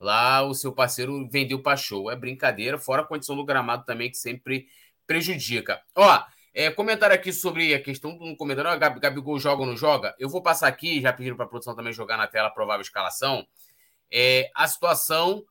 [0.00, 2.10] lá o seu parceiro vendeu para show.
[2.10, 4.66] É brincadeira, fora a condição do gramado também, que sempre
[5.06, 5.80] prejudica.
[5.94, 6.24] Ó,
[6.54, 10.14] é, comentário aqui sobre a questão do comentário: ah, Gabigol joga ou não joga?
[10.18, 13.46] Eu vou passar aqui, já para a produção também jogar na tela a provável escalação.
[14.10, 15.44] É, a situação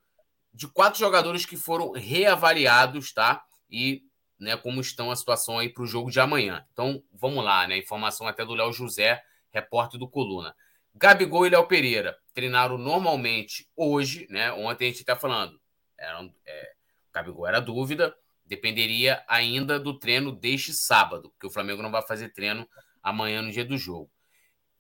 [0.53, 3.43] de quatro jogadores que foram reavaliados, tá?
[3.69, 4.03] E
[4.41, 6.65] né, como estão a situação aí para o jogo de amanhã.
[6.73, 7.77] Então, vamos lá, né?
[7.77, 10.55] Informação até do Léo José, repórter do Coluna.
[10.95, 14.51] Gabigol e Léo Pereira treinaram normalmente hoje, né?
[14.53, 15.61] Ontem a gente está falando,
[15.95, 16.73] era, é,
[17.13, 22.33] Gabigol era dúvida, dependeria ainda do treino deste sábado, porque o Flamengo não vai fazer
[22.33, 22.67] treino
[23.03, 24.09] amanhã no dia do jogo.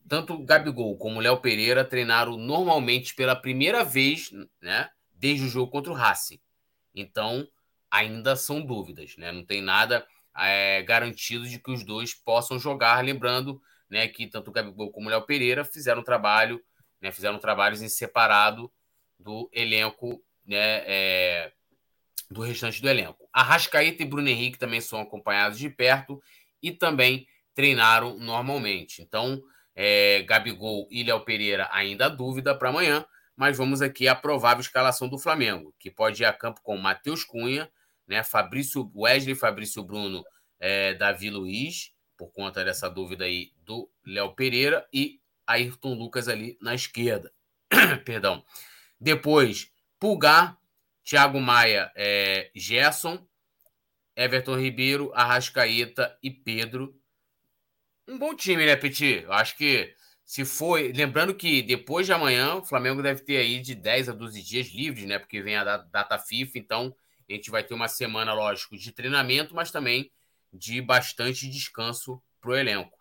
[0.09, 4.89] Tanto Gabigol como Léo Pereira treinaram normalmente pela primeira vez, né?
[5.13, 6.39] desde o jogo contra o Racing.
[6.95, 7.47] Então,
[7.91, 9.31] ainda são dúvidas, né?
[9.31, 10.07] Não tem nada
[10.37, 13.03] é, garantido de que os dois possam jogar.
[13.03, 16.63] Lembrando né, que tanto o Gabigol como o Léo Pereira fizeram trabalho,
[17.01, 18.71] né, fizeram trabalhos em separado
[19.19, 21.51] do elenco, né, é,
[22.29, 23.27] do restante do elenco.
[23.33, 26.21] Arrascaeta e Bruno Henrique também são acompanhados de perto
[26.63, 29.01] e também treinaram normalmente.
[29.01, 29.43] Então,
[29.75, 33.05] é, Gabigol e Léo Pereira ainda dúvida para amanhã
[33.41, 37.23] mas vamos aqui à provável escalação do Flamengo, que pode ir a campo com Matheus
[37.23, 37.67] Cunha,
[38.11, 40.21] né, Fabrício Wesley, Fabrício Bruno,
[40.59, 46.57] é, Davi Luiz, por conta dessa dúvida aí do Léo Pereira, e Ayrton Lucas ali
[46.61, 47.31] na esquerda.
[48.05, 48.43] Perdão.
[48.99, 50.57] Depois, Pulgar,
[51.03, 53.25] Thiago Maia, é, Gerson,
[54.13, 56.93] Everton Ribeiro, Arrascaeta e Pedro.
[58.05, 59.23] Um bom time, né, Petit?
[59.23, 60.91] Eu acho que se foi.
[60.91, 64.67] Lembrando que depois de amanhã, o Flamengo deve ter aí de 10 a 12 dias
[64.67, 65.17] livres, né?
[65.17, 66.95] Porque vem a data FIFA, então
[67.33, 70.11] a gente vai ter uma semana, lógico, de treinamento, mas também
[70.53, 72.97] de bastante descanso para o elenco.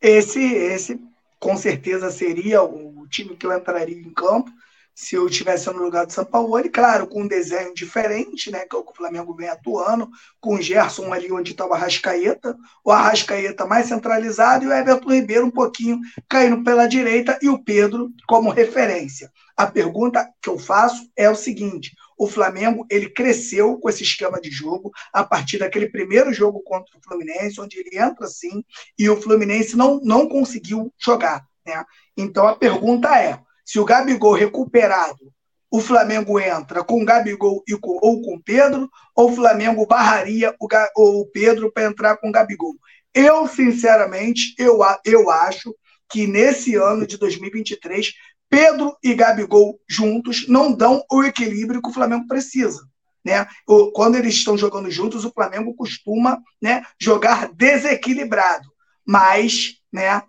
[0.00, 1.00] Esse, esse
[1.38, 4.50] com certeza seria o time que eu entraria em campo
[4.96, 8.64] se eu estivesse no lugar do São Paulo, e claro, com um desenho diferente, né,
[8.64, 10.08] que é o que o Flamengo vem atuando,
[10.40, 15.10] com o Gerson ali onde está o Arrascaeta, o Arrascaeta mais centralizado e o Everton
[15.10, 19.30] Ribeiro um pouquinho caindo pela direita e o Pedro como referência.
[19.56, 24.40] A pergunta que eu faço é o seguinte: o Flamengo ele cresceu com esse esquema
[24.40, 28.64] de jogo a partir daquele primeiro jogo contra o Fluminense, onde ele entra assim
[28.98, 31.44] e o Fluminense não, não conseguiu jogar.
[31.66, 31.84] Né?
[32.16, 35.32] Então a pergunta é: se o Gabigol recuperado,
[35.70, 39.86] o Flamengo entra com o Gabigol e com, ou com o Pedro, ou o Flamengo
[39.86, 40.68] barraria o,
[41.20, 42.74] o Pedro para entrar com o Gabigol.
[43.12, 45.74] Eu, sinceramente, eu, eu acho
[46.08, 48.12] que nesse ano de 2023,
[48.48, 52.86] Pedro e Gabigol juntos não dão o equilíbrio que o Flamengo precisa.
[53.24, 53.46] Né?
[53.92, 58.68] Quando eles estão jogando juntos, o Flamengo costuma né, jogar desequilibrado.
[59.04, 60.22] Mas né,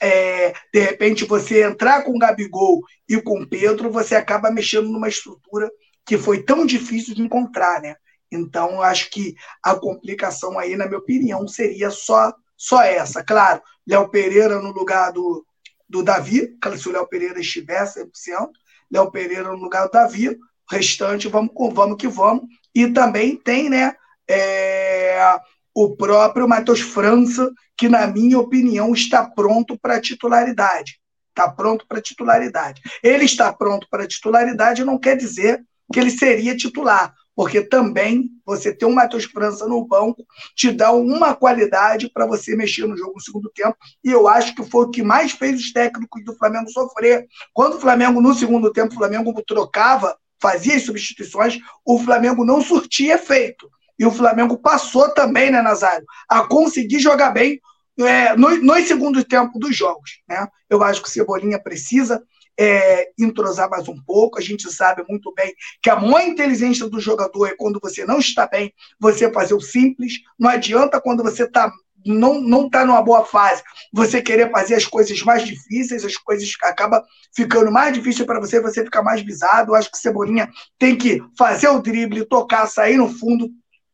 [0.00, 4.88] é, de repente você entrar com o Gabigol e com o Pedro, você acaba mexendo
[4.88, 5.70] numa estrutura
[6.04, 7.94] que foi tão difícil de encontrar, né?
[8.30, 13.22] Então, acho que a complicação aí, na minha opinião, seria só, só essa.
[13.22, 15.46] Claro, Léo Pereira no lugar do,
[15.92, 18.48] do Davi, se o Léo Pereira estiver 100%,
[18.90, 20.38] Léo Pereira no lugar do Davi, o
[20.70, 22.44] restante vamos, vamos que vamos.
[22.74, 23.94] E também tem, né,
[24.28, 25.38] é,
[25.74, 30.98] o próprio Matheus França, que, na minha opinião, está pronto para titularidade.
[31.28, 32.80] Está pronto para titularidade.
[33.02, 35.62] Ele está pronto para titularidade não quer dizer
[35.92, 37.14] que ele seria titular.
[37.34, 42.54] Porque também você ter um Matheus França no banco te dá uma qualidade para você
[42.54, 45.60] mexer no jogo no segundo tempo, e eu acho que foi o que mais fez
[45.60, 47.26] os técnicos do Flamengo sofrer.
[47.52, 52.60] Quando o Flamengo, no segundo tempo, o Flamengo trocava, fazia as substituições, o Flamengo não
[52.60, 53.70] surtia efeito.
[53.98, 57.60] E o Flamengo passou também, né, Nazário, a conseguir jogar bem
[58.00, 60.22] é, nos, nos segundos tempos dos jogos.
[60.28, 60.46] Né?
[60.68, 62.22] Eu acho que o Cebolinha precisa
[62.58, 64.38] é, entrosar mais um pouco.
[64.38, 68.18] A gente sabe muito bem que a maior inteligência do jogador é quando você não
[68.18, 70.20] está bem, você fazer o simples.
[70.38, 71.72] Não adianta quando você está
[72.04, 73.62] não não está numa boa fase,
[73.92, 77.04] você querer fazer as coisas mais difíceis, as coisas acaba
[77.34, 79.70] ficando mais difícil para você, você fica mais visado.
[79.70, 83.48] Eu acho que Cebolinha tem que fazer o drible, tocar, sair no fundo,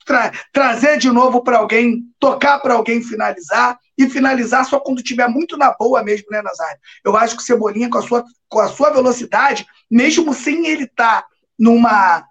[0.06, 5.28] tra trazer de novo para alguém, tocar para alguém finalizar e finalizar só quando tiver
[5.28, 6.78] muito na boa mesmo, né, Nazário?
[7.04, 10.84] Eu acho que o Cebolinha, com a sua, com a sua velocidade, mesmo sem ele
[10.84, 12.24] estar tá numa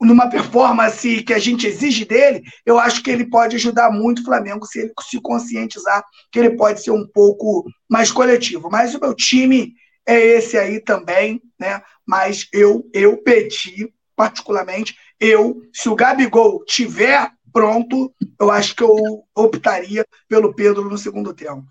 [0.00, 4.24] numa performance que a gente exige dele, eu acho que ele pode ajudar muito o
[4.24, 6.02] Flamengo se ele se conscientizar
[6.32, 8.68] que ele pode ser um pouco mais coletivo.
[8.68, 9.72] Mas o meu time
[10.04, 11.80] é esse aí também, né?
[12.04, 19.26] Mas eu, eu pedi, particularmente, eu, se o Gabigol tiver pronto, eu acho que eu
[19.34, 21.66] optaria pelo Pedro no segundo tempo.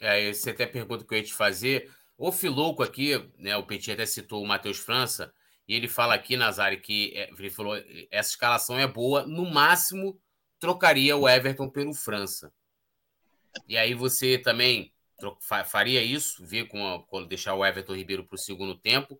[0.00, 1.90] É, você até pergunta que eu ia te fazer.
[2.18, 5.32] O Filouco aqui, né, o Petit até citou o Matheus França,
[5.66, 7.76] e ele fala aqui, Nazário, que é, ele falou
[8.10, 10.20] essa escalação é boa, no máximo
[10.58, 12.52] trocaria o Everton pelo França.
[13.68, 14.92] E aí você também
[15.64, 19.18] faria isso, ver com, deixar o Everton Ribeiro para o segundo tempo.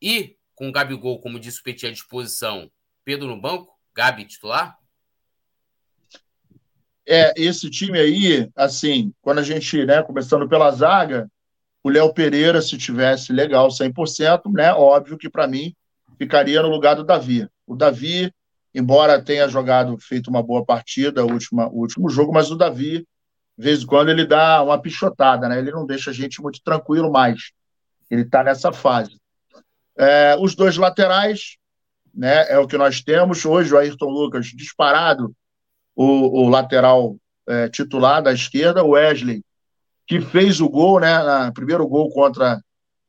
[0.00, 2.70] E com o Gabigol, como disse o Petit, à disposição,
[3.04, 4.78] Pedro no banco, Gabi titular?
[7.06, 11.30] É, esse time aí, assim, quando a gente, né, começando pela zaga,
[11.82, 15.74] o Léo Pereira, se tivesse legal 100%, né, óbvio que para mim
[16.18, 17.46] ficaria no lugar do Davi.
[17.66, 18.32] O Davi,
[18.74, 23.06] embora tenha jogado, feito uma boa partida, o último, o último jogo, mas o Davi,
[23.56, 25.58] de vez em quando, ele dá uma pichotada, né?
[25.58, 27.52] Ele não deixa a gente muito tranquilo mais.
[28.10, 29.20] Ele está nessa fase.
[29.96, 31.56] É, os dois laterais,
[32.12, 33.44] né, é o que nós temos.
[33.44, 35.34] Hoje, o Ayrton Lucas disparado,
[35.94, 37.16] o, o lateral
[37.46, 39.42] é, titular da esquerda, Wesley,
[40.06, 42.60] que fez o gol, né, na, primeiro gol contra.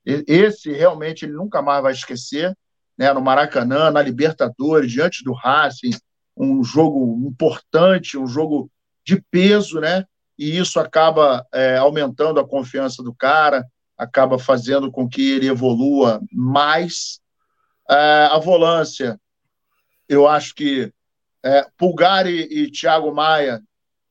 [0.05, 2.55] Esse realmente ele nunca mais vai esquecer,
[2.97, 5.91] né, no Maracanã, na Libertadores, diante do Racing,
[6.37, 8.69] um jogo importante, um jogo
[9.03, 10.05] de peso, né?
[10.37, 13.65] E isso acaba é, aumentando a confiança do cara,
[13.97, 17.19] acaba fazendo com que ele evolua mais.
[17.89, 19.19] É, a volância,
[20.09, 20.91] eu acho que
[21.45, 23.61] é, Pulgar e, e Thiago Maia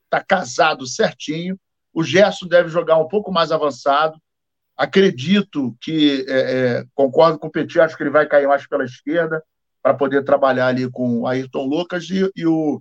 [0.09, 1.59] tá casado certinho.
[1.93, 4.17] O Gerson deve jogar um pouco mais avançado.
[4.77, 8.85] Acredito que, é, é, concordo com o Petit, acho que ele vai cair mais pela
[8.85, 9.43] esquerda
[9.83, 12.81] para poder trabalhar ali com o Ayrton Lucas e, e, o,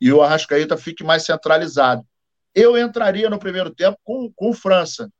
[0.00, 2.06] e o Arrascaeta fique mais centralizado.
[2.54, 5.10] Eu entraria no primeiro tempo com, com França,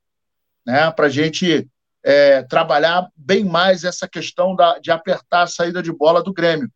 [0.66, 1.68] né, para a gente
[2.04, 6.70] é, trabalhar bem mais essa questão da, de apertar a saída de bola do Grêmio,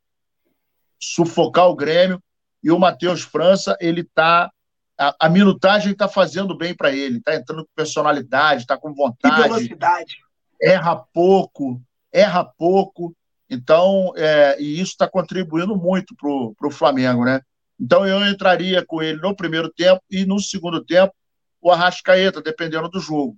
[1.01, 2.23] sufocar o Grêmio.
[2.63, 4.51] E o Matheus França, ele está.
[4.99, 9.41] A, a, minutagem está fazendo bem para ele, está entrando com personalidade, está com vontade.
[9.41, 10.17] E velocidade.
[10.61, 13.15] Erra pouco, erra pouco.
[13.49, 17.41] Então, é, e isso está contribuindo muito para o Flamengo, né?
[17.79, 21.15] Então eu entraria com ele no primeiro tempo e no segundo tempo
[21.61, 23.37] o Arrascaeta, dependendo do jogo.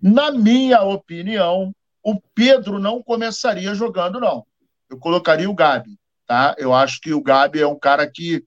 [0.00, 4.44] Na minha opinião, o Pedro não começaria jogando, não.
[4.88, 5.98] Eu colocaria o Gabi,
[6.30, 6.54] tá?
[6.58, 8.44] Eu acho que o Gabi é um cara que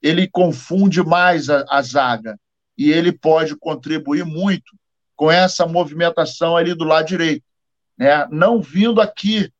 [0.00, 2.40] ele confunde mais a, a zaga
[2.76, 4.74] e ele pode contribuir muito
[5.14, 7.44] com essa movimentação ali do lado direito,
[7.98, 8.26] né?
[8.30, 9.52] Não vindo aqui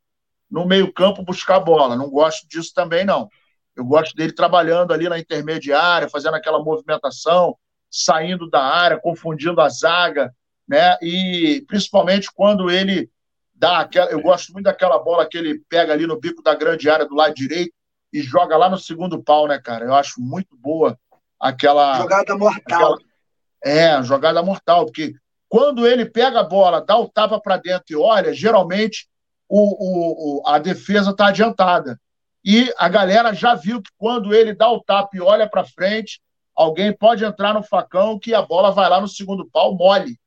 [0.51, 3.29] no meio-campo buscar bola, não gosto disso também não.
[3.77, 7.55] Eu gosto dele trabalhando ali na intermediária, fazendo aquela movimentação,
[7.91, 10.35] saindo da área, confundindo a zaga,
[10.67, 10.97] né?
[11.03, 13.11] E principalmente quando ele
[13.59, 14.11] dá aquela.
[14.11, 17.15] Eu gosto muito daquela bola que ele pega ali no bico da grande área do
[17.15, 17.73] lado direito
[18.13, 19.85] e joga lá no segundo pau, né, cara?
[19.85, 20.99] Eu acho muito boa
[21.39, 21.99] aquela.
[21.99, 22.95] Jogada mortal.
[22.95, 22.99] Aquela,
[23.65, 25.15] é, jogada mortal, porque
[25.49, 29.09] quando ele pega a bola, dá o tapa para dentro e olha, geralmente
[29.49, 32.01] o, o, a defesa está adiantada.
[32.45, 36.21] E a galera já viu que quando ele dá o tapa e olha para frente,
[36.55, 40.19] alguém pode entrar no facão que a bola vai lá no segundo pau mole.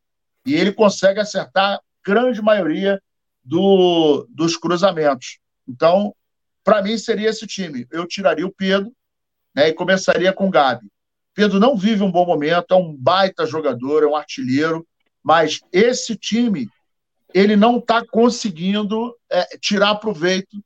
[0.45, 3.01] E ele consegue acertar grande maioria
[3.43, 5.39] do, dos cruzamentos.
[5.68, 6.15] Então,
[6.63, 7.88] para mim, seria esse time.
[7.91, 8.91] Eu tiraria o Pedro
[9.53, 10.88] né, e começaria com o Gabi.
[11.34, 14.85] Pedro não vive um bom momento, é um baita jogador, é um artilheiro,
[15.23, 16.69] mas esse time
[17.34, 20.61] ele não está conseguindo é, tirar proveito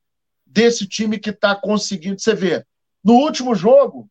[0.45, 2.19] desse time que está conseguindo.
[2.19, 2.65] Você vê,
[3.03, 4.10] no último jogo,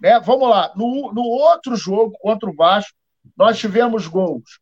[0.00, 2.96] né, vamos lá, no, no outro jogo contra o Vasco,
[3.36, 4.58] nós tivemos gols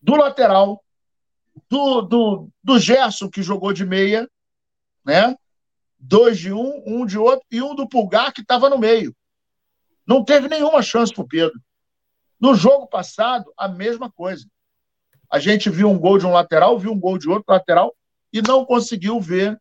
[0.00, 0.84] do lateral,
[1.68, 4.28] do, do, do Gerson, que jogou de meia,
[5.04, 5.36] né?
[5.98, 9.14] Dois de um, um de outro, e um do Pulgar, que estava no meio.
[10.06, 11.60] Não teve nenhuma chance para o Pedro.
[12.40, 14.46] No jogo passado, a mesma coisa.
[15.30, 17.94] A gente viu um gol de um lateral, viu um gol de outro lateral
[18.32, 19.60] e não conseguiu ver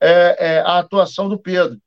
[0.00, 1.80] é, é, a atuação do Pedro.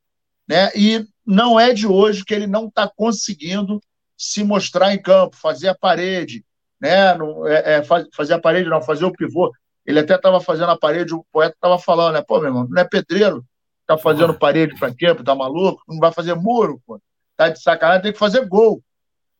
[0.48, 0.69] Né?
[0.76, 3.82] E não é de hoje que ele não está conseguindo
[4.18, 6.45] se mostrar em campo, fazer a parede,
[6.86, 7.16] né?
[7.16, 7.84] Não, é, é
[8.14, 9.52] fazer a parede, não, fazer o pivô.
[9.86, 12.22] Ele até estava fazendo a parede, o poeta estava falando, né?
[12.22, 13.44] Pô, meu irmão, não é pedreiro,
[13.86, 15.14] tá fazendo parede para quê?
[15.16, 15.82] Tá maluco?
[15.88, 16.99] Não vai fazer muro, pô.
[17.36, 18.82] Tá de sacanagem, tem que fazer gol.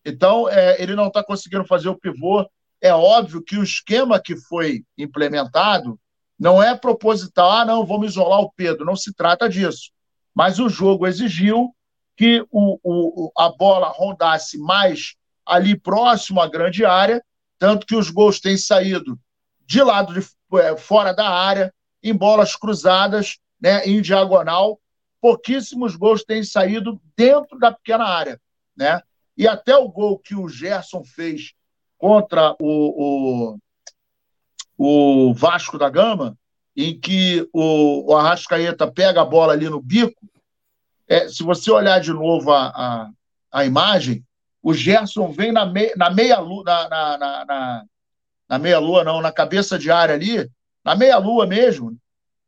[0.04, 2.46] Então, é, ele não está conseguindo fazer o pivô.
[2.82, 6.00] É óbvio que o esquema que foi implementado
[6.38, 8.86] não é proposital, ah, não, vamos isolar o Pedro.
[8.86, 9.92] Não se trata disso.
[10.34, 11.74] Mas o jogo exigiu
[12.18, 15.16] que o, o, a bola rondasse mais
[15.46, 17.24] ali próximo à grande área,
[17.57, 19.19] tanto que os gols têm saído
[19.65, 20.27] de lado de
[20.60, 21.73] é, fora da área,
[22.03, 24.80] em bolas cruzadas, né, em diagonal.
[25.19, 28.40] Pouquíssimos gols têm saído dentro da pequena área,
[28.77, 29.02] né?
[29.38, 31.53] E até o gol que o Gerson fez
[31.98, 33.57] contra o,
[34.77, 36.38] o, o Vasco da Gama,
[36.76, 40.19] em que o, o Arrascaeta pega a bola ali no bico,
[41.07, 43.10] é, se você olhar de novo a, a,
[43.52, 44.24] a imagem,
[44.66, 47.86] o Gerson vem na, me, na meia lua, na, na, na,
[48.50, 50.50] na, meia lua, não, na cabeça de área ali,
[50.84, 51.96] na meia lua mesmo,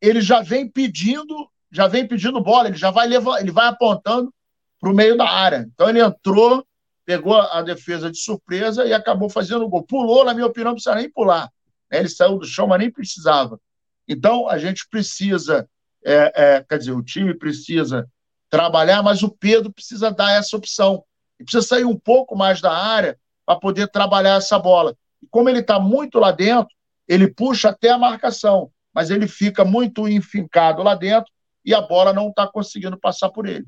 [0.01, 4.33] ele já vem pedindo, já vem pedindo bola, ele já vai levar, ele vai apontando
[4.79, 5.69] para o meio da área.
[5.71, 6.65] Então ele entrou,
[7.05, 9.83] pegou a defesa de surpresa e acabou fazendo o gol.
[9.83, 11.51] Pulou, na minha opinião, não precisa nem pular.
[11.91, 11.99] Né?
[11.99, 13.61] Ele saiu do chão, mas nem precisava.
[14.07, 15.69] Então a gente precisa,
[16.03, 18.09] é, é, quer dizer, o time precisa
[18.49, 21.03] trabalhar, mas o Pedro precisa dar essa opção.
[21.39, 24.95] Ele precisa sair um pouco mais da área para poder trabalhar essa bola.
[25.21, 26.73] E como ele está muito lá dentro,
[27.07, 31.31] ele puxa até a marcação, mas ele fica muito enfincado lá dentro
[31.63, 33.65] e a bola não está conseguindo passar por ele.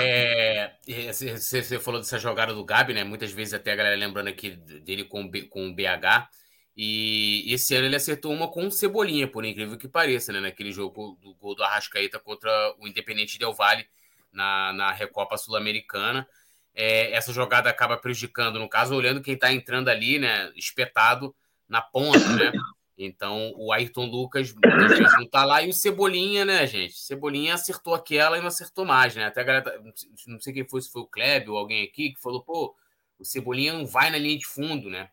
[0.00, 3.04] É, é, você falou dessa jogada do Gabi, né?
[3.04, 6.28] Muitas vezes até a galera lembrando aqui dele com, com o BH.
[6.76, 10.40] E esse ano ele acertou uma com Cebolinha, por incrível que pareça, né?
[10.40, 13.86] Naquele jogo do gol do Arrascaeta contra o Independente Del Valle
[14.32, 16.26] na, na Recopa Sul-Americana.
[16.74, 20.52] É, essa jogada acaba prejudicando, no caso, olhando quem está entrando ali, né?
[20.56, 21.34] Espetado
[21.68, 22.52] na ponta, né?
[22.96, 26.98] Então o Ayrton Lucas vezes não tá lá e o Cebolinha, né, gente?
[26.98, 29.24] Cebolinha acertou aquela e não acertou mais, né?
[29.24, 29.78] Até a galera, tá,
[30.26, 32.76] não sei quem foi, se foi o Kleber ou alguém aqui que falou, pô,
[33.18, 35.08] o Cebolinha não vai na linha de fundo, né?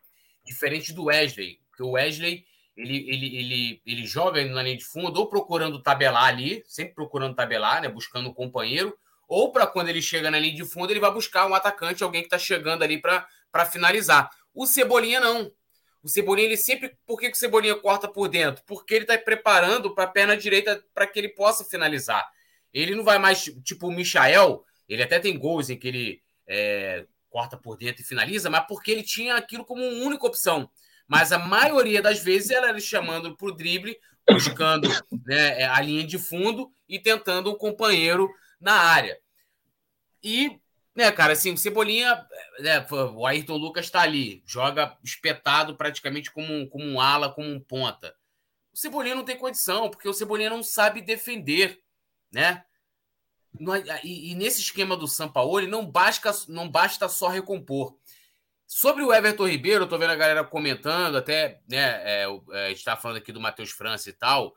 [0.47, 2.45] diferente do Wesley, porque o Wesley
[2.75, 7.35] ele, ele, ele, ele joga na linha de fundo ou procurando tabelar ali, sempre procurando
[7.35, 8.97] tabelar, né, buscando um companheiro,
[9.27, 12.21] ou para quando ele chega na linha de fundo, ele vai buscar um atacante, alguém
[12.21, 14.29] que está chegando ali para finalizar.
[14.53, 15.51] O Cebolinha não.
[16.01, 16.97] O Cebolinha, ele sempre.
[17.05, 18.63] Por que, que o Cebolinha corta por dentro?
[18.65, 22.25] Porque ele está preparando para a perna direita para que ele possa finalizar.
[22.73, 27.05] Ele não vai mais, tipo o Michael, ele até tem gols em que ele é,
[27.29, 30.69] corta por dentro e finaliza, mas porque ele tinha aquilo como única opção.
[31.07, 33.97] Mas a maioria das vezes era chamando para o drible,
[34.29, 34.89] buscando
[35.25, 38.29] né, a linha de fundo e tentando um companheiro
[38.59, 39.19] na área.
[40.23, 40.59] E,
[40.95, 42.25] né, cara, assim, o Cebolinha,
[42.59, 47.49] né, o Ayrton Lucas está ali, joga espetado praticamente como um, como um ala, como
[47.49, 48.15] um ponta.
[48.73, 51.81] O Cebolinha não tem condição, porque o Cebolinha não sabe defender,
[52.31, 52.63] né?
[54.03, 57.97] E, e, nesse esquema do Sampaoli, não basta, não basta só recompor.
[58.67, 62.69] Sobre o Everton Ribeiro, eu tô vendo a galera comentando, até, né, é, é, a
[62.69, 64.55] gente tá falando aqui do Matheus França e tal.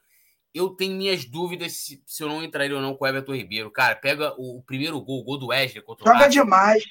[0.54, 3.70] Eu tenho minhas dúvidas se, se eu não entraria ou não com o Everton Ribeiro.
[3.70, 6.84] Cara, pega o, o primeiro gol, o gol do Wesley contra o Joga demais.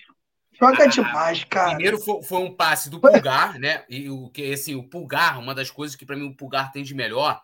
[0.60, 1.70] Joga ah, demais, cara.
[1.70, 3.84] Primeiro foi, foi, um passe do Pulgar, né?
[3.90, 6.84] E o que assim, o Pulgar, uma das coisas que para mim o Pulgar tem
[6.84, 7.42] de melhor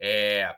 [0.00, 0.54] é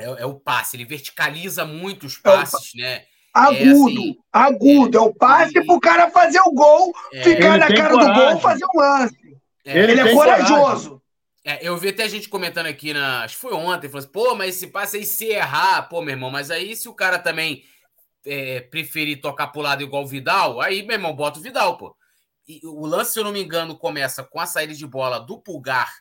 [0.00, 3.02] é, é, o passe, ele verticaliza muito os é passes, é né?
[3.34, 4.98] Agudo, é assim, agudo.
[4.98, 8.14] É, o passe para o cara fazer o gol, é, ficar na cara coragem.
[8.14, 9.38] do gol fazer um lance.
[9.64, 11.02] É, ele, ele é corajoso.
[11.62, 14.56] Eu vi até gente comentando aqui, na, acho que foi ontem, falou assim, pô, mas
[14.56, 17.64] esse passe aí se errar, pô, meu irmão, mas aí se o cara também
[18.70, 21.96] preferir tocar pro lado igual o Vidal, aí, meu irmão, bota o Vidal, pô.
[22.46, 25.38] E o lance, se eu não me engano, começa com a saída de bola do
[25.38, 25.92] Pulgar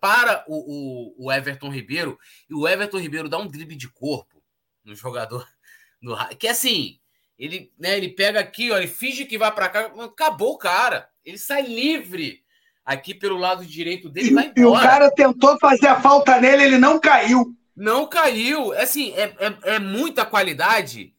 [0.00, 2.18] para o, o, o, Everton Ribeiro
[2.48, 4.42] e o Everton Ribeiro dá um drible de corpo
[4.84, 5.48] no jogador
[5.98, 7.00] no, que assim
[7.38, 11.08] ele né, ele pega aqui ó, ele finge que vai para cá acabou o cara
[11.24, 12.43] ele sai livre
[12.84, 14.52] aqui pelo lado direito dele.
[14.56, 17.54] E, e o cara tentou fazer a falta nele, ele não caiu.
[17.76, 18.72] Não caiu.
[18.72, 21.14] Assim, é, é, é muita qualidade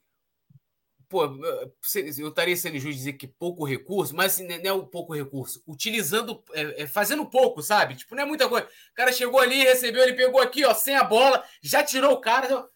[1.16, 1.24] pô,
[2.18, 5.64] eu estaria sendo justo dizer que pouco recurso, mas assim, não é o pouco recurso,
[5.66, 7.96] utilizando, é, é, fazendo pouco, sabe?
[7.96, 8.66] Tipo, não é muita coisa.
[8.66, 12.22] O cara chegou ali, recebeu, ele pegou aqui, ó, sem a bola, já tirou o
[12.22, 12.68] cara.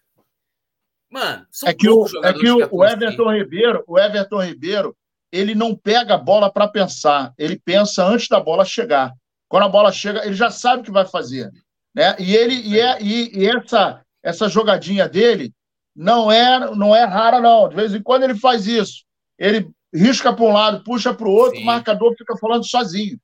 [1.10, 4.96] Mano, é que o, é que o, o Everton Ribeiro, o Everton Ribeiro,
[5.32, 9.14] ele não pega a bola para pensar, ele pensa antes da bola chegar.
[9.48, 11.52] Quando a bola chega, ele já sabe o que vai fazer,
[11.94, 12.16] né?
[12.20, 15.54] E ele e, é, e, e essa essa jogadinha dele
[15.96, 17.68] não é, não é rara, não.
[17.68, 19.04] De vez em quando ele faz isso.
[19.38, 21.64] Ele risca para um lado, puxa para o outro, Sim.
[21.64, 23.20] o marcador fica falando sozinho.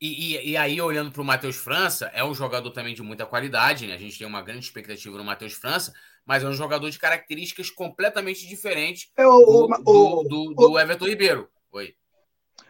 [0.00, 3.26] E, e, e aí, olhando para o Matheus França, é um jogador também de muita
[3.26, 3.94] qualidade, né?
[3.94, 5.92] A gente tem uma grande expectativa no Matheus França,
[6.28, 11.48] mas é um jogador de características completamente diferentes é do, do, do, do Everton Ribeiro.
[11.72, 11.94] Oi.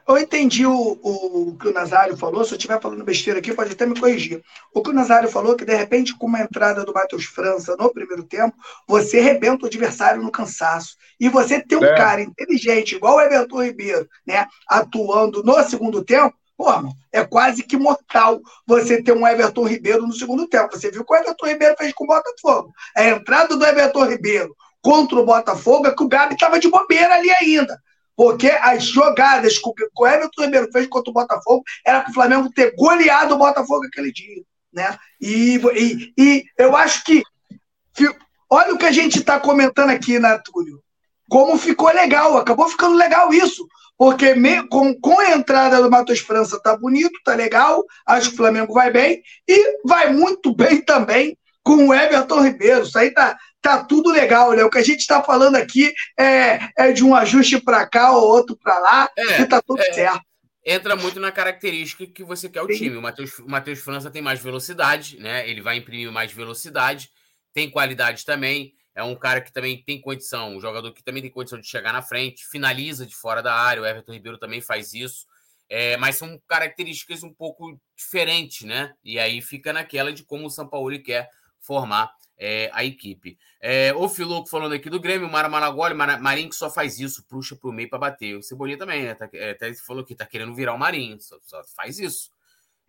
[0.07, 3.53] Eu entendi o, o, o, que o Nazário falou, se eu estiver falando besteira aqui,
[3.53, 4.41] pode até me corrigir.
[4.73, 7.93] O que o Nazário falou que, de repente, com uma entrada do Matheus França no
[7.93, 8.57] primeiro tempo,
[8.87, 10.97] você rebenta o adversário no cansaço.
[11.19, 11.97] E você ter um é.
[11.97, 16.67] cara inteligente, igual o Everton Ribeiro, né, atuando no segundo tempo, pô,
[17.13, 20.77] é quase que mortal você ter um Everton Ribeiro no segundo tempo.
[20.77, 22.73] Você viu o que o Everton Ribeiro fez com o Botafogo.
[22.97, 27.15] A entrada do Everton Ribeiro contra o Botafogo é que o Gabi estava de bobeira
[27.15, 27.81] ali ainda.
[28.17, 32.51] Porque as jogadas que o Everton Ribeiro fez contra o Botafogo era para o Flamengo
[32.53, 34.43] ter goleado o Botafogo aquele dia.
[34.73, 34.99] Né?
[35.21, 37.23] E, e, e eu acho que.
[38.51, 40.83] Olha o que a gente está comentando aqui, né, Túlio?
[41.29, 43.69] Como ficou legal, acabou ficando legal isso.
[43.99, 48.35] Porque me, com, com a entrada do Matheus França tá bonito, tá legal, acho que
[48.35, 52.85] o Flamengo vai bem, e vai muito bem também com o Everton Ribeiro.
[52.85, 54.65] Isso aí tá, tá tudo legal, né?
[54.65, 58.23] O que a gente está falando aqui é, é de um ajuste para cá ou
[58.23, 60.23] outro para lá, é, e tá tudo é, certo.
[60.65, 62.75] Entra muito na característica que você quer o Sim.
[62.75, 62.97] time.
[62.97, 65.49] O Matheus, o Matheus França tem mais velocidade, né?
[65.49, 67.11] Ele vai imprimir mais velocidade,
[67.53, 68.75] tem qualidade também.
[68.99, 71.93] É um cara que também tem condição, um jogador que também tem condição de chegar
[71.93, 73.81] na frente, finaliza de fora da área.
[73.81, 75.25] O Everton Ribeiro também faz isso.
[75.69, 78.93] É, mas são características um pouco diferentes, né?
[79.05, 81.31] E aí fica naquela de como o São Paulo quer
[81.61, 83.39] formar é, a equipe.
[83.61, 87.55] É, o Filoco falando aqui do Grêmio, Mara Malagoli, Marinho que só faz isso, puxa
[87.55, 88.37] pro meio para bater.
[88.37, 89.15] O Cebolinha também, né?
[89.15, 92.33] Tá, é, até falou que tá querendo virar o Marinho, só, só faz isso.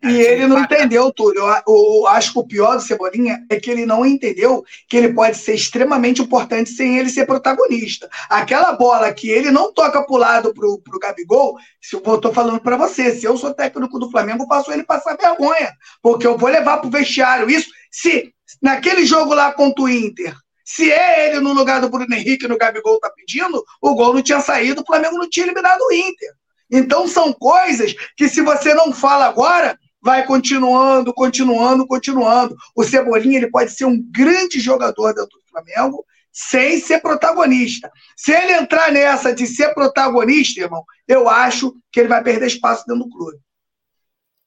[0.02, 1.42] E ele não entendeu, Túlio.
[1.66, 5.36] Eu, acho que o pior do Cebolinha é que ele não entendeu que ele pode
[5.36, 8.08] ser extremamente importante sem ele ser protagonista.
[8.28, 12.60] Aquela bola que ele não toca pro lado pro, pro Gabigol, se eu tô falando
[12.60, 15.70] para você, se eu sou técnico do Flamengo, eu faço ele passar vergonha,
[16.02, 17.68] porque eu vou levar pro vestiário isso.
[17.90, 18.32] Se
[18.62, 22.56] naquele jogo lá contra o Inter, se é ele no lugar do Bruno Henrique no
[22.56, 26.30] Gabigol tá pedindo, o gol não tinha saído, o Flamengo não tinha eliminado o Inter.
[26.70, 32.56] Então são coisas que se você não fala agora, vai continuando, continuando, continuando.
[32.74, 37.90] O Cebolinha ele pode ser um grande jogador dentro do Flamengo sem ser protagonista.
[38.16, 42.84] Se ele entrar nessa de ser protagonista, irmão, eu acho que ele vai perder espaço
[42.86, 43.38] dentro do clube.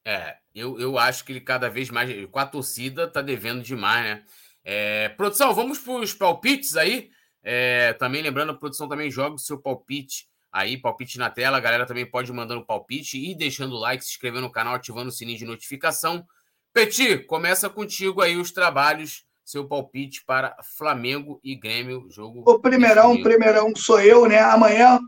[0.05, 4.03] É, eu, eu acho que ele cada vez mais, com a torcida, tá devendo demais,
[4.03, 4.23] né?
[4.63, 7.09] É, produção, vamos para os palpites aí.
[7.43, 11.57] É, também lembrando, a produção também joga o seu palpite aí, palpite na tela.
[11.57, 14.75] A galera também pode ir mandando palpite e deixando o like, se inscrevendo no canal,
[14.75, 16.23] ativando o sininho de notificação.
[16.71, 22.43] Peti, começa contigo aí os trabalhos, seu palpite para Flamengo e Grêmio, jogo.
[22.45, 24.39] O primeirão, o primeirão sou eu, né?
[24.39, 24.99] Amanhã,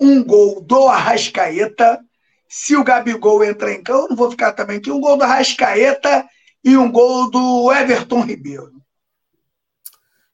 [0.00, 2.00] um gol do Arrascaeta.
[2.48, 4.90] Se o Gabigol entrar em campo, eu não vou ficar também aqui.
[4.90, 6.26] Um gol do Arrascaeta
[6.62, 8.72] e um gol do Everton Ribeiro.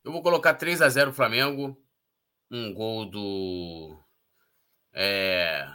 [0.04, 1.76] Eu vou colocar 3 a 0 Flamengo.
[2.50, 3.99] Um gol do
[4.92, 5.68] é,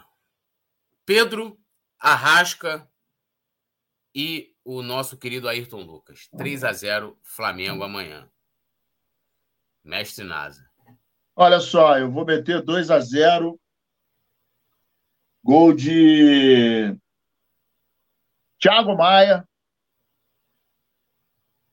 [1.06, 1.60] Pedro,
[2.00, 2.90] Arrasca
[4.14, 6.28] e o nosso querido Ayrton Lucas.
[6.38, 8.30] 3 a 0 Flamengo amanhã.
[9.84, 10.68] Mestre Nasa.
[11.36, 13.60] Olha só, eu vou meter 2 a 0
[15.44, 16.98] Gol de
[18.60, 19.48] Thiago Maia.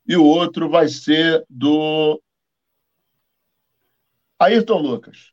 [0.06, 2.20] E o outro vai ser do
[4.38, 5.32] Ayrton Lucas.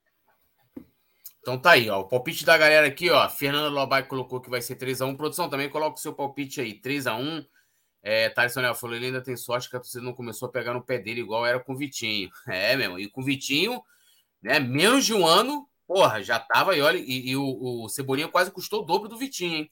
[1.50, 2.02] Então tá aí, ó.
[2.02, 3.28] O palpite da galera aqui, ó.
[3.28, 5.18] Fernanda Lobai colocou que vai ser 3x1.
[5.18, 6.80] Produção, também coloca o seu palpite aí.
[6.80, 7.44] 3x1.
[8.04, 10.76] É, Thales Sonel falou, ele ainda tem sorte que a torcida não começou a pegar
[10.76, 12.30] no pé dele igual era com o Vitinho.
[12.48, 13.00] É, meu.
[13.00, 13.82] E com o Vitinho,
[14.44, 14.60] né?
[14.60, 17.00] Menos de um ano, porra, já tava aí, olha.
[17.00, 19.72] E, e o, o, Cebolinha quase custou o dobro do Vitinho, hein?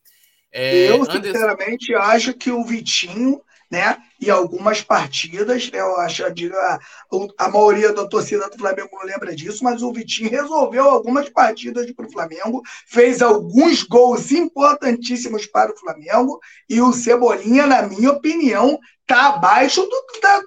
[0.52, 2.12] É, Eu, sinceramente, Anderson...
[2.12, 3.98] acho que o Vitinho né?
[4.20, 6.80] E algumas partidas, né, eu acho a,
[7.38, 11.92] a maioria da torcida do Flamengo não lembra disso, mas o Vitinho resolveu algumas partidas
[11.92, 16.40] para o Flamengo, fez alguns gols importantíssimos para o Flamengo,
[16.70, 20.40] e o Cebolinha, na minha opinião, está abaixo do, da,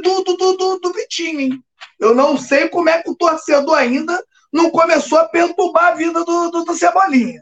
[0.00, 1.64] do, do, do, do, Vitinho, hein?
[1.98, 4.22] Eu não sei como é que o torcedor ainda
[4.52, 7.40] não começou a perturbar a vida do, do, do Cebolinha.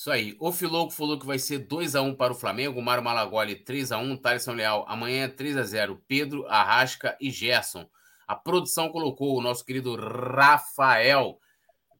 [0.00, 0.34] Isso aí.
[0.40, 2.80] O Filouco falou que vai ser 2x1 para o Flamengo.
[2.80, 4.18] Mário Malagoli 3x1.
[4.18, 6.00] Thaleson Leal amanhã 3x0.
[6.08, 7.86] Pedro, Arrasca e Gerson.
[8.26, 11.38] A produção colocou o nosso querido Rafael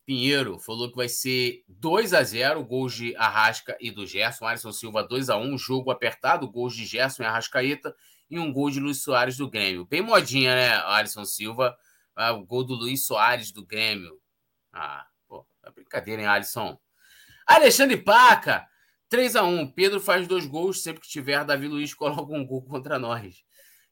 [0.07, 0.59] Pinheiro.
[0.59, 2.65] Falou que vai ser 2x0.
[2.67, 4.47] Gols de Arrasca e do Gerson.
[4.47, 5.59] Alisson Silva 2x1.
[5.59, 6.51] Jogo apertado.
[6.51, 7.95] Gols de Gerson e Arrascaeta.
[8.31, 9.85] E um gol de Luiz Soares do Grêmio.
[9.85, 11.77] Bem modinha, né, Alisson Silva?
[12.17, 14.19] Ah, o gol do Luiz Soares do Grêmio.
[14.73, 16.81] Ah, pô, é brincadeira, hein, Alisson?
[17.51, 18.65] Alexandre Paca,
[19.09, 22.63] 3 a 1 Pedro faz dois gols, sempre que tiver, Davi Luiz coloca um gol
[22.63, 23.43] contra nós.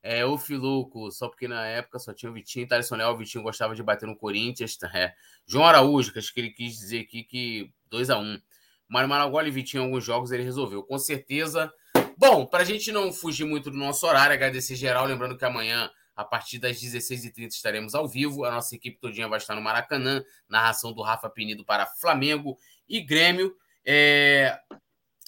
[0.00, 3.42] É, o Filuco, só porque na época só tinha o Vitinho, Thaleson Leal, o Vitinho
[3.42, 4.76] gostava de bater no Corinthians.
[4.76, 5.12] Tá, é.
[5.44, 8.40] João Araújo, que acho que ele quis dizer aqui que 2 a 1
[8.88, 10.84] Mário Maragoli e Vitinho, em alguns jogos, ele resolveu.
[10.84, 11.72] Com certeza.
[12.16, 15.90] Bom, para a gente não fugir muito do nosso horário, agradecer geral, lembrando que amanhã,
[16.14, 18.44] a partir das 16h30, estaremos ao vivo.
[18.44, 22.56] A nossa equipe todinha vai estar no Maracanã, narração do Rafa Penido para Flamengo
[22.88, 23.54] e Grêmio.
[23.84, 24.58] É,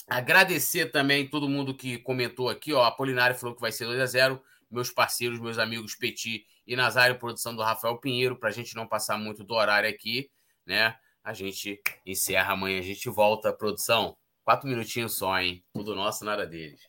[0.09, 2.73] agradecer também todo mundo que comentou aqui.
[2.73, 6.47] Ó, a Polinário falou que vai ser 2 a 0 Meus parceiros, meus amigos Petit
[6.65, 10.31] e Nazário, produção do Rafael Pinheiro, para a gente não passar muito do horário aqui,
[10.65, 10.95] né?
[11.25, 13.53] A gente encerra amanhã, a gente volta.
[13.53, 15.65] Produção, quatro minutinhos só, hein?
[15.75, 16.81] Tudo nosso, nada deles.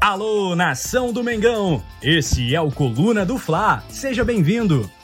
[0.00, 1.82] Alô, nação do Mengão!
[2.02, 3.80] Esse é o Coluna do Fla.
[3.90, 4.88] Seja bem-vindo!